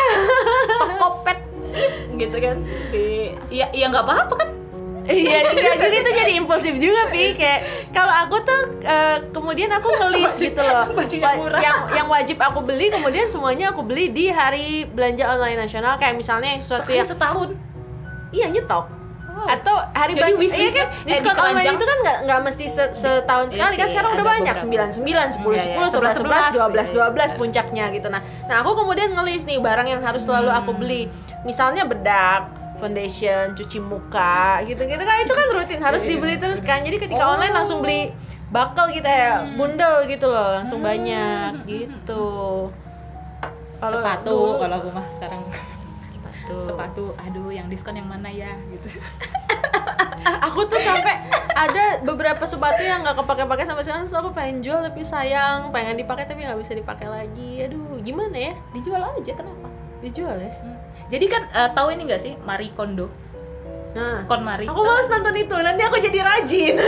kopet 0.97 1.39
it 1.41 1.54
gitu 2.21 2.37
kan 2.37 2.57
di 2.89 3.05
ya 3.49 3.67
ya 3.71 3.87
nggak 3.89 4.05
apa-apa 4.05 4.35
kan 4.37 4.51
Iya, 5.05 5.45
juga 5.53 5.77
juga 5.77 5.97
itu 6.01 6.11
jadi 6.17 6.33
impulsif 6.33 6.81
juga, 6.81 7.13
Pi. 7.13 7.37
Kayak 7.37 7.61
kalau 7.93 8.25
aku 8.25 8.41
tuh 8.41 8.61
eh, 8.81 9.21
kemudian 9.31 9.69
aku 9.69 9.93
ngelis 10.01 10.33
gitu 10.35 10.57
loh. 10.57 10.97
Wa-. 10.97 11.61
Yang 11.61 11.77
yang 11.93 12.09
wajib 12.09 12.41
aku 12.41 12.65
beli 12.65 12.89
kemudian 12.89 13.29
semuanya 13.29 13.69
aku 13.69 13.85
beli 13.85 14.09
di 14.09 14.33
hari 14.33 14.89
belanja 14.89 15.29
online 15.29 15.61
nasional 15.61 16.01
kayak 16.01 16.17
misalnya 16.17 16.57
sesuatu 16.57 16.89
sekali 16.89 16.97
yang 16.97 17.09
setahun 17.11 17.49
iya 18.33 18.49
nyetok. 18.49 18.89
Oh. 19.29 19.45
Atau 19.45 19.77
hari 19.93 20.15
Jadi 20.15 20.21
belanja 20.41 20.57
iya 20.57 20.71
kan 20.73 20.87
eh, 20.87 20.89
di 20.97 21.11
diskon 21.11 21.35
online 21.35 21.53
keranjang. 21.53 21.77
itu 21.77 21.85
kan 21.85 21.99
nggak 22.01 22.19
nggak 22.25 22.41
mesti 22.41 22.65
se- 22.65 22.95
setahun 22.97 23.45
Iya 23.45 23.53
sekali 23.53 23.75
kan 23.77 23.89
sekarang 23.93 24.11
udah 24.15 24.27
banyak 24.31 24.57
sembilan 24.57 24.89
sembilan 24.89 25.27
sepuluh 25.29 25.53
Iya, 25.53 25.61
iya. 25.61 25.69
sepuluh 25.69 25.89
sebelas 25.93 26.15
sebelas 26.17 26.45
dua 26.49 26.67
belas 26.73 26.87
Iya, 26.87 26.95
dua 26.95 27.05
iya, 27.05 27.13
belas 27.13 27.31
puncaknya 27.35 27.85
gitu 27.91 28.09
nah 28.09 28.23
nah 28.47 28.57
aku 28.57 28.73
kemudian 28.79 29.13
ngelis 29.13 29.45
nih 29.45 29.59
barang 29.59 29.85
yang 29.85 30.01
harus 30.01 30.23
selalu 30.23 30.49
aku 30.49 30.71
Hmm. 30.71 30.81
beli 30.81 31.03
misalnya 31.45 31.85
bedak 31.85 32.49
foundation 32.75 33.53
cuci 33.53 33.79
muka 33.79 34.59
gitu 34.65 34.83
gitu 34.83 34.99
kan 35.01 35.17
itu 35.21 35.33
kan 35.33 35.47
rutin 35.53 35.79
harus 35.79 36.01
Iya, 36.01 36.07
iya, 36.07 36.13
dibeli 36.17 36.35
terus 36.37 36.59
kan 36.59 36.81
jadi 36.81 36.97
ketika 36.99 37.23
Oh. 37.23 37.33
online 37.33 37.55
langsung 37.55 37.79
beli 37.79 38.11
bakal 38.51 38.89
gitu 38.89 39.05
ya 39.05 39.41
Hmm. 39.41 39.55
bundel 39.55 40.05
gitu 40.05 40.27
loh 40.27 40.55
langsung 40.55 40.79
Hmm. 40.79 40.89
banyak 40.89 41.53
gitu 41.65 42.25
Kalau 43.77 43.93
sepatu 43.95 44.37
kalau 44.57 44.75
aku 44.77 44.89
mah 44.91 45.07
sekarang 45.11 45.43
sepatu. 46.11 46.57
sepatu 46.65 47.05
aduh 47.19 47.49
yang 47.49 47.69
diskon 47.69 47.95
yang 47.95 48.07
mana 48.07 48.27
ya 48.27 48.53
gitu 48.71 48.97
aku 50.47 50.65
tuh 50.65 50.79
sampai 50.79 51.21
ada 51.51 52.01
beberapa 52.01 52.43
sepatu 52.43 52.81
yang 52.81 53.03
nggak 53.03 53.17
kepake-pakai 53.17 53.65
sampai 53.65 53.83
sekarang 53.83 54.03
terus 54.03 54.17
aku 54.17 54.31
pengen 54.31 54.61
jual 54.61 54.81
tapi 54.81 55.01
sayang 55.03 55.69
pengen 55.69 55.97
dipakai 55.97 56.25
tapi 56.25 56.43
nggak 56.43 56.59
bisa 56.59 56.73
dipakai 56.73 57.07
lagi 57.07 57.63
aduh 57.63 58.01
gimana 58.01 58.35
ya 58.35 58.53
dijual 58.73 59.03
aja 59.05 59.33
kenapa 59.33 59.69
dijual 60.01 60.37
ya 60.37 60.53
Hmm. 60.59 60.74
Jadi 61.15 61.27
kan 61.31 61.43
eh, 61.55 61.71
tahu 61.71 61.89
ini 61.95 62.03
nggak 62.11 62.23
sih? 62.23 62.35
Marie 62.43 62.75
Kondo. 62.75 63.07
Nah 63.95 64.27
Kon 64.27 64.43
Marie. 64.43 64.67
aku 64.67 64.83
males 64.83 65.07
nonton 65.07 65.35
itu. 65.39 65.55
Nanti 65.55 65.83
aku 65.87 65.97
jadi 66.03 66.19
rajin. 66.27 66.75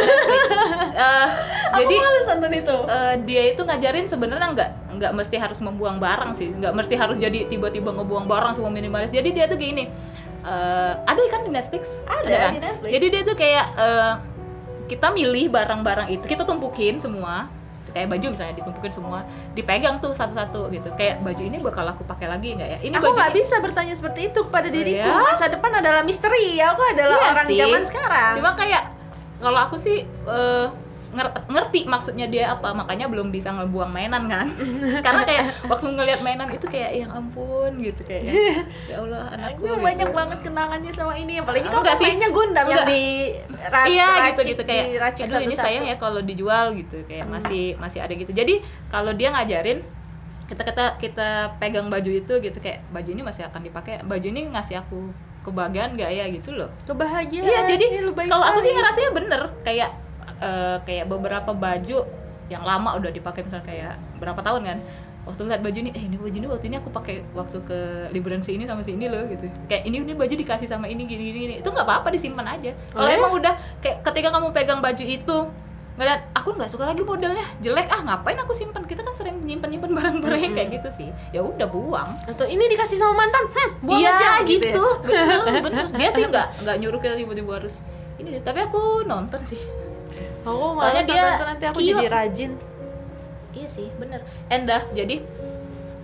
Eh, 0.96 1.28
aku 1.76 1.84
jadi 1.84 1.94
males 2.00 2.24
nonton 2.24 2.52
itu. 2.56 2.76
eh, 2.88 3.14
dia 3.28 3.42
itu 3.52 3.60
ngajarin 3.60 4.08
sebenarnya 4.08 4.48
nggak 4.56 4.70
nggak 4.96 5.12
mesti 5.12 5.36
harus 5.36 5.60
membuang 5.60 6.00
barang 6.00 6.32
sih. 6.40 6.48
Nggak 6.56 6.72
mesti 6.72 6.94
harus 6.96 7.20
jadi 7.20 7.44
tiba-tiba 7.52 7.92
ngebuang 7.92 8.24
barang 8.24 8.56
semua 8.56 8.72
minimalis. 8.72 9.12
Jadi 9.12 9.28
dia 9.36 9.44
tuh 9.44 9.60
gini 9.60 9.84
eh, 10.40 10.92
ada 10.96 11.20
kan 11.28 11.44
di 11.44 11.52
Netflix? 11.52 12.00
Ada, 12.08 12.32
kan? 12.32 12.52
di 12.56 12.60
Netflix. 12.64 12.90
jadi 12.96 13.06
dia 13.12 13.22
tuh 13.28 13.36
kayak 13.36 13.66
eh, 13.76 14.14
kita 14.88 15.08
milih 15.12 15.52
barang-barang 15.52 16.08
itu 16.16 16.24
kita 16.24 16.48
tumpukin 16.48 16.96
semua 17.02 17.50
kayak 17.96 18.12
baju 18.12 18.26
misalnya 18.28 18.54
ditumpukin 18.54 18.92
semua 18.92 19.24
dipegang 19.56 19.96
tuh 19.96 20.12
satu-satu 20.12 20.68
gitu. 20.68 20.92
Kayak 20.94 21.24
baju 21.24 21.42
ini 21.42 21.56
bakal 21.58 21.88
aku 21.88 22.04
pakai 22.04 22.28
lagi 22.28 22.52
nggak 22.52 22.68
ya? 22.68 22.78
Ini 22.84 22.92
aku 22.92 23.08
nggak 23.10 23.32
bisa 23.32 23.56
bertanya 23.58 23.96
seperti 23.96 24.28
itu 24.28 24.40
kepada 24.44 24.68
diriku. 24.68 25.08
ya? 25.08 25.24
masa 25.24 25.48
depan 25.48 25.72
adalah 25.72 26.04
misteri. 26.04 26.60
Aku 26.60 26.82
adalah 26.84 27.16
Iya 27.16 27.28
orang 27.32 27.46
sih. 27.48 27.56
zaman 27.56 27.82
sekarang. 27.82 28.32
Cuma 28.36 28.50
kayak 28.52 28.82
kalau 29.40 29.58
aku 29.58 29.76
sih 29.76 30.04
nger- 30.24 30.85
ngerti 31.46 31.80
maksudnya 31.84 32.26
dia 32.26 32.50
apa, 32.50 32.70
makanya 32.70 33.06
belum 33.06 33.28
bisa 33.28 33.50
ngebuang 33.50 33.88
mainan 33.88 34.26
kan. 34.26 34.46
Karena 35.06 35.22
kayak 35.22 35.44
waktu 35.64 35.86
ngelihat 35.88 36.20
mainan 36.20 36.48
itu 36.48 36.66
kayak 36.66 36.92
yang 36.94 37.10
ampun 37.10 37.76
gitu 37.78 38.02
kayak 38.02 38.28
ya 38.90 38.96
Allah 38.96 39.32
anakku. 39.32 39.64
Gitu. 39.64 39.80
banyak 39.80 40.10
banget 40.10 40.38
kenangannya 40.44 40.92
sama 40.92 41.14
ini 41.14 41.38
apalagi 41.38 41.66
sih. 41.96 42.06
mainnya 42.06 42.28
Gundam 42.30 42.64
yang 42.64 42.84
Enggak. 42.84 42.86
di 42.86 43.02
ra- 43.66 43.86
Iya 43.86 44.08
racik- 44.08 44.36
gitu 44.36 44.42
gitu 44.52 44.62
kayak 44.62 44.84
aduh 44.86 45.40
ini 45.42 45.56
sayang 45.56 45.84
ya 45.84 45.96
kalau 45.96 46.20
dijual 46.20 46.66
gitu 46.74 46.98
kayak 47.04 47.24
masih 47.26 47.74
masih 47.76 47.98
ada 47.98 48.12
gitu. 48.12 48.30
Jadi 48.30 48.60
kalau 48.86 49.10
dia 49.10 49.32
ngajarin 49.32 49.80
kita 50.46 50.62
kita 50.62 50.84
kita 50.96 51.28
pegang 51.58 51.90
baju 51.90 52.06
itu 52.06 52.34
gitu 52.38 52.58
kayak 52.62 52.86
baju 52.88 53.10
ini 53.10 53.18
masih 53.20 53.42
akan 53.44 53.66
dipakai 53.66 53.98
baju 54.00 54.26
ini 54.26 54.46
ngasih 54.46 54.78
aku 54.78 55.10
kebahagiaan 55.42 55.94
gak 55.94 56.06
ya 56.06 56.26
gitu 56.26 56.54
loh 56.54 56.70
kebahagiaan 56.86 57.46
Iya, 57.46 57.60
jadi 57.66 57.86
baik 58.10 58.26
kalau 58.26 58.46
aku 58.46 58.58
sih 58.62 58.70
ngerasanya 58.70 59.10
bener 59.10 59.42
kayak 59.62 59.90
eh, 60.40 60.76
kayak 60.84 61.06
beberapa 61.08 61.50
baju 61.54 62.06
yang 62.46 62.62
lama 62.62 62.94
udah 62.94 63.10
dipakai 63.10 63.42
misalnya 63.42 63.66
kayak 63.66 63.94
berapa 64.22 64.38
tahun 64.38 64.62
kan 64.62 64.78
waktu 65.26 65.42
lihat 65.50 65.60
baju 65.66 65.78
ini 65.82 65.90
eh 65.90 66.02
ini 66.06 66.16
baju 66.16 66.36
ini 66.38 66.46
waktu 66.46 66.66
ini 66.70 66.76
aku 66.78 66.90
pakai 66.94 67.26
waktu 67.34 67.58
ke 67.66 67.78
liburan 68.14 68.46
si 68.46 68.54
ini 68.54 68.62
sama 68.62 68.86
si 68.86 68.94
ini 68.94 69.10
loh 69.10 69.26
gitu. 69.26 69.50
Kayak 69.66 69.82
ini 69.90 70.06
ini 70.06 70.14
baju 70.14 70.30
dikasih 70.30 70.70
sama 70.70 70.86
ini 70.86 71.02
gini 71.02 71.34
gini, 71.34 71.38
gini. 71.42 71.54
itu 71.58 71.66
nggak 71.66 71.82
apa-apa 71.82 72.14
disimpan 72.14 72.46
aja. 72.46 72.70
Kalau 72.94 73.02
Oh 73.02 73.10
ya? 73.10 73.18
emang 73.18 73.32
udah 73.34 73.52
kayak 73.82 74.06
ketika 74.06 74.30
kamu 74.30 74.54
pegang 74.54 74.78
baju 74.78 75.02
itu 75.02 75.38
ngeliat 75.96 76.28
aku 76.36 76.52
nggak 76.54 76.68
suka 76.70 76.84
lagi 76.86 77.02
modelnya 77.02 77.42
jelek 77.58 77.90
ah 77.90 78.06
ngapain 78.06 78.38
aku 78.38 78.54
simpan? 78.54 78.86
Kita 78.86 79.02
kan 79.02 79.18
sering 79.18 79.42
nyimpen 79.42 79.74
nyimpen 79.74 79.98
barang-barang 79.98 80.40
yang 80.46 80.54
kayak 80.54 80.70
gitu 80.78 80.88
sih. 80.94 81.08
Ya 81.34 81.42
udah 81.42 81.66
buang. 81.66 82.14
Atau 82.30 82.46
ini 82.46 82.62
dikasih 82.70 82.94
sama 82.94 83.26
mantan 83.26 83.50
hmm, 83.50 83.70
buang 83.82 83.98
iya 83.98 84.14
aja 84.14 84.46
gitu, 84.46 84.84
ya. 85.10 85.42
bener 85.42 85.62
bener. 85.66 85.84
Dia 85.98 86.10
sih 86.14 86.22
nggak 86.22 86.62
nggak 86.62 86.76
nyuruh 86.78 87.00
kita 87.02 87.18
tiba-tiba 87.18 87.58
harus 87.58 87.82
ini 88.16 88.38
tapi 88.40 88.62
aku 88.62 89.04
nonton 89.04 89.42
sih 89.44 89.60
Oh, 90.46 90.78
Soalnya 90.78 91.02
malas 91.02 91.06
dia 91.10 91.22
nonton, 91.26 91.46
nanti 91.50 91.64
aku 91.66 91.78
cute. 91.82 91.90
jadi 91.90 92.06
rajin. 92.06 92.52
iya 93.56 93.68
sih 93.72 93.88
bener 93.96 94.20
endah 94.52 94.84
jadi 94.92 95.24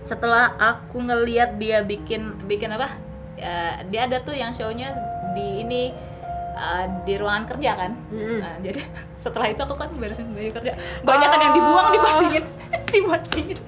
setelah 0.03 0.57
aku 0.57 0.99
ngeliat 1.05 1.55
dia 1.61 1.85
bikin 1.85 2.35
bikin 2.49 2.73
apa 2.75 2.97
ya, 3.37 3.85
dia 3.87 4.09
ada 4.09 4.19
tuh 4.25 4.33
yang 4.35 4.49
shownya 4.51 4.91
di 5.37 5.61
ini 5.63 5.93
uh, 6.53 6.85
di 7.01 7.13
ruangan 7.15 7.45
kerja 7.47 7.71
kan 7.75 7.91
Mm-mm. 8.07 8.39
nah 8.39 8.53
jadi 8.59 8.81
setelah 9.23 9.47
itu 9.47 9.59
aku 9.59 9.75
kan 9.75 9.89
beresin 9.93 10.29
baju 10.29 10.51
kerja 10.53 10.73
banyak 11.01 11.27
kan 11.27 11.39
yang 11.39 11.53
dibuang 11.53 11.85
Oh. 11.85 11.91
dibandingin 11.91 12.43
dibandingin 12.89 13.59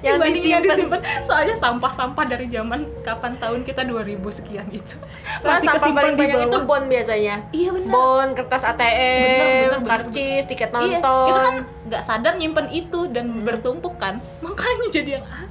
Yang 0.00 0.14
dibandingin 0.16 0.50
yang 0.50 0.62
disimpan. 0.64 1.00
soalnya 1.22 1.52
sampah-sampah 1.54 2.24
dari 2.24 2.48
zaman 2.48 2.80
kapan 3.02 3.36
tahun 3.36 3.60
kita 3.60 3.84
2000 3.84 4.16
sekian 4.32 4.64
itu 4.70 4.96
Soalnya 5.38 5.68
masih 5.68 5.80
sampah 5.84 6.00
paling 6.00 6.16
banyak 6.16 6.38
itu 6.42 6.58
bon 6.62 6.82
biasanya. 6.86 7.34
iya 7.50 7.70
benar 7.70 7.92
Bon, 7.92 8.28
kertas 8.32 8.62
ATM, 8.64 8.80
Bener, 8.80 9.36
bener, 9.36 9.68
bener, 9.74 9.80
karcis, 9.86 10.42
tiket 10.46 10.70
Iya, 10.70 10.80
nonton. 10.96 11.26
kita 11.28 11.40
kan 11.42 11.56
nggak 11.86 12.02
sadar 12.02 12.32
nyimpen 12.34 12.66
itu 12.70 13.00
dan 13.10 13.26
Hmm. 13.28 13.44
bertumpuk 13.44 13.94
kan, 13.96 14.16
makanya 14.40 14.86
jadi 14.90 15.10
yang 15.14 15.24
ah, 15.26 15.44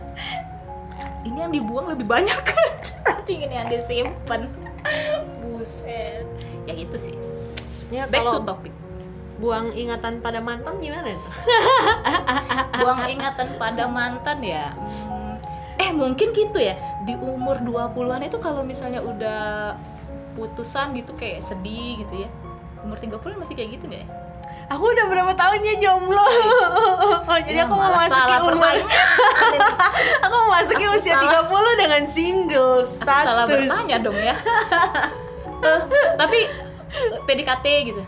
ini 1.24 1.38
yang 1.40 1.52
dibuang 1.52 1.86
lebih 1.88 2.08
banyak 2.08 2.40
kan, 2.50 2.72
ini 3.28 3.46
yang 3.52 3.70
disimpan. 3.70 4.50
Buset. 5.40 6.26
Ya 6.66 6.74
itu 6.74 6.98
sih. 7.00 7.16
Ya, 7.88 8.06
Back 8.06 8.20
kalau 8.20 8.34
to 8.36 8.46
topic. 8.48 8.74
buang 9.36 9.70
ingatan 9.72 10.20
pada 10.20 10.40
mantan 10.40 10.80
gimana 10.80 11.12
tuh? 11.12 11.34
buang 12.80 13.04
ingatan 13.06 13.48
pada 13.56 13.84
mantan 13.86 14.40
ya 14.40 14.72
Hmm, 14.72 15.36
eh 15.76 15.92
mungkin 15.92 16.32
gitu 16.32 16.56
ya 16.56 16.74
di 17.04 17.14
umur 17.14 17.60
20-an 17.60 18.24
itu 18.24 18.40
kalau 18.40 18.64
misalnya 18.64 19.00
udah 19.00 19.76
putusan 20.34 20.92
gitu 20.94 21.14
kayak 21.14 21.40
sedih 21.42 22.00
gitu 22.00 22.24
ya 22.24 22.30
umur 22.80 22.96
30 22.96 23.12
masih 23.36 23.54
kayak 23.54 23.70
gitu 23.76 23.86
nggak 23.86 24.02
ya? 24.02 24.10
Aku 24.66 24.82
udah 24.84 25.06
berapa 25.06 25.30
tahunnya 25.32 25.78
jomblo. 25.78 26.26
Jadi 27.46 27.54
Ya, 27.54 27.70
aku 27.70 27.76
mau 27.76 27.92
masuki 27.92 28.34
umur 28.36 28.56
Aku 30.26 30.34
mau 30.34 30.50
masuki 30.50 30.86
usia 30.90 31.14
salah. 31.14 31.46
30 31.46 31.78
dengan 31.78 32.04
single 32.08 32.74
Aku 32.78 32.90
status. 32.90 33.26
salah 33.26 33.46
bertanya 33.46 33.98
dong 34.00 34.18
ya 34.18 34.34
Eh, 35.66 35.82
tapi 36.16 36.40
eh, 36.46 37.20
PDKT 37.22 37.66
gitu 37.86 38.04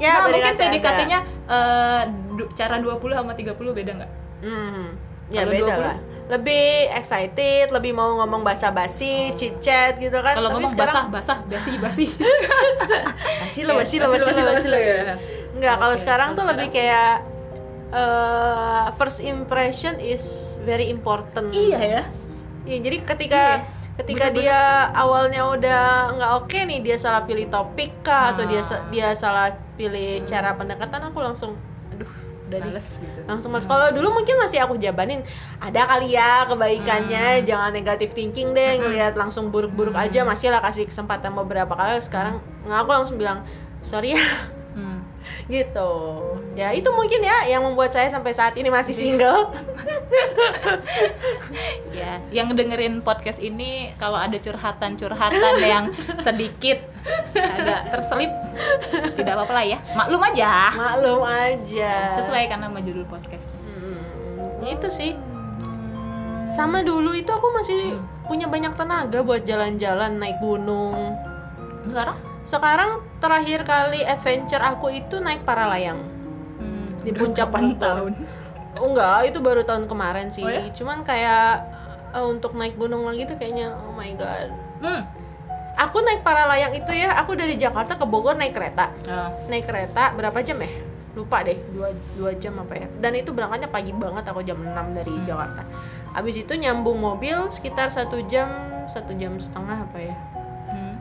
Ya, 0.00 0.16
nah, 0.16 0.32
mungkin 0.32 0.40
PDKT 0.40 0.60
ada. 0.60 0.72
PDKT-nya 0.72 1.18
eh, 1.44 2.02
du- 2.32 2.50
cara 2.54 2.80
20 2.80 3.12
sama 3.12 3.32
30 3.36 3.52
beda 3.70 3.92
nggak? 4.00 4.10
Hmm. 4.40 4.96
Ya 5.28 5.44
Kalau 5.44 5.52
beda 5.52 5.74
20? 5.76 5.84
lah. 5.84 5.96
Lebih 6.30 6.66
excited, 6.94 7.66
lebih 7.68 7.92
mau 7.92 8.16
ngomong 8.16 8.40
basa-basi, 8.40 9.34
chit 9.34 9.58
chat 9.58 9.98
gitu 9.98 10.14
kan. 10.22 10.32
Kalau 10.32 10.54
ngomong 10.54 10.72
sekarang, 10.72 11.10
basah, 11.10 11.36
basah, 11.36 11.38
basi, 11.44 11.70
basi. 11.76 12.04
basi 13.42 13.60
lo, 13.60 13.72
basi 13.76 13.96
lo, 13.98 14.06
basi 14.08 14.40
lo, 14.40 14.50
basi 14.54 14.68
lo. 14.70 14.78
ya. 14.78 15.18
Enggak, 15.52 15.74
kalau 15.76 15.92
Oke, 15.92 16.00
sekarang 16.00 16.28
kalau 16.30 16.38
tuh 16.38 16.46
lebih 16.48 16.68
kayak 16.70 17.12
eh, 17.90 18.84
first 18.96 19.18
impression 19.20 19.98
is 19.98 20.22
very 20.62 20.86
important. 20.88 21.50
Iya 21.50 21.78
ya. 21.78 22.02
Iya, 22.62 22.78
jadi 22.80 22.96
ketika 23.04 23.42
Iya, 23.58 23.79
ketika 24.00 24.28
bener-bener. 24.28 24.48
dia 24.48 24.60
awalnya 24.92 25.42
udah 25.46 25.82
nggak 26.16 26.30
oke 26.40 26.58
nih, 26.64 26.78
dia 26.80 26.96
salah 26.96 27.22
pilih 27.22 27.46
topik 27.46 27.92
kah 28.00 28.32
atau 28.32 28.44
dia 28.44 28.60
dia 28.88 29.12
salah 29.14 29.52
pilih 29.76 30.24
cara 30.24 30.52
pendekatan, 30.54 31.00
aku 31.06 31.18
langsung 31.20 31.56
aduh, 31.90 32.08
dari 32.48 32.68
Males 32.68 32.88
gitu. 32.96 33.20
langsung 33.24 33.50
mas. 33.50 33.64
Kalau 33.64 33.88
dulu 33.90 34.08
mungkin 34.12 34.34
masih 34.36 34.58
aku 34.60 34.74
jabanin, 34.76 35.20
ada 35.58 35.86
kali 35.86 36.12
ya 36.12 36.44
kebaikannya, 36.44 37.40
Hmm. 37.40 37.46
jangan 37.46 37.70
negatif 37.70 38.12
thinking 38.12 38.52
deh, 38.52 38.76
Hmm. 38.76 38.82
ngelihat 38.88 39.14
langsung 39.14 39.48
buruk-buruk 39.48 39.94
Hmm. 39.94 40.04
aja, 40.04 40.20
masih 40.22 40.50
lah 40.50 40.60
kasih 40.60 40.84
kesempatan 40.84 41.32
beberapa 41.32 41.72
kali. 41.72 42.00
Sekarang 42.00 42.38
nggak 42.64 42.78
aku 42.80 42.90
langsung 42.90 43.16
bilang 43.16 43.44
sorry 43.80 44.12
ya, 44.12 44.20
Hmm. 44.20 44.59
Gitu. 45.46 45.92
Ya 46.54 46.72
itu 46.72 46.88
mungkin 46.90 47.20
ya 47.20 47.46
yang 47.46 47.62
membuat 47.62 47.90
saya 47.90 48.08
sampai 48.08 48.32
saat 48.32 48.54
ini 48.54 48.68
masih 48.68 48.94
Iya. 48.94 49.00
single. 49.00 49.40
Ya, 51.90 52.22
yang 52.30 52.54
dengerin 52.54 53.02
podcast 53.02 53.42
ini 53.42 53.92
kalau 53.98 54.16
ada 54.16 54.38
curhatan-curhatan 54.38 55.54
yang 55.60 55.84
sedikit 56.22 56.78
agak 57.34 57.90
terselip, 57.92 58.30
tidak 59.18 59.32
apa-apa 59.36 59.52
lah 59.52 59.64
ya. 59.66 59.78
Maklum 59.92 60.22
aja. 60.22 60.52
Maklum 60.72 61.22
aja. 61.26 61.92
Sesuaikan 62.14 62.62
nama 62.62 62.78
judul 62.80 63.04
podcast. 63.04 63.52
Hmm, 63.76 64.64
itu 64.64 64.88
sih. 64.88 65.12
Sama 66.54 66.82
dulu 66.82 67.14
itu 67.14 67.30
aku 67.30 67.46
masih 67.54 67.98
punya 68.26 68.46
banyak 68.46 68.72
tenaga 68.74 69.20
buat 69.20 69.42
jalan-jalan 69.44 70.18
naik 70.18 70.38
gunung. 70.38 71.18
Sekarang? 71.90 72.18
Sekarang 72.50 72.90
terakhir 73.22 73.62
kali 73.62 74.02
adventure 74.02 74.58
aku 74.58 74.90
itu 74.90 75.22
naik 75.22 75.46
para 75.46 75.70
layang. 75.70 76.02
Hmm, 76.58 76.98
Di 77.06 77.14
puncak 77.14 77.46
tahun. 77.78 78.12
Oh 78.74 78.86
enggak, 78.90 79.30
itu 79.30 79.38
baru 79.38 79.62
tahun 79.62 79.86
kemarin 79.86 80.34
sih. 80.34 80.42
Oh 80.42 80.50
ya? 80.50 80.66
Cuman 80.74 81.06
kayak 81.06 81.62
eh, 82.10 82.26
untuk 82.26 82.58
naik 82.58 82.74
gunung 82.74 83.06
lagi 83.06 83.22
tuh 83.22 83.38
kayaknya 83.38 83.70
oh 83.70 83.94
my 83.94 84.10
god. 84.18 84.50
Hmm. 84.82 85.06
Aku 85.78 86.02
naik 86.02 86.26
para 86.26 86.44
layang 86.44 86.74
itu 86.74 86.90
ya, 86.90 87.14
aku 87.14 87.38
dari 87.38 87.54
Jakarta 87.54 87.94
ke 87.94 88.02
Bogor 88.02 88.34
naik 88.34 88.52
kereta. 88.52 88.90
Oh. 89.06 89.30
Naik 89.46 89.70
kereta 89.70 90.12
berapa 90.12 90.42
jam 90.42 90.58
ya? 90.58 90.68
Lupa 91.14 91.46
deh, 91.46 91.56
dua, 91.70 91.94
dua 92.18 92.34
jam 92.34 92.58
apa 92.58 92.74
ya. 92.74 92.86
Dan 92.98 93.14
itu 93.14 93.30
berangkatnya 93.30 93.70
pagi 93.70 93.94
banget, 93.94 94.26
aku 94.26 94.42
jam 94.42 94.58
6 94.58 94.74
dari 94.92 95.08
Hmm. 95.08 95.24
Jakarta. 95.24 95.62
Habis 96.10 96.42
itu 96.42 96.52
nyambung 96.52 96.98
mobil 96.98 97.46
sekitar 97.48 97.94
satu 97.94 98.18
jam, 98.26 98.50
satu 98.90 99.14
jam 99.14 99.38
setengah 99.38 99.86
apa 99.86 99.98
ya. 100.02 100.14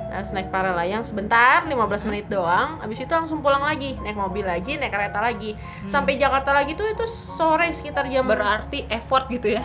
Hmm. 0.10 0.26
Nah, 0.26 0.34
naik 0.34 0.50
para 0.50 0.74
layang 0.74 1.06
sebentar, 1.06 1.62
15 1.64 2.02
menit 2.04 2.26
doang. 2.28 2.82
Habis 2.82 3.06
itu 3.06 3.14
langsung 3.14 3.46
pulang 3.46 3.62
lagi, 3.62 3.94
naik 4.02 4.18
mobil 4.18 4.42
lagi, 4.42 4.76
naik 4.76 4.90
kereta 4.90 5.22
lagi. 5.22 5.54
Hmm. 5.54 5.90
Sampai 5.90 6.18
Jakarta 6.18 6.50
lagi 6.52 6.74
tuh 6.74 6.90
itu 6.90 7.06
sore 7.06 7.70
sekitar 7.70 8.10
jam 8.10 8.26
berarti 8.26 8.90
effort 8.90 9.30
gitu 9.30 9.54
ya. 9.54 9.64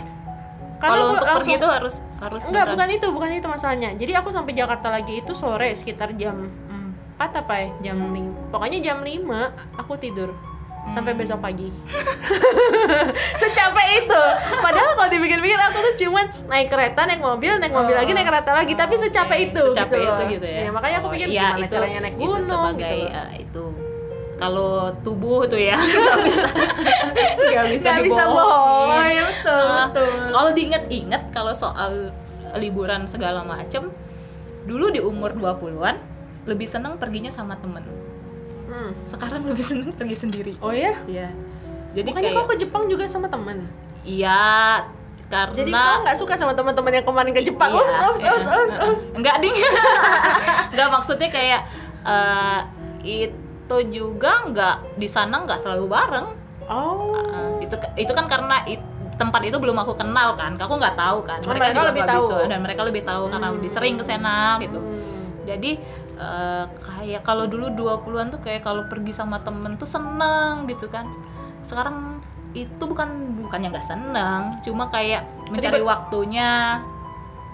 Kalau 0.78 1.16
untuk 1.16 1.24
pergi 1.24 1.56
langsung- 1.56 1.56
itu 1.56 1.68
harus 1.68 1.94
harus 2.20 2.42
Enggak, 2.44 2.64
beneran. 2.68 2.72
bukan 2.76 2.88
itu, 2.92 3.06
bukan 3.08 3.30
itu 3.32 3.48
masalahnya. 3.48 3.90
Jadi 3.96 4.12
aku 4.12 4.28
sampai 4.28 4.52
Jakarta 4.52 4.88
lagi 4.92 5.24
itu 5.24 5.32
sore 5.32 5.72
sekitar 5.72 6.12
jam 6.20 6.44
4 7.16 7.40
apa 7.40 7.54
ya? 7.56 7.68
Jam 7.90 7.96
5. 8.12 8.52
Pokoknya 8.52 8.78
jam 8.84 8.98
5 9.00 9.52
aku 9.80 9.96
tidur. 9.96 10.36
Sampai 10.86 11.12
besok 11.12 11.38
pagi. 11.38 11.72
Secapek 13.40 13.88
itu. 13.98 14.22
Padahal 14.56 14.92
kalau 14.94 15.08
dipikir-pikir 15.08 15.58
aku 15.58 15.78
tuh 15.82 15.94
cuman 15.98 16.24
naik 16.46 16.68
kereta, 16.68 17.00
naik 17.04 17.20
mobil, 17.20 17.56
naik 17.56 17.70
mobil 17.70 17.94
Oh. 17.94 17.98
lagi, 17.98 18.10
naik 18.10 18.26
kereta 18.26 18.50
lagi, 18.52 18.72
tapi 18.72 18.94
secapek 18.96 19.38
Oke, 19.38 19.46
itu 19.48 19.64
secapek 19.70 19.96
gitu 19.96 20.04
loh. 20.04 20.16
itu 20.16 20.24
gitu 20.34 20.46
ya. 20.46 20.58
Iya, 20.60 20.70
makanya 20.70 20.96
aku 20.96 21.06
Oh, 21.06 21.12
pikir 21.12 21.28
iya, 21.28 21.42
gimana 21.48 21.58
itu- 21.60 21.74
caranya 21.74 21.98
naik 22.00 22.14
itu 22.14 22.22
gunung 22.22 22.42
sebagai 22.42 22.84
gitu 22.90 22.96
loh. 23.00 23.16
eh, 23.16 23.30
itu 23.40 23.64
kalau 24.34 24.72
tubuh 25.00 25.40
tuh 25.46 25.56
ya 25.56 25.78
nggak 25.78 26.18
bisa 26.20 26.48
nggak 27.48 27.66
bisa 27.70 27.90
bisa 28.02 28.22
bohong, 28.26 28.90
ya 29.08 29.22
betul, 29.24 29.62
Ah, 29.64 29.86
betul. 29.88 30.10
kalau 30.28 30.50
diinget-inget 30.52 31.22
kalau 31.30 31.52
soal 31.54 32.10
liburan 32.54 33.06
segala 33.06 33.42
macem 33.42 33.94
dulu 34.64 34.88
di 34.88 34.98
umur 34.98 35.32
20-an 35.32 35.96
lebih 36.44 36.66
seneng 36.66 36.96
perginya 36.96 37.30
sama 37.30 37.54
temen 37.56 37.86
Hmm. 38.64 38.90
sekarang 39.04 39.44
lebih 39.44 39.62
seneng 39.62 39.92
pergi 39.92 40.16
sendiri 40.18 40.52
Oh 40.58 40.70
ya? 40.70 40.96
Iya 41.04 41.28
jadi 41.92 42.06
Bukannya 42.06 42.26
kayak 42.28 42.40
kau 42.40 42.50
ke 42.50 42.56
Jepang 42.58 42.84
juga 42.86 43.04
sama 43.04 43.26
temen? 43.26 43.68
iya 44.02 44.82
karena 45.24 45.54
Jadi 45.54 45.70
kau 45.70 45.96
nggak 46.02 46.16
suka 46.16 46.34
sama 46.34 46.52
teman-teman 46.52 46.92
yang 46.92 47.04
kemarin 47.04 47.32
ke 47.32 47.42
Jepang? 47.42 47.70
Iya, 47.70 47.80
Ups, 47.80 47.96
ups, 47.98 48.20
iya. 48.20 48.30
ups, 48.30 48.44
ups, 48.46 48.74
ups. 48.78 49.04
Enggak 49.14 49.40
ding. 49.40 49.56
Enggak 50.72 50.88
maksudnya 50.90 51.28
kayak 51.28 51.60
eh, 52.04 52.60
itu 53.02 53.76
juga 53.90 54.44
enggak 54.44 54.76
di 54.94 55.06
sana 55.06 55.40
enggak 55.40 55.58
selalu 55.58 55.88
bareng. 55.88 56.28
Oh. 56.66 57.16
Eh, 57.16 57.64
itu 57.64 57.74
itu 57.98 58.12
kan 58.12 58.26
karena 58.26 58.62
it- 58.64 58.84
tempat 59.14 59.40
itu 59.42 59.56
belum 59.56 59.78
aku 59.78 59.94
kenal 59.94 60.34
kan. 60.34 60.54
Aku 60.54 60.74
nggak 60.74 60.92
tahu 60.94 61.22
kan. 61.22 61.38
Oh, 61.40 61.48
mereka 61.48 61.72
juga 61.72 61.88
lebih 61.88 62.02
nggak 62.02 62.14
tahu. 62.14 62.26
bisa, 62.26 62.36
dan 62.44 62.58
mereka 62.60 62.82
lebih 62.82 63.02
tahu 63.02 63.22
karena 63.28 63.46
Hmm. 63.46 63.56
lebih 63.56 63.70
sering 63.70 63.94
ke 63.94 64.04
sana 64.04 64.36
gitu. 64.58 64.78
Hmm. 64.78 65.24
Jadi 65.44 65.70
eh, 66.18 66.66
kayak 66.70 67.22
kalau 67.26 67.46
dulu 67.46 67.70
20-an 67.74 68.34
tuh 68.34 68.40
kayak 68.42 68.62
kalau 68.62 68.86
pergi 68.86 69.12
sama 69.14 69.40
temen 69.42 69.76
tuh 69.76 69.88
seneng 69.88 70.66
gitu 70.70 70.86
kan. 70.88 71.10
Sekarang 71.66 72.22
itu 72.54 72.82
bukan 72.86 73.34
bukannya 73.42 73.74
nggak 73.74 73.88
seneng, 73.88 74.62
cuma 74.62 74.86
kayak 74.86 75.26
mencari 75.50 75.82
Ribet. 75.82 75.90
waktunya 75.90 76.78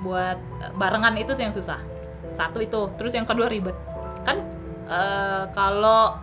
buat 0.05 0.39
eh, 0.61 0.73
barengan 0.77 1.17
itu 1.17 1.33
sih 1.33 1.45
yang 1.49 1.55
susah. 1.55 1.81
Satu 2.37 2.61
itu, 2.61 2.93
terus 3.01 3.17
yang 3.17 3.25
kedua 3.25 3.49
ribet. 3.49 3.77
Kan 4.25 4.45
eh, 4.89 5.45
kalau 5.57 6.21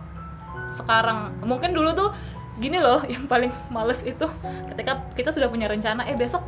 sekarang 0.74 1.32
mungkin 1.42 1.72
dulu 1.72 1.90
tuh 1.96 2.10
gini 2.58 2.78
loh 2.82 3.00
yang 3.12 3.24
paling 3.30 3.54
males 3.70 4.02
itu 4.02 4.26
ketika 4.74 5.06
kita 5.14 5.30
sudah 5.30 5.48
punya 5.48 5.70
rencana 5.70 6.04
eh 6.10 6.18
besok 6.18 6.42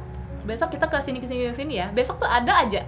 besok 0.44 0.74
kita 0.74 0.90
ke 0.90 0.98
sini 1.06 1.18
ke 1.22 1.26
sini 1.30 1.42
ke 1.48 1.54
sini 1.54 1.74
ya 1.78 1.86
besok 1.94 2.18
tuh 2.18 2.28
ada 2.28 2.66
aja 2.66 2.82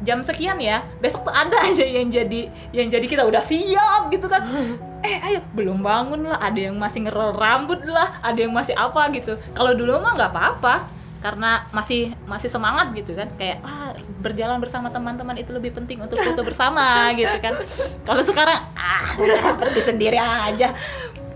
jam 0.00 0.22
sekian 0.22 0.58
ya 0.58 0.86
besok 0.98 1.26
tuh 1.26 1.34
ada 1.34 1.58
aja 1.66 1.82
yang 1.82 2.08
jadi 2.08 2.48
yang 2.70 2.86
jadi 2.86 3.06
kita 3.06 3.22
udah 3.24 3.40
siap 3.40 4.08
gitu 4.08 4.26
kan 4.26 4.42
eh 5.06 5.18
ayo 5.22 5.40
belum 5.52 5.80
bangun 5.80 6.26
lah 6.26 6.38
ada 6.38 6.58
yang 6.60 6.74
masih 6.74 7.06
ngerol 7.06 7.34
rambut 7.34 7.82
lah 7.82 8.18
ada 8.20 8.38
yang 8.38 8.50
masih 8.50 8.74
apa 8.74 9.10
gitu 9.10 9.34
kalau 9.52 9.74
dulu 9.74 9.98
mah 9.98 10.14
nggak 10.14 10.30
apa-apa 10.30 10.74
karena 11.18 11.66
masih 11.70 12.14
masih 12.24 12.46
semangat 12.46 12.94
gitu 12.94 13.10
kan 13.10 13.26
kayak 13.34 13.58
ah 13.62 13.90
berjalan 14.22 14.62
bersama 14.62 14.86
teman-teman 14.86 15.34
itu 15.34 15.50
lebih 15.50 15.74
penting 15.74 15.98
untuk 15.98 16.14
foto 16.16 16.46
bersama 16.46 16.84
gitu 17.18 17.34
kan 17.42 17.58
kalau 18.06 18.22
sekarang 18.22 18.62
ah 18.74 19.02
udah 19.18 19.82
sendiri 19.82 20.14
aja 20.14 20.74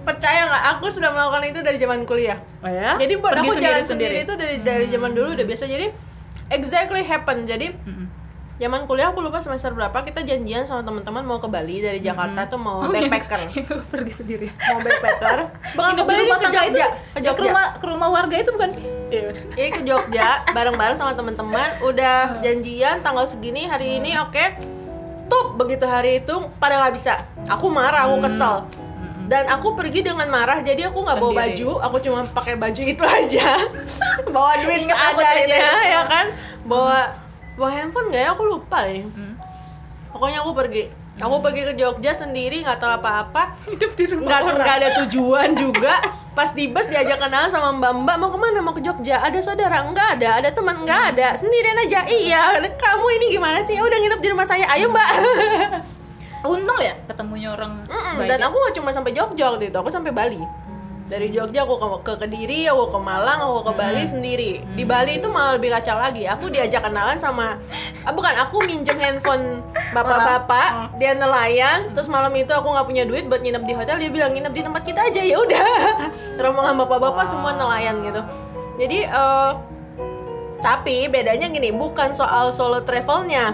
Percaya 0.02 0.50
nggak? 0.50 0.64
Aku 0.66 0.90
sudah 0.90 1.14
melakukan 1.14 1.46
itu 1.46 1.62
dari 1.62 1.78
zaman 1.78 2.02
kuliah. 2.02 2.34
oh 2.58 2.66
ya 2.66 2.98
Jadi 2.98 3.22
buat 3.22 3.38
Pergi 3.38 3.46
aku 3.46 3.62
jalan 3.62 3.84
sendiri, 3.86 4.26
itu 4.26 4.34
dari 4.34 4.58
dari 4.58 4.90
Hmm. 4.90 4.94
zaman 4.98 5.10
dulu 5.14 5.28
udah 5.30 5.46
biasa. 5.46 5.70
Jadi 5.70 5.86
exactly 6.50 7.06
happen. 7.06 7.46
Jadi 7.46 7.70
Mm-mm. 7.70 8.06
Zaman 8.62 8.86
kuliah 8.86 9.10
aku 9.10 9.18
lupa 9.18 9.38
semester 9.38 9.70
berapa 9.70 9.98
kita 10.00 10.22
janjian 10.22 10.62
sama 10.62 10.80
teman-teman 10.80 11.20
mau 11.20 11.36
ke 11.36 11.48
Bali 11.48 11.78
dari 11.78 11.98
Jakarta 11.98 12.46
tuh 12.46 12.56
mau 12.56 12.78
Oh, 12.78 12.88
backpacker. 12.88 13.38
yang- 13.44 13.54
yang 13.58 13.82
pergi 13.84 14.12
sendiri 14.14 14.46
mau 14.54 14.78
backpacker. 14.78 15.38
Bukan 15.74 15.92
ke 15.92 16.02
Bali 16.04 16.20
ke 16.20 16.26
itu 16.28 16.36
Jogja, 16.46 16.62
ke 16.62 16.78
Ya, 16.78 16.88
ke 17.12 17.20
Jogja. 17.20 17.42
rumah 17.44 17.66
ke 17.74 17.84
rumah 17.84 18.08
warga 18.08 18.36
itu 18.36 18.50
bukan 18.50 18.70
sih 18.70 18.84
Iya, 19.08 19.22
udah. 19.28 19.42
Ini 19.52 19.68
ke 19.68 19.80
Jogja 19.82 20.28
bareng-bareng 20.48 20.96
sama 20.96 21.12
teman-teman 21.12 21.68
udah 21.82 22.16
janjian 22.40 22.96
tanggal 23.00 23.26
segini 23.26 23.66
hari 23.66 23.98
ini 23.98 24.14
oke. 24.16 24.44
Tuh 25.26 25.44
begitu 25.54 25.82
hari 25.84 26.20
itu 26.20 26.32
pada 26.56 26.78
nggak 26.78 26.94
bisa. 26.94 27.18
Aku 27.46 27.66
marah, 27.66 28.06
aku 28.06 28.16
Hmm. 28.16 28.24
kesel. 28.24 28.54
Mm-mm. 28.62 29.26
Dan 29.26 29.48
aku 29.48 29.72
pergi 29.72 30.00
dengan 30.00 30.28
marah, 30.28 30.60
jadi 30.60 30.86
aku 30.86 30.98
nggak 30.98 31.16
bawa 31.16 31.32
baju, 31.38 31.70
aku 31.80 31.96
cuma 32.00 32.20
pakai 32.26 32.54
baju 32.54 32.82
itu 32.84 33.00
aja. 33.18 33.64
bawa 34.28 34.60
duit 34.60 34.84
seadanya, 34.84 35.60
ya 35.82 36.02
kan? 36.04 36.26
Bawa 36.62 36.98
bawa 37.56 37.70
handphone 37.70 38.08
nggak 38.10 38.22
ya? 38.22 38.30
Aku 38.32 38.42
lupa 38.46 38.78
deh. 38.84 39.04
Mm. 39.04 39.34
Pokoknya 40.12 40.38
aku 40.44 40.50
pergi. 40.52 40.84
Aku 41.20 41.44
pergi 41.44 41.62
ke 41.68 41.72
Jogja 41.76 42.16
sendiri 42.16 42.64
nggak 42.64 42.80
tahu 42.80 42.88
apa-apa, 42.96 43.52
hidup 43.68 43.92
di 44.00 44.04
rumah 44.08 44.32
nggak 44.32 44.64
nggak 44.64 44.76
ada 44.80 44.88
tujuan 45.04 45.52
juga. 45.52 46.00
Pas 46.32 46.48
di 46.56 46.72
bus 46.72 46.88
diajak 46.88 47.20
kenalan 47.20 47.52
sama 47.52 47.68
Mbak 47.76 47.92
Mbak 48.08 48.16
mau 48.16 48.30
ke 48.32 48.38
mana 48.40 48.58
mau 48.64 48.72
ke 48.72 48.80
Jogja? 48.80 49.20
Ada 49.20 49.44
saudara? 49.44 49.84
Nggak 49.84 50.08
ada. 50.16 50.40
Ada 50.40 50.48
teman? 50.56 50.80
Nggak 50.88 51.02
ada. 51.12 51.36
Sendirian 51.36 51.76
aja. 51.84 52.08
Iya. 52.08 52.64
Kamu 52.80 53.06
ini 53.20 53.36
gimana 53.36 53.60
sih? 53.68 53.76
Ya 53.76 53.84
Udah 53.84 53.98
nginep 54.00 54.20
di 54.24 54.28
rumah 54.32 54.48
saya. 54.48 54.64
Ayo 54.72 54.88
Mbak. 54.88 55.10
untung 56.42 56.78
ya 56.82 56.98
ketemunya 57.06 57.54
orang 57.54 57.86
Mm-mm, 57.86 58.18
baik 58.18 58.26
dan 58.26 58.42
aku 58.42 58.56
nggak 58.58 58.74
cuma 58.74 58.90
sampai 58.90 59.14
Jogja 59.14 59.54
waktu 59.54 59.70
itu, 59.70 59.78
aku 59.78 59.90
sampai 59.94 60.10
Bali. 60.10 60.42
Dari 61.12 61.28
Jogja 61.28 61.68
aku 61.68 61.76
ke, 61.76 61.86
ke 62.08 62.12
Kediri, 62.24 62.64
aku 62.72 62.96
ke 62.96 62.98
Malang, 63.04 63.44
aku 63.44 63.68
ke 63.68 63.72
Bali 63.76 64.08
sendiri. 64.08 64.64
Di 64.72 64.80
Bali 64.80 65.20
itu 65.20 65.28
malah 65.28 65.60
lebih 65.60 65.68
kacau 65.68 66.00
lagi. 66.00 66.24
Aku 66.24 66.48
diajak 66.48 66.88
kenalan 66.88 67.20
sama, 67.20 67.60
ah, 68.08 68.12
bukan 68.16 68.32
aku 68.40 68.64
minjem 68.64 68.96
handphone 68.96 69.60
bapak-bapak, 69.92 70.96
dia 70.96 71.12
nelayan. 71.12 71.92
Terus 71.92 72.08
malam 72.08 72.32
itu 72.32 72.48
aku 72.56 72.64
nggak 72.64 72.88
punya 72.88 73.04
duit 73.04 73.28
buat 73.28 73.44
nginep 73.44 73.60
di 73.68 73.74
hotel, 73.76 74.00
dia 74.00 74.08
bilang 74.08 74.32
nginep 74.32 74.56
di 74.56 74.62
tempat 74.64 74.82
kita 74.88 75.00
aja 75.12 75.20
ya 75.20 75.36
udah. 75.36 75.68
Rombongan 76.48 76.80
bapak-bapak 76.80 77.28
semua 77.28 77.52
nelayan 77.60 78.00
gitu. 78.08 78.24
Jadi 78.80 79.04
eh, 79.04 79.50
tapi 80.64 81.12
bedanya 81.12 81.52
gini, 81.52 81.76
bukan 81.76 82.16
soal 82.16 82.56
solo 82.56 82.80
travelnya 82.88 83.52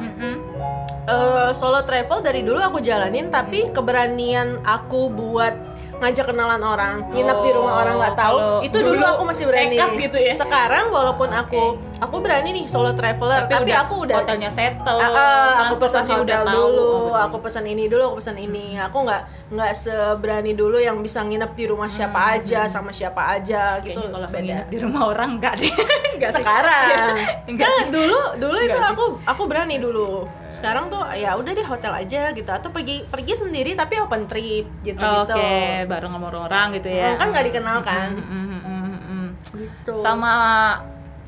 eh 1.08 1.50
solo 1.56 1.80
travel 1.88 2.20
dari 2.20 2.44
dulu 2.44 2.60
aku 2.60 2.78
jalanin 2.84 3.32
tapi 3.32 3.72
keberanian 3.72 4.60
aku 4.60 5.08
buat 5.08 5.56
ngajak 5.98 6.24
kenalan 6.26 6.62
orang 6.62 6.94
nginep 7.10 7.38
di 7.42 7.50
rumah 7.52 7.72
Oh, 7.74 7.82
orang 7.82 7.94
nggak 7.98 8.16
tahu 8.16 8.36
kalau 8.38 8.60
itu 8.62 8.78
dulu, 8.78 9.04
aku 9.04 9.22
masih 9.26 9.44
berani 9.46 9.74
nekat 9.74 9.90
gitu 9.98 10.18
ya? 10.18 10.32
sekarang 10.34 10.84
walaupun 10.88 11.28
aku 11.28 11.62
aku 11.98 12.16
berani 12.18 12.48
nih 12.52 12.64
solo 12.64 12.92
traveler 12.92 13.46
tapi, 13.46 13.70
aku 13.70 14.06
udah 14.06 14.16
hotelnya 14.18 14.48
settle 14.48 14.98
ah, 14.98 15.66
aku 15.66 15.74
pesan 15.78 16.04
hotel 16.04 16.42
tahu. 16.42 16.54
dulu, 16.54 16.90
Oh, 17.08 17.16
aku 17.16 17.36
pesan 17.40 17.64
ini 17.64 17.86
dulu, 17.86 18.02
aku 18.04 18.16
pesan 18.18 18.36
ini. 18.36 18.76
Aku 18.78 19.02
nggak 19.02 19.22
nggak 19.48 19.72
seberani 19.72 20.52
dulu 20.52 20.76
yang 20.76 21.00
bisa 21.00 21.20
nginep 21.20 21.52
di 21.52 21.64
rumah 21.64 21.88
siapa 21.88 22.36
aja 22.36 22.64
sama 22.64 22.90
siapa 22.90 23.18
aja 23.32 23.80
gitu. 23.80 23.96
Hmm, 23.96 24.04
Kayaknya 24.04 24.14
kalau 24.14 24.28
beda. 24.28 24.44
nginep 24.44 24.68
di 24.68 24.78
rumah 24.78 25.02
orang 25.08 25.30
enggak 25.36 25.54
deh 25.56 25.72
enggak 26.14 26.30
sih. 26.30 26.36
Sekarang, 26.38 27.12
Enggak 27.50 27.66
Nah, 27.66 27.78
sih. 27.78 27.86
dulu 27.90 28.20
dulu 28.36 28.58
itu 28.58 28.68
Enggak 28.68 28.82
sih. 28.82 28.92
aku 28.92 29.04
aku 29.24 29.42
berani 29.44 29.76
dulu. 29.78 30.10
Sekarang 30.48 30.84
tuh 30.88 31.00
ya 31.12 31.34
udah 31.34 31.50
deh 31.50 31.66
hotel 31.66 31.92
aja 31.94 32.22
gitu 32.30 32.50
atau 32.50 32.68
pergi 32.68 33.04
pergi 33.04 33.34
sendiri 33.36 33.72
tapi 33.72 33.96
open 33.96 34.26
trip 34.26 34.66
gitu 34.82 34.98
gitu. 34.98 35.34
Oke, 35.34 35.52
bareng 35.84 36.12
sama 36.12 36.26
orang-orang 36.26 36.66
gitu 36.76 36.88
ya. 36.88 37.08
Hmm, 37.10 37.18
kan 37.18 37.26
nggak 37.30 37.44
dikenal 37.48 37.78
kan. 37.80 38.08
Mm, 38.12 38.22
mm, 38.22 38.46
mm, 38.48 38.60
mm, 38.60 38.98
mm. 39.00 39.26
Gitu. 39.54 39.92
Sama 39.98 40.32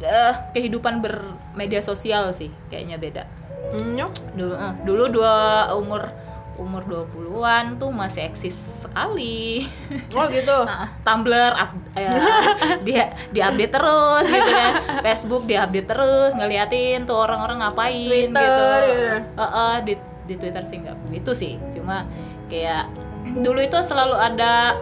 eh, 0.01 0.35
kehidupan 0.57 1.05
bermedia 1.05 1.85
sosial 1.85 2.33
sih 2.33 2.49
kayaknya 2.73 2.97
beda. 2.97 3.25
Hmm, 3.71 3.95
yuk. 3.97 4.11
Dulu 4.35 4.55
eh, 4.57 4.75
dulu 4.83 5.05
dua 5.13 5.35
umur 5.77 6.11
umur 6.61 6.85
20-an 6.85 7.81
tuh 7.81 7.89
masih 7.89 8.29
eksis 8.29 8.53
sekali. 8.85 9.65
Oh 10.13 10.29
gitu. 10.35 10.53
Nah, 10.69 10.93
Tumblr 11.01 11.57
up, 11.57 11.73
ya, 11.97 12.13
dia 12.87 13.17
diupdate 13.33 13.73
terus 13.73 14.25
gitu 14.29 14.51
kan. 14.53 14.73
Facebook 15.01 15.49
diupdate 15.49 15.89
terus 15.89 16.37
ngeliatin 16.37 17.09
tuh 17.09 17.17
orang-orang 17.17 17.65
ngapain 17.65 18.29
Twitter, 18.29 18.81
gitu. 18.85 19.01
ya. 19.01 19.17
Heeh, 19.41 19.75
di 19.89 19.95
di 20.29 20.35
Twitter 20.37 20.63
sih 20.69 20.77
enggak 20.85 20.97
itu 21.17 21.33
sih. 21.33 21.53
Cuma 21.73 22.05
kayak 22.53 22.93
dulu 23.41 23.65
itu 23.65 23.81
selalu 23.81 24.21
ada 24.21 24.77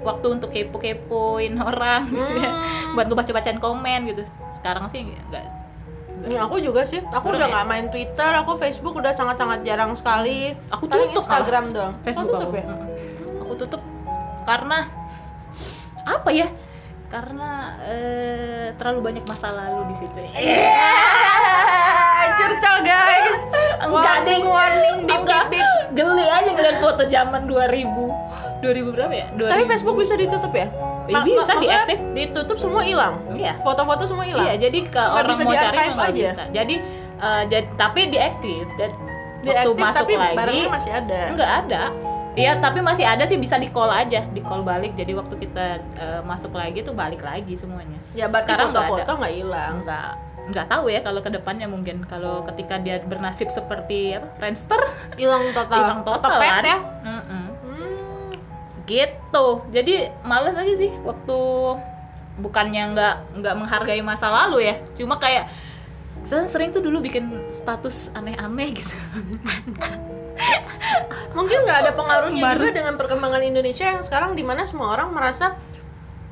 waktu 0.00 0.26
untuk 0.40 0.48
kepo-kepoin 0.48 1.60
orang 1.60 2.08
gitu 2.08 2.32
ya. 2.40 2.48
Hmm. 2.48 2.96
buat 2.96 3.12
gue 3.12 3.16
baca-bacain 3.20 3.60
komen 3.60 4.08
gitu. 4.08 4.24
Sekarang 4.60 4.84
sih 4.92 5.00
enggak 5.08 5.48
Ini 6.20 6.36
aku 6.36 6.60
juga 6.60 6.84
sih. 6.84 7.00
Aku 7.00 7.32
Kurang 7.32 7.40
udah 7.40 7.48
ya? 7.48 7.52
nggak 7.56 7.66
main 7.72 7.86
Twitter, 7.88 8.30
aku 8.36 8.52
Facebook 8.60 8.92
udah 8.92 9.12
sangat-sangat 9.16 9.64
jarang 9.64 9.96
sekali. 9.96 10.52
Aku 10.68 10.84
Paling 10.84 11.16
tutup 11.16 11.24
Instagram 11.24 11.64
doang. 11.72 11.94
Facebook 12.04 12.28
oh, 12.28 12.32
tutup 12.36 12.50
aku. 12.52 12.60
ya? 12.60 12.64
Aku 13.40 13.52
tutup 13.56 13.82
karena 14.44 14.78
apa 16.04 16.28
ya? 16.28 16.48
Karena 17.10 17.74
eh, 17.82 18.66
terlalu 18.78 19.00
banyak 19.10 19.24
masa 19.26 19.50
lalu 19.50 19.90
di 19.90 19.96
situ. 19.98 20.18
Iya. 20.30 20.78
Curcol 22.38 22.76
guys. 22.86 23.40
Enggak 23.80 24.16
warning, 24.22 24.44
warning, 24.46 24.96
bip, 25.10 25.22
bip, 25.26 25.44
bip. 25.50 25.66
Geli 25.90 26.26
aja 26.30 26.50
ngeliat 26.54 26.78
foto 26.78 27.02
zaman 27.10 27.50
2000. 27.50 28.62
2000 28.62 28.94
berapa 28.94 29.10
ya? 29.10 29.26
2000. 29.34 29.50
Tapi 29.50 29.62
Facebook 29.66 29.96
bisa 29.98 30.14
ditutup 30.14 30.52
ya? 30.54 30.70
Eh, 31.10 31.22
bisa, 31.26 31.50
maksudnya 31.50 31.82
diaktif. 31.82 31.98
Ditutup 32.14 32.56
semua 32.62 32.82
hilang. 32.86 33.18
Iya. 33.34 33.58
Foto-foto 33.58 34.06
semua 34.06 34.22
hilang. 34.22 34.46
Iya, 34.46 34.70
jadi 34.70 34.78
ke 34.86 34.94
Nggak 34.94 35.10
orang 35.10 35.30
bisa 35.34 35.42
mau 35.42 35.54
cari 35.58 35.76
nggak 35.90 36.12
bisa. 36.14 36.42
Jadi 36.54 36.74
eh, 37.18 37.42
jad- 37.50 37.72
tapi 37.74 38.00
diaktif 38.06 38.64
dan 38.78 38.90
waktu 39.40 39.72
Diaktif, 39.72 39.82
masuk 39.82 40.06
tapi 40.06 40.14
lagi 40.14 40.60
masih 40.68 40.92
ada. 40.94 41.20
Enggak 41.32 41.50
ada. 41.64 41.82
Iya, 42.38 42.62
tapi 42.62 42.78
masih 42.78 43.02
ada 43.02 43.26
sih 43.26 43.34
bisa 43.34 43.58
di 43.58 43.68
call 43.74 43.90
aja, 43.90 44.22
di 44.30 44.38
call 44.38 44.62
balik. 44.62 44.94
Jadi 44.94 45.12
waktu 45.18 45.34
kita 45.34 45.66
eh, 45.98 46.22
masuk 46.22 46.54
lagi 46.54 46.86
tuh 46.86 46.94
balik 46.94 47.20
lagi 47.26 47.58
semuanya. 47.58 47.98
Ya 48.14 48.30
berarti 48.30 48.46
Sekarang 48.46 48.70
foto-foto 48.70 49.12
nggak 49.18 49.34
hilang. 49.34 49.74
Enggak 49.82 50.10
nggak 50.50 50.66
tahu 50.66 50.90
ya 50.90 51.00
kalau 51.00 51.20
ke 51.22 51.30
depannya 51.30 51.70
mungkin 51.70 52.02
kalau 52.10 52.42
ketika 52.42 52.82
dia 52.82 52.98
bernasib 52.98 53.48
seperti 53.54 54.18
apa 54.18 54.28
Friendster 54.34 54.82
Hilang 55.14 55.54
total. 55.54 55.78
hilang 55.78 56.00
total 56.02 56.30
kan 56.42 56.64
ya. 56.66 56.78
Mm-mm. 57.06 57.44
Hmm. 57.62 57.94
gitu 58.84 59.46
jadi 59.70 60.10
males 60.26 60.58
aja 60.58 60.74
sih 60.74 60.90
waktu 61.06 61.38
bukannya 62.42 62.82
nggak 62.96 63.14
nggak 63.38 63.54
menghargai 63.54 64.02
masa 64.02 64.32
lalu 64.32 64.66
ya 64.66 64.82
cuma 64.98 65.22
kayak 65.22 65.46
kita 66.26 66.46
sering 66.50 66.74
tuh 66.74 66.82
dulu 66.82 66.98
bikin 67.02 67.30
status 67.54 68.10
aneh-aneh 68.14 68.74
gitu 68.74 68.94
Mungkin 71.32 71.58
nggak 71.62 71.78
ada 71.80 71.92
pengaruhnya 71.92 72.42
Baru. 72.42 72.58
juga 72.60 72.72
dengan 72.72 72.94
perkembangan 72.96 73.42
Indonesia 73.42 73.86
yang 73.88 74.00
sekarang 74.00 74.32
di 74.32 74.42
mana 74.42 74.64
semua 74.64 74.92
orang 74.92 75.10
merasa 75.10 75.54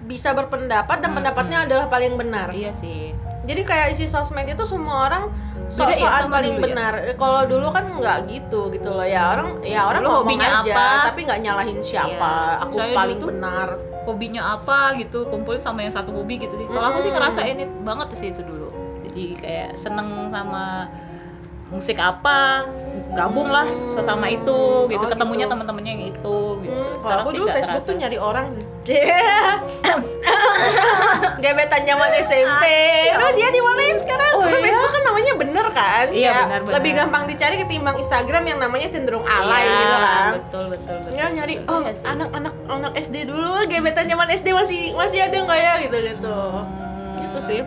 bisa 0.00 0.32
berpendapat 0.32 0.98
dan 0.98 1.10
Hmm, 1.10 1.18
pendapatnya 1.18 1.58
adalah 1.62 1.86
paling 1.86 2.14
benar. 2.14 2.48
iya 2.50 2.72
sih 2.72 3.12
Jadi 3.44 3.62
kayak 3.62 3.86
isi 3.92 4.04
sosmed 4.06 4.44
itu 4.44 4.60
semua 4.62 5.06
orang 5.06 5.24
Beda 5.68 5.92
ya 5.92 6.24
paling 6.26 6.54
dulu 6.54 6.60
ya? 6.60 6.64
benar. 6.66 6.92
Kalau 7.14 7.40
dulu 7.44 7.66
kan 7.68 7.84
nggak 7.94 8.18
gitu 8.26 8.68
gitu 8.68 8.88
loh 8.90 9.04
ya 9.04 9.32
orang 9.32 9.60
ya 9.62 9.84
orang 9.84 10.00
Dulu 10.00 10.12
ngomong 10.18 10.40
aja 10.40 10.60
apa? 10.62 10.88
tapi 11.06 11.20
nggak 11.22 11.40
nyalahin 11.42 11.78
siapa. 11.78 12.32
Iya. 12.50 12.62
Aku 12.64 12.74
Saya 12.74 12.92
paling 12.94 13.18
tuh- 13.18 13.30
benar. 13.30 13.68
hobinya 14.00 14.42
apa 14.54 14.96
gitu 14.96 15.28
kumpulin 15.28 15.60
sama 15.60 15.84
yang 15.84 15.92
satu 15.92 16.08
hobi 16.10 16.40
gitu 16.40 16.56
sih 16.56 16.64
kalau 16.66 16.88
aku 16.88 16.98
sih 16.98 17.12
Mm-mm. 17.12 17.20
ngerasain 17.20 17.56
itu 17.58 17.76
banget 17.82 18.08
sih 18.16 18.28
itu 18.30 18.40
dulu 18.40 18.72
jadi 19.04 19.24
kayak 19.36 19.70
seneng 19.76 20.08
sama 20.32 20.88
musik 21.68 21.96
apa 21.96 22.64
gabung 23.10 23.48
lah 23.48 23.64
sesama 23.92 24.26
itu 24.26 24.58
gitu 24.86 24.98
Oh, 24.98 25.06
ketemunya 25.06 25.44
gitu. 25.44 25.52
teman-temannya 25.52 25.92
yang 25.92 26.04
itu 26.08 26.36
gitu 26.62 26.76
Hmm, 26.78 26.96
sekarang 26.98 27.22
aku 27.22 27.30
sih 27.30 27.36
dulu 27.36 27.46
Facebook 27.48 27.68
terasa 27.74 27.86
tuh 27.86 27.96
nyari 27.96 28.18
orang 28.18 28.46
sih. 28.50 28.64
Gebetan 31.38 31.82
zaman 31.84 32.10
SMP. 32.18 32.64
Nah, 33.12 33.30
dia 33.32 33.48
di 33.48 33.60
mana 33.60 33.80
ya 33.80 33.94
sekarang? 33.96 34.32
Oh, 34.34 34.44
iya? 34.44 34.58
Facebook 34.58 34.90
kan 34.90 35.02
namanya 35.04 35.32
bener 35.36 35.66
kan? 35.70 36.06
Iya, 36.08 36.24
Ya, 36.24 36.34
benar-benar. 36.42 36.74
Lebih 36.74 36.92
gampang 36.94 37.22
dicari 37.26 37.56
ketimbang 37.58 37.96
Instagram 37.96 38.42
yang 38.44 38.58
namanya 38.58 38.88
cenderung 38.88 39.24
alay 39.24 39.62
Iya, 39.62 39.76
gitu 39.76 39.96
kan. 39.96 40.30
betul 40.34 40.64
betul 40.68 40.96
betul 40.98 41.12
Ya 41.14 41.26
nyari 41.30 41.54
betul. 41.58 41.70
oh 41.70 41.80
Iya 41.80 41.92
sih. 41.94 42.06
anak-anak 42.06 42.54
anak 42.66 42.92
SD 42.98 43.16
dulu 43.24 43.48
gebetan 43.66 44.06
zaman 44.06 44.28
SD 44.30 44.48
masih 44.50 44.80
masih 44.92 45.18
ada 45.20 45.36
nggak 45.38 45.58
ya 45.58 45.72
gitu 45.80 45.96
gitu. 46.02 46.34
Hmm. 46.34 47.16
Gitu 47.18 47.38
sih. 47.44 47.60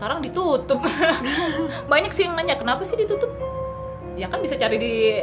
Sekarang 0.00 0.24
ditutup 0.24 0.80
banyak 1.92 2.08
sih 2.16 2.24
yang 2.24 2.32
nanya 2.32 2.56
kenapa 2.56 2.88
sih 2.88 2.96
ditutup 2.96 3.28
ya 4.16 4.32
kan 4.32 4.40
bisa 4.40 4.56
cari 4.56 4.80
di 4.80 5.20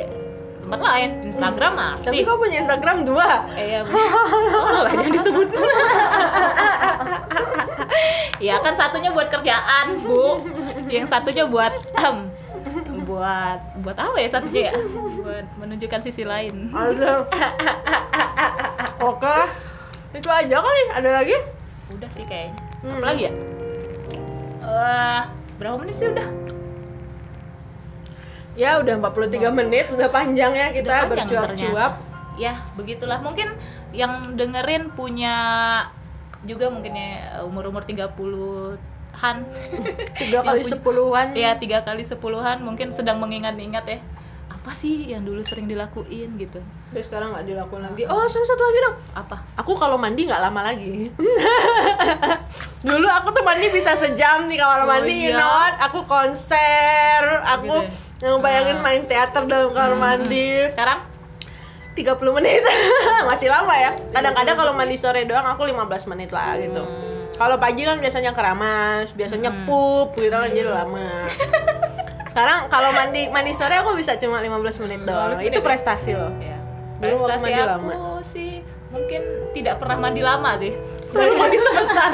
tempat 0.67 0.83
lain 0.83 1.09
Instagram 1.33 1.73
Tapi 1.73 2.11
masih 2.11 2.27
kau 2.27 2.35
punya 2.35 2.59
Instagram 2.59 3.07
dua. 3.07 3.47
Eh 3.55 3.79
ya, 3.79 3.87
oh 3.87 4.83
lah 4.83 4.91
yang 4.99 5.15
disebut. 5.15 5.47
ya 8.51 8.59
kan 8.59 8.75
satunya 8.75 9.07
buat 9.15 9.31
kerjaan 9.31 10.03
bu, 10.03 10.43
yang 10.91 11.07
satunya 11.07 11.47
buat 11.47 11.71
em, 12.03 12.27
buat 13.07 13.59
buat 13.79 13.95
apa 13.95 14.19
ya 14.19 14.27
satunya 14.27 14.61
ya? 14.69 14.73
Buat 15.23 15.47
menunjukkan 15.55 16.03
sisi 16.03 16.27
lain. 16.27 16.67
Oke. 19.07 19.39
Itu 20.19 20.27
aja 20.27 20.57
kali. 20.59 20.83
Ada 20.99 21.09
lagi? 21.23 21.37
Udah 21.95 22.11
sih 22.11 22.27
kayaknya. 22.27 22.59
Hmm. 22.83 22.99
Apa 22.99 23.05
lagi 23.15 23.31
ya? 23.31 23.46
Eh, 24.77 25.21
berapa 25.57 25.75
menit 25.81 25.95
sih 25.97 26.09
udah? 26.13 26.27
Ya 28.57 28.81
udah 28.81 28.97
43 28.97 29.53
menit, 29.53 29.85
udah 29.93 30.09
panjang 30.09 30.53
ya 30.53 30.67
kita 30.69 31.05
bercuap-cuap. 31.05 31.93
Ya 32.37 32.61
begitulah. 32.73 33.21
Mungkin 33.21 33.53
yang 33.93 34.33
dengerin 34.37 34.93
punya 34.93 35.35
juga 36.45 36.69
mungkin 36.69 36.93
ya 36.93 37.41
umur-umur 37.45 37.81
30-an 37.81 39.37
Tiga 40.21 40.39
kali 40.45 40.61
sepuluhan. 40.73 41.33
ya 41.33 41.57
tiga 41.57 41.81
kali 41.81 42.05
sepuluhan 42.05 42.61
mungkin 42.61 42.93
sedang 42.93 43.17
mengingat-ingat 43.17 43.85
ya 43.89 43.99
apa 44.67 44.75
sih 44.75 45.07
yang 45.07 45.23
dulu 45.23 45.39
sering 45.39 45.63
dilakuin 45.63 46.35
gitu 46.35 46.59
Tapi 46.91 46.99
sekarang 46.99 47.31
nggak 47.31 47.47
dilakukan 47.47 47.87
lagi. 47.87 48.03
Oh, 48.03 48.27
sama 48.27 48.43
satu 48.43 48.59
lagi 48.59 48.79
dong. 48.81 48.95
apa 49.15 49.37
Aku 49.55 49.71
kalau 49.73 49.95
mandi 49.95 50.27
nggak 50.27 50.41
lama 50.41 50.59
lagi. 50.61 51.07
Dulu 52.83 53.07
aku 53.07 53.31
tuh 53.31 53.43
mandi 53.43 53.67
bisa 53.69 53.95
sejam 53.95 54.45
di 54.45 54.55
kamar 54.55 54.83
Oh, 54.83 54.87
mandi, 54.89 55.15
you 55.17 55.31
iya? 55.31 55.39
know 55.39 55.47
what? 55.47 55.75
Aku 55.81 56.03
konser, 56.03 57.21
aku 57.45 57.79
Gitu 57.79 57.95
Yang 58.19 58.35
bayangin 58.41 58.77
Ah. 58.77 58.83
main 58.83 59.03
teater 59.05 59.43
dalam 59.45 59.71
kamar 59.71 59.93
Hmm. 59.93 60.01
mandi 60.01 60.47
Sekarang 60.67 60.99
30 61.93 62.03
menit 62.33 62.59
Masih 63.29 63.47
lama 63.47 63.71
ya 63.71 63.95
Kadang-kadang 64.11 64.55
kalau 64.57 64.73
mandi 64.73 64.95
sore 64.95 65.23
doang 65.23 65.47
aku 65.47 65.63
15 65.63 65.79
menit 66.07 66.29
lah 66.29 66.55
gitu 66.55 66.83
Hmm. 66.83 67.15
Kalau 67.37 67.55
pagi 67.55 67.85
kan 67.85 68.01
biasanya 68.01 68.33
keramas, 68.33 69.13
biasanya 69.13 69.47
Hmm. 69.47 69.63
pup 69.63 70.11
gitu 70.13 70.33
kan 70.33 70.49
jadi 70.49 70.67
lama. 70.67 71.07
Sekarang 72.37 72.69
kalau 72.69 72.93
mandi 72.93 73.25
mandi 73.33 73.49
sore 73.57 73.81
aku 73.81 73.97
bisa 73.97 74.13
cuma 74.13 74.37
15 74.37 74.85
menit 74.85 75.01
doang. 75.09 75.41
15 75.41 75.49
Itu 75.49 75.57
prestasi 75.65 76.13
loh. 76.13 76.29
ya. 76.37 76.61
Dulu 77.01 77.25
Prestasi 77.25 77.49
mandi 77.49 77.57
aku 77.57 77.89
lama. 77.89 78.21
sih 78.29 78.51
mungkin 78.93 79.21
tidak 79.57 79.81
pernah 79.81 79.97
mandi 79.97 80.21
lama 80.21 80.53
sih. 80.61 80.69
Selalu 81.17 81.33
mandi 81.33 81.57
sebentar. 81.57 82.11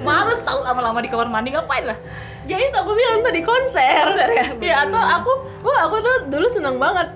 Males 0.00 0.40
tahu 0.48 0.64
lama-lama 0.64 0.96
di 1.04 1.12
kamar 1.12 1.28
mandi 1.28 1.52
ngapain 1.52 1.92
lah. 1.92 1.98
Ya 2.48 2.56
itu 2.56 2.72
aku 2.72 2.96
bilang 2.96 3.20
tadi 3.20 3.44
konser. 3.44 4.00
Konser 4.08 4.30
ya? 4.32 4.46
Ya 4.56 4.76
atau 4.88 4.96
aku, 4.96 5.32
wah 5.60 5.84
aku 5.84 6.00
tuh 6.00 6.16
dulu 6.32 6.48
seneng 6.48 6.80
banget. 6.80 7.12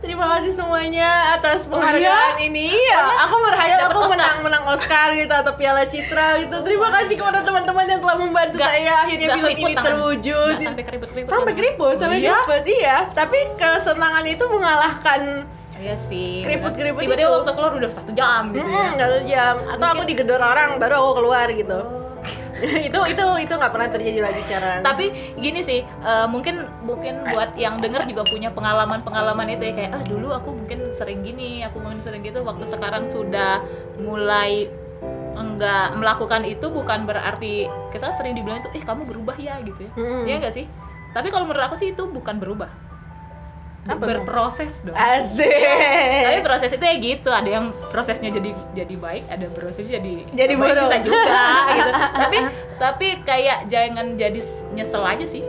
Terima 0.00 0.24
kasih 0.30 0.50
semuanya 0.50 1.08
atas 1.34 1.62
Oh, 1.62 1.76
penghargaan 1.76 2.00
iya? 2.34 2.40
ini. 2.42 2.72
Ya, 2.72 3.04
aku 3.20 3.36
berhayal 3.38 3.78
aku 3.84 4.00
Oscar. 4.00 4.10
menang 4.10 4.36
menang 4.40 4.64
Oscar 4.66 5.08
gitu 5.12 5.28
atau 5.30 5.52
Piala 5.52 5.84
Citra 5.84 6.40
gitu. 6.40 6.56
Terima 6.60 6.88
kasih 6.90 7.14
kepada 7.14 7.40
teman-teman 7.40 7.84
yang 7.84 8.00
telah 8.00 8.16
membantu 8.16 8.56
Nggak- 8.56 8.72
saya 8.72 8.92
akhirnya 8.98 9.28
film 9.30 9.52
ini 9.52 9.62
tangan. 9.70 9.84
terwujud. 9.86 10.54
Nggak 10.54 10.66
sampai 10.66 10.84
keriput-keriput. 10.86 11.28
sampai 11.28 11.52
keriput 11.52 11.94
sampai 11.94 12.16
Iya? 12.18 12.32
keriput 12.34 12.64
iya 12.66 12.96
tapi 13.12 13.38
kesenangan 13.54 14.24
itu 14.26 14.44
mengalahkan 14.46 15.20
Iya 15.76 15.96
sih. 16.02 16.44
Keriput-keriput 16.44 17.00
Tiba-tiba 17.00 17.30
waktu 17.34 17.52
keluar 17.54 17.72
udah 17.74 17.88
satu 17.90 18.12
jam 18.12 18.48
gitu 18.50 18.60
ya. 18.60 18.64
Mm-mm, 18.66 18.88
nggak 18.94 19.08
satu 19.10 19.22
jam 19.26 19.54
atau 19.66 19.86
aku 19.90 20.02
digedor 20.04 20.36
orang 20.38 20.76
baru 20.76 20.94
aku 20.98 21.12
keluar 21.14 21.46
gitu 21.50 21.76
Oh. 21.76 21.99
itu 22.88 22.98
itu 23.08 23.26
itu 23.40 23.52
nggak 23.56 23.72
pernah 23.72 23.88
terjadi 23.88 24.20
lagi 24.20 24.40
sekarang 24.44 24.84
Tapi 24.84 25.34
gini 25.40 25.60
sih, 25.64 25.80
eh, 25.82 26.26
mungkin 26.28 26.68
mungkin 26.84 27.24
buat 27.24 27.56
yang 27.56 27.80
denger 27.80 28.04
juga 28.08 28.22
punya 28.28 28.52
pengalaman-pengalaman 28.52 29.48
itu 29.56 29.64
ya 29.70 29.74
kayak 29.76 29.90
ah 29.96 30.02
dulu 30.04 30.28
aku 30.34 30.52
mungkin 30.56 30.92
sering 30.92 31.24
gini, 31.24 31.64
aku 31.64 31.80
mungkin 31.80 32.00
sering 32.04 32.20
gitu. 32.20 32.44
Waktu 32.44 32.68
sekarang 32.68 33.08
sudah 33.08 33.64
mulai 34.00 34.68
enggak 35.36 35.96
melakukan 35.96 36.44
itu 36.44 36.68
bukan 36.68 37.08
berarti 37.08 37.64
kita 37.94 38.12
sering 38.18 38.36
dibilang 38.36 38.60
itu 38.60 38.70
eh 38.76 38.84
kamu 38.84 39.08
berubah 39.08 39.36
ya 39.40 39.56
gitu 39.64 39.88
ya. 39.88 39.92
Mm-mm. 39.96 40.22
Iya 40.28 40.36
enggak 40.44 40.54
sih? 40.54 40.66
Tapi 41.16 41.28
kalau 41.32 41.48
menurut 41.48 41.64
aku 41.72 41.76
sih 41.80 41.96
itu 41.96 42.04
bukan 42.06 42.36
berubah. 42.36 42.68
Apa 43.82 43.96
berproses 44.02 44.76
dong. 44.80 44.92
asik 44.92 45.48
Tapi 46.20 46.38
proses 46.40 46.70
itu 46.70 46.82
ya 46.82 46.94
gitu, 46.96 47.28
ada 47.28 47.48
yang 47.50 47.72
prosesnya 47.88 48.28
jadi 48.28 48.50
jadi 48.72 48.94
baik, 48.94 49.24
ada 49.26 49.46
prosesnya 49.48 49.96
jadi 49.96 50.12
Jadi 50.28 50.52
baik 50.54 50.68
buruk. 50.70 50.84
bisa 50.84 50.96
juga 51.00 51.40
gitu. 51.70 51.90
Tapi 52.20 52.38
tapi 52.76 53.06
kayak 53.22 53.58
jangan 53.66 54.06
jadi 54.14 54.40
nyesel 54.70 55.00
aja 55.02 55.24
sih. 55.24 55.40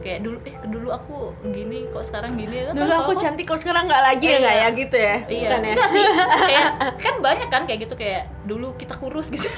Kayak 0.00 0.24
dulu 0.24 0.40
eh 0.40 0.56
dulu 0.64 0.88
aku 0.88 1.16
gini 1.44 1.84
kok 1.86 2.00
sekarang 2.02 2.32
gini 2.32 2.64
Kan 2.64 2.72
dulu 2.72 2.88
aku 2.94 3.12
cantik 3.14 3.44
kok 3.44 3.60
sekarang 3.60 3.84
nggak 3.84 4.00
lagi 4.02 4.24
ya 4.24 4.30
Iya. 4.30 4.40
nggak 4.40 4.56
ya 4.56 4.68
gitu 4.72 4.96
ya 4.96 5.16
Iya, 5.20 5.40
Bukan 5.44 5.60
ya 5.60 5.68
enggak 5.68 5.88
sih. 5.90 6.04
Kayak 6.48 6.66
kan 6.96 7.14
banyak 7.20 7.48
kan 7.48 7.62
kayak 7.64 7.80
gitu 7.84 7.94
kayak 7.94 8.22
dulu 8.50 8.74
kita 8.74 8.94
kurus 8.94 9.30
gitu. 9.30 9.46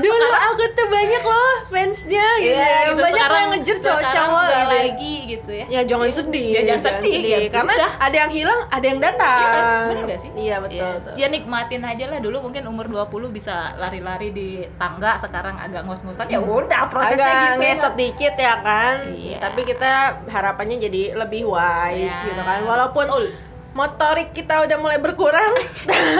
dulu 0.00 0.26
aku 0.30 0.64
tuh 0.70 0.86
banyak 0.86 1.22
loh 1.22 1.52
fansnya 1.66 2.26
gitu 2.38 2.50
Iya, 2.50 2.60
ya. 2.60 2.78
gitu. 2.84 3.00
banyak 3.00 3.14
Sekarang- 3.16 3.40
yang 3.40 3.50
ngejar 3.52 3.76
sekarang 3.76 3.84
cowok-cowok 3.86 4.44
gitu 4.44 4.68
lagi 4.70 5.14
gitu 5.26 5.50
ya. 5.52 5.64
ya 5.68 5.80
jangan 5.84 6.08
sedih 6.10 6.48
Ya, 6.50 6.60
jangan 6.64 6.82
sedih, 6.82 7.18
ya, 7.22 7.38
karena 7.48 7.72
udah. 7.74 7.92
ada 7.98 8.16
yang 8.18 8.30
hilang 8.30 8.60
ada 8.68 8.84
yang 8.84 9.00
datang 9.00 9.38
Iya 9.40 9.48
kan? 9.50 9.64
Bener 9.88 10.02
gak 10.06 10.18
sih? 10.18 10.30
iya 10.36 10.56
betul, 10.58 10.76
Iya. 10.76 10.88
betul. 10.94 11.12
Ya 11.16 11.26
nikmatin 11.28 11.82
aja 11.82 12.04
lah 12.06 12.18
dulu 12.18 12.36
mungkin 12.42 12.62
umur 12.66 12.86
20 12.86 13.08
bisa 13.30 13.54
lari-lari 13.74 14.28
di 14.30 14.48
tangga 14.76 15.16
sekarang 15.18 15.56
agak 15.56 15.82
ngos-ngosan 15.82 16.26
ya 16.26 16.38
udah 16.38 16.82
prosesnya 16.86 17.24
agak 17.24 17.40
gitu. 17.48 17.60
ngeset 17.62 17.94
dikit 17.96 18.34
ya 18.36 18.54
kan 18.58 18.96
Iya. 19.10 19.38
tapi 19.40 19.60
kita 19.64 19.92
harapannya 20.26 20.76
jadi 20.78 21.02
lebih 21.16 21.46
wise 21.46 22.12
Ya. 22.12 22.26
gitu 22.26 22.40
kan 22.40 22.60
walaupun 22.62 23.06
Betul. 23.06 23.24
Motorik 23.72 24.30
kita 24.30 24.60
udah 24.60 24.76
mulai 24.76 24.96
berkurang 24.96 25.54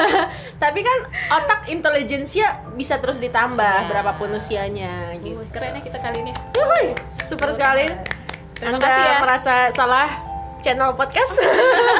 tapi 0.63 0.81
kan 0.81 0.99
otak 1.33 1.67
intelijensia 1.67 2.47
bisa 2.73 2.97
terus 2.97 3.19
ditambah 3.19 3.59
Ya. 3.77 3.87
berapapun 3.87 4.31
usianya 4.33 5.15
gitu 5.19 5.35
Wih, 5.37 5.51
keren 5.51 5.75
ya 5.75 5.83
kita 5.83 5.99
kali 5.99 6.21
ini. 6.21 6.33
Wuhui, 6.53 6.95
super 7.25 7.51
sekali 7.51 7.91
Terima 8.55 8.77
Anda 8.77 8.83
kasih 8.83 9.03
ya. 9.03 9.19
merasa 9.19 9.55
salah 9.71 10.09
channel 10.61 10.93
podcast 10.93 11.41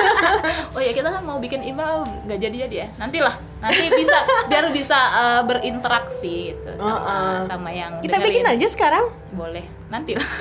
Oh 0.75 0.81
ya 0.81 0.93
kita 0.93 1.09
kan 1.09 1.23
mau 1.23 1.37
bikin 1.37 1.61
email 1.61 2.05
nggak 2.25 2.39
jadi-jadi 2.39 2.77
ya. 2.77 2.89
Nantilah. 2.97 3.35
Nanti 3.61 3.93
bisa 3.93 4.17
biar 4.47 4.65
bisa 4.71 4.99
eh, 5.13 5.43
berinteraksi 5.45 6.35
gitu 6.51 6.71
sama 6.75 6.89
Oh, 6.91 6.99
oh. 6.99 7.37
sama 7.45 7.69
yang 7.69 8.01
kita 8.01 8.17
bikin 8.19 8.43
dengerin. 8.43 8.57
aja 8.57 8.67
sekarang 8.69 9.05
Boleh. 9.31 9.65
Nanti 9.87 10.15
lah. 10.15 10.25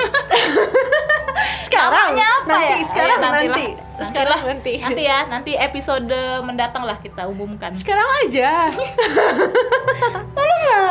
sekarang 1.61 2.11
Namanya 2.11 2.27
apa 2.35 2.49
nanti 2.49 2.65
ya? 2.65 2.87
sekarang 2.87 3.17
Ayo, 3.17 3.25
nanti, 3.25 3.45
nanti 3.45 3.65
lah. 3.69 4.05
sekarang 4.05 4.39
nanti 4.43 4.73
Nanti 4.79 5.01
ya, 5.03 5.19
nanti 5.25 5.51
episode 5.53 6.09
mendatang 6.41 6.83
lah 6.83 6.97
kita 6.97 7.23
umumkan. 7.25 7.71
sekarang 7.73 8.07
aja 8.21 8.49
Tolonglah, 10.37 10.89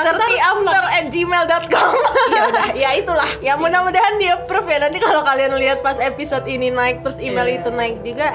kita 0.00 0.10
terti 0.10 0.34
after 0.38 0.82
at 0.86 1.06
gmail.com 1.08 1.92
ya 2.30 2.42
udah, 2.46 2.66
ya 2.74 2.90
itulah. 2.94 3.30
ya 3.46 3.52
mudah-mudahan 3.54 4.14
di 4.16 4.26
approve 4.26 4.66
ya 4.66 4.78
nanti 4.80 4.98
kalau 4.98 5.22
kalian 5.22 5.56
lihat 5.56 5.80
pas 5.80 5.96
episode 5.98 6.44
ini 6.46 6.68
naik 6.68 7.00
terus 7.00 7.18
email 7.18 7.46
Iya. 7.46 7.56
itu 7.58 7.70
naik 7.70 7.96
juga 8.02 8.26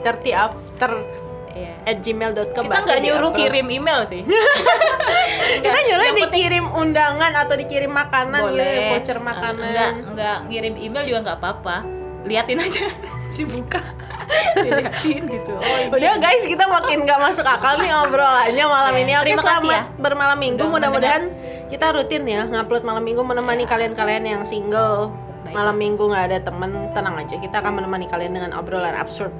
terti 0.00 0.30
after 0.30 0.90
Iya. 0.92 1.21
At 1.82 1.98
gmail.com 1.98 2.64
Kita 2.64 2.78
nggak 2.80 3.00
nyuruh 3.00 3.30
kirim 3.32 3.66
email 3.66 4.00
sih. 4.06 4.22
kita 5.64 5.78
nyuruh 5.82 6.04
Yang 6.04 6.16
penting- 6.16 6.30
dikirim 6.32 6.64
undangan 6.68 7.32
atau 7.36 7.54
dikirim 7.54 7.90
makanan 7.90 8.40
gitu 8.40 8.52
boleh 8.52 8.74
voucher 8.90 9.18
Eh, 9.18 9.24
makanan 9.24 9.62
enggak 9.62 9.90
enggak 10.06 10.36
ngirim 10.46 10.74
email 10.76 11.02
juga 11.04 11.18
nggak 11.22 11.38
apa-apa 11.38 11.76
liatin 12.22 12.58
aja 12.58 12.86
dibuka 13.34 13.80
diliatin 14.54 15.22
gitu 15.26 15.52
oh 15.52 15.76
ini 15.78 15.90
Udah 15.90 16.14
guys, 16.16 16.42
kita 16.42 16.64
makin 16.64 17.02
gak 17.02 17.18
masuk 17.18 17.42
akal 17.42 17.76
nih 17.76 17.90
obrolannya 17.90 18.64
malam 18.64 18.92
Oke, 18.92 19.02
ini. 19.02 19.12
Oke, 19.14 19.24
terima 19.26 19.42
kasih 19.42 19.52
selamat 19.58 19.72
ya. 19.72 19.82
bermalam 19.98 20.38
minggu. 20.38 20.60
Udah 20.60 20.72
Mudah-mudahan 20.72 21.22
kita 21.66 21.86
rutin 21.90 22.22
ya 22.24 22.44
ngupload 22.44 22.82
malam 22.82 23.02
minggu 23.02 23.20
menemani 23.20 23.64
kalian-kalian 23.64 24.24
yang 24.24 24.42
single. 24.44 25.10
Malam 25.48 25.76
minggu 25.76 26.04
nggak 26.06 26.24
ada 26.28 26.38
temen, 26.40 26.70
tenang 26.92 27.16
aja. 27.18 27.36
Kita 27.36 27.60
akan 27.60 27.82
menemani 27.82 28.06
kalian 28.06 28.32
dengan 28.32 28.52
obrolan 28.54 28.94
absurd. 28.94 29.32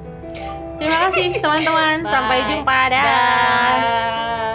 Terima 0.83 0.99
kasih 1.07 1.39
teman-teman. 1.39 2.03
Sampai 2.03 2.43
jumpa. 2.51 2.78
Dah. 2.91 3.07
Dah. 3.07 4.53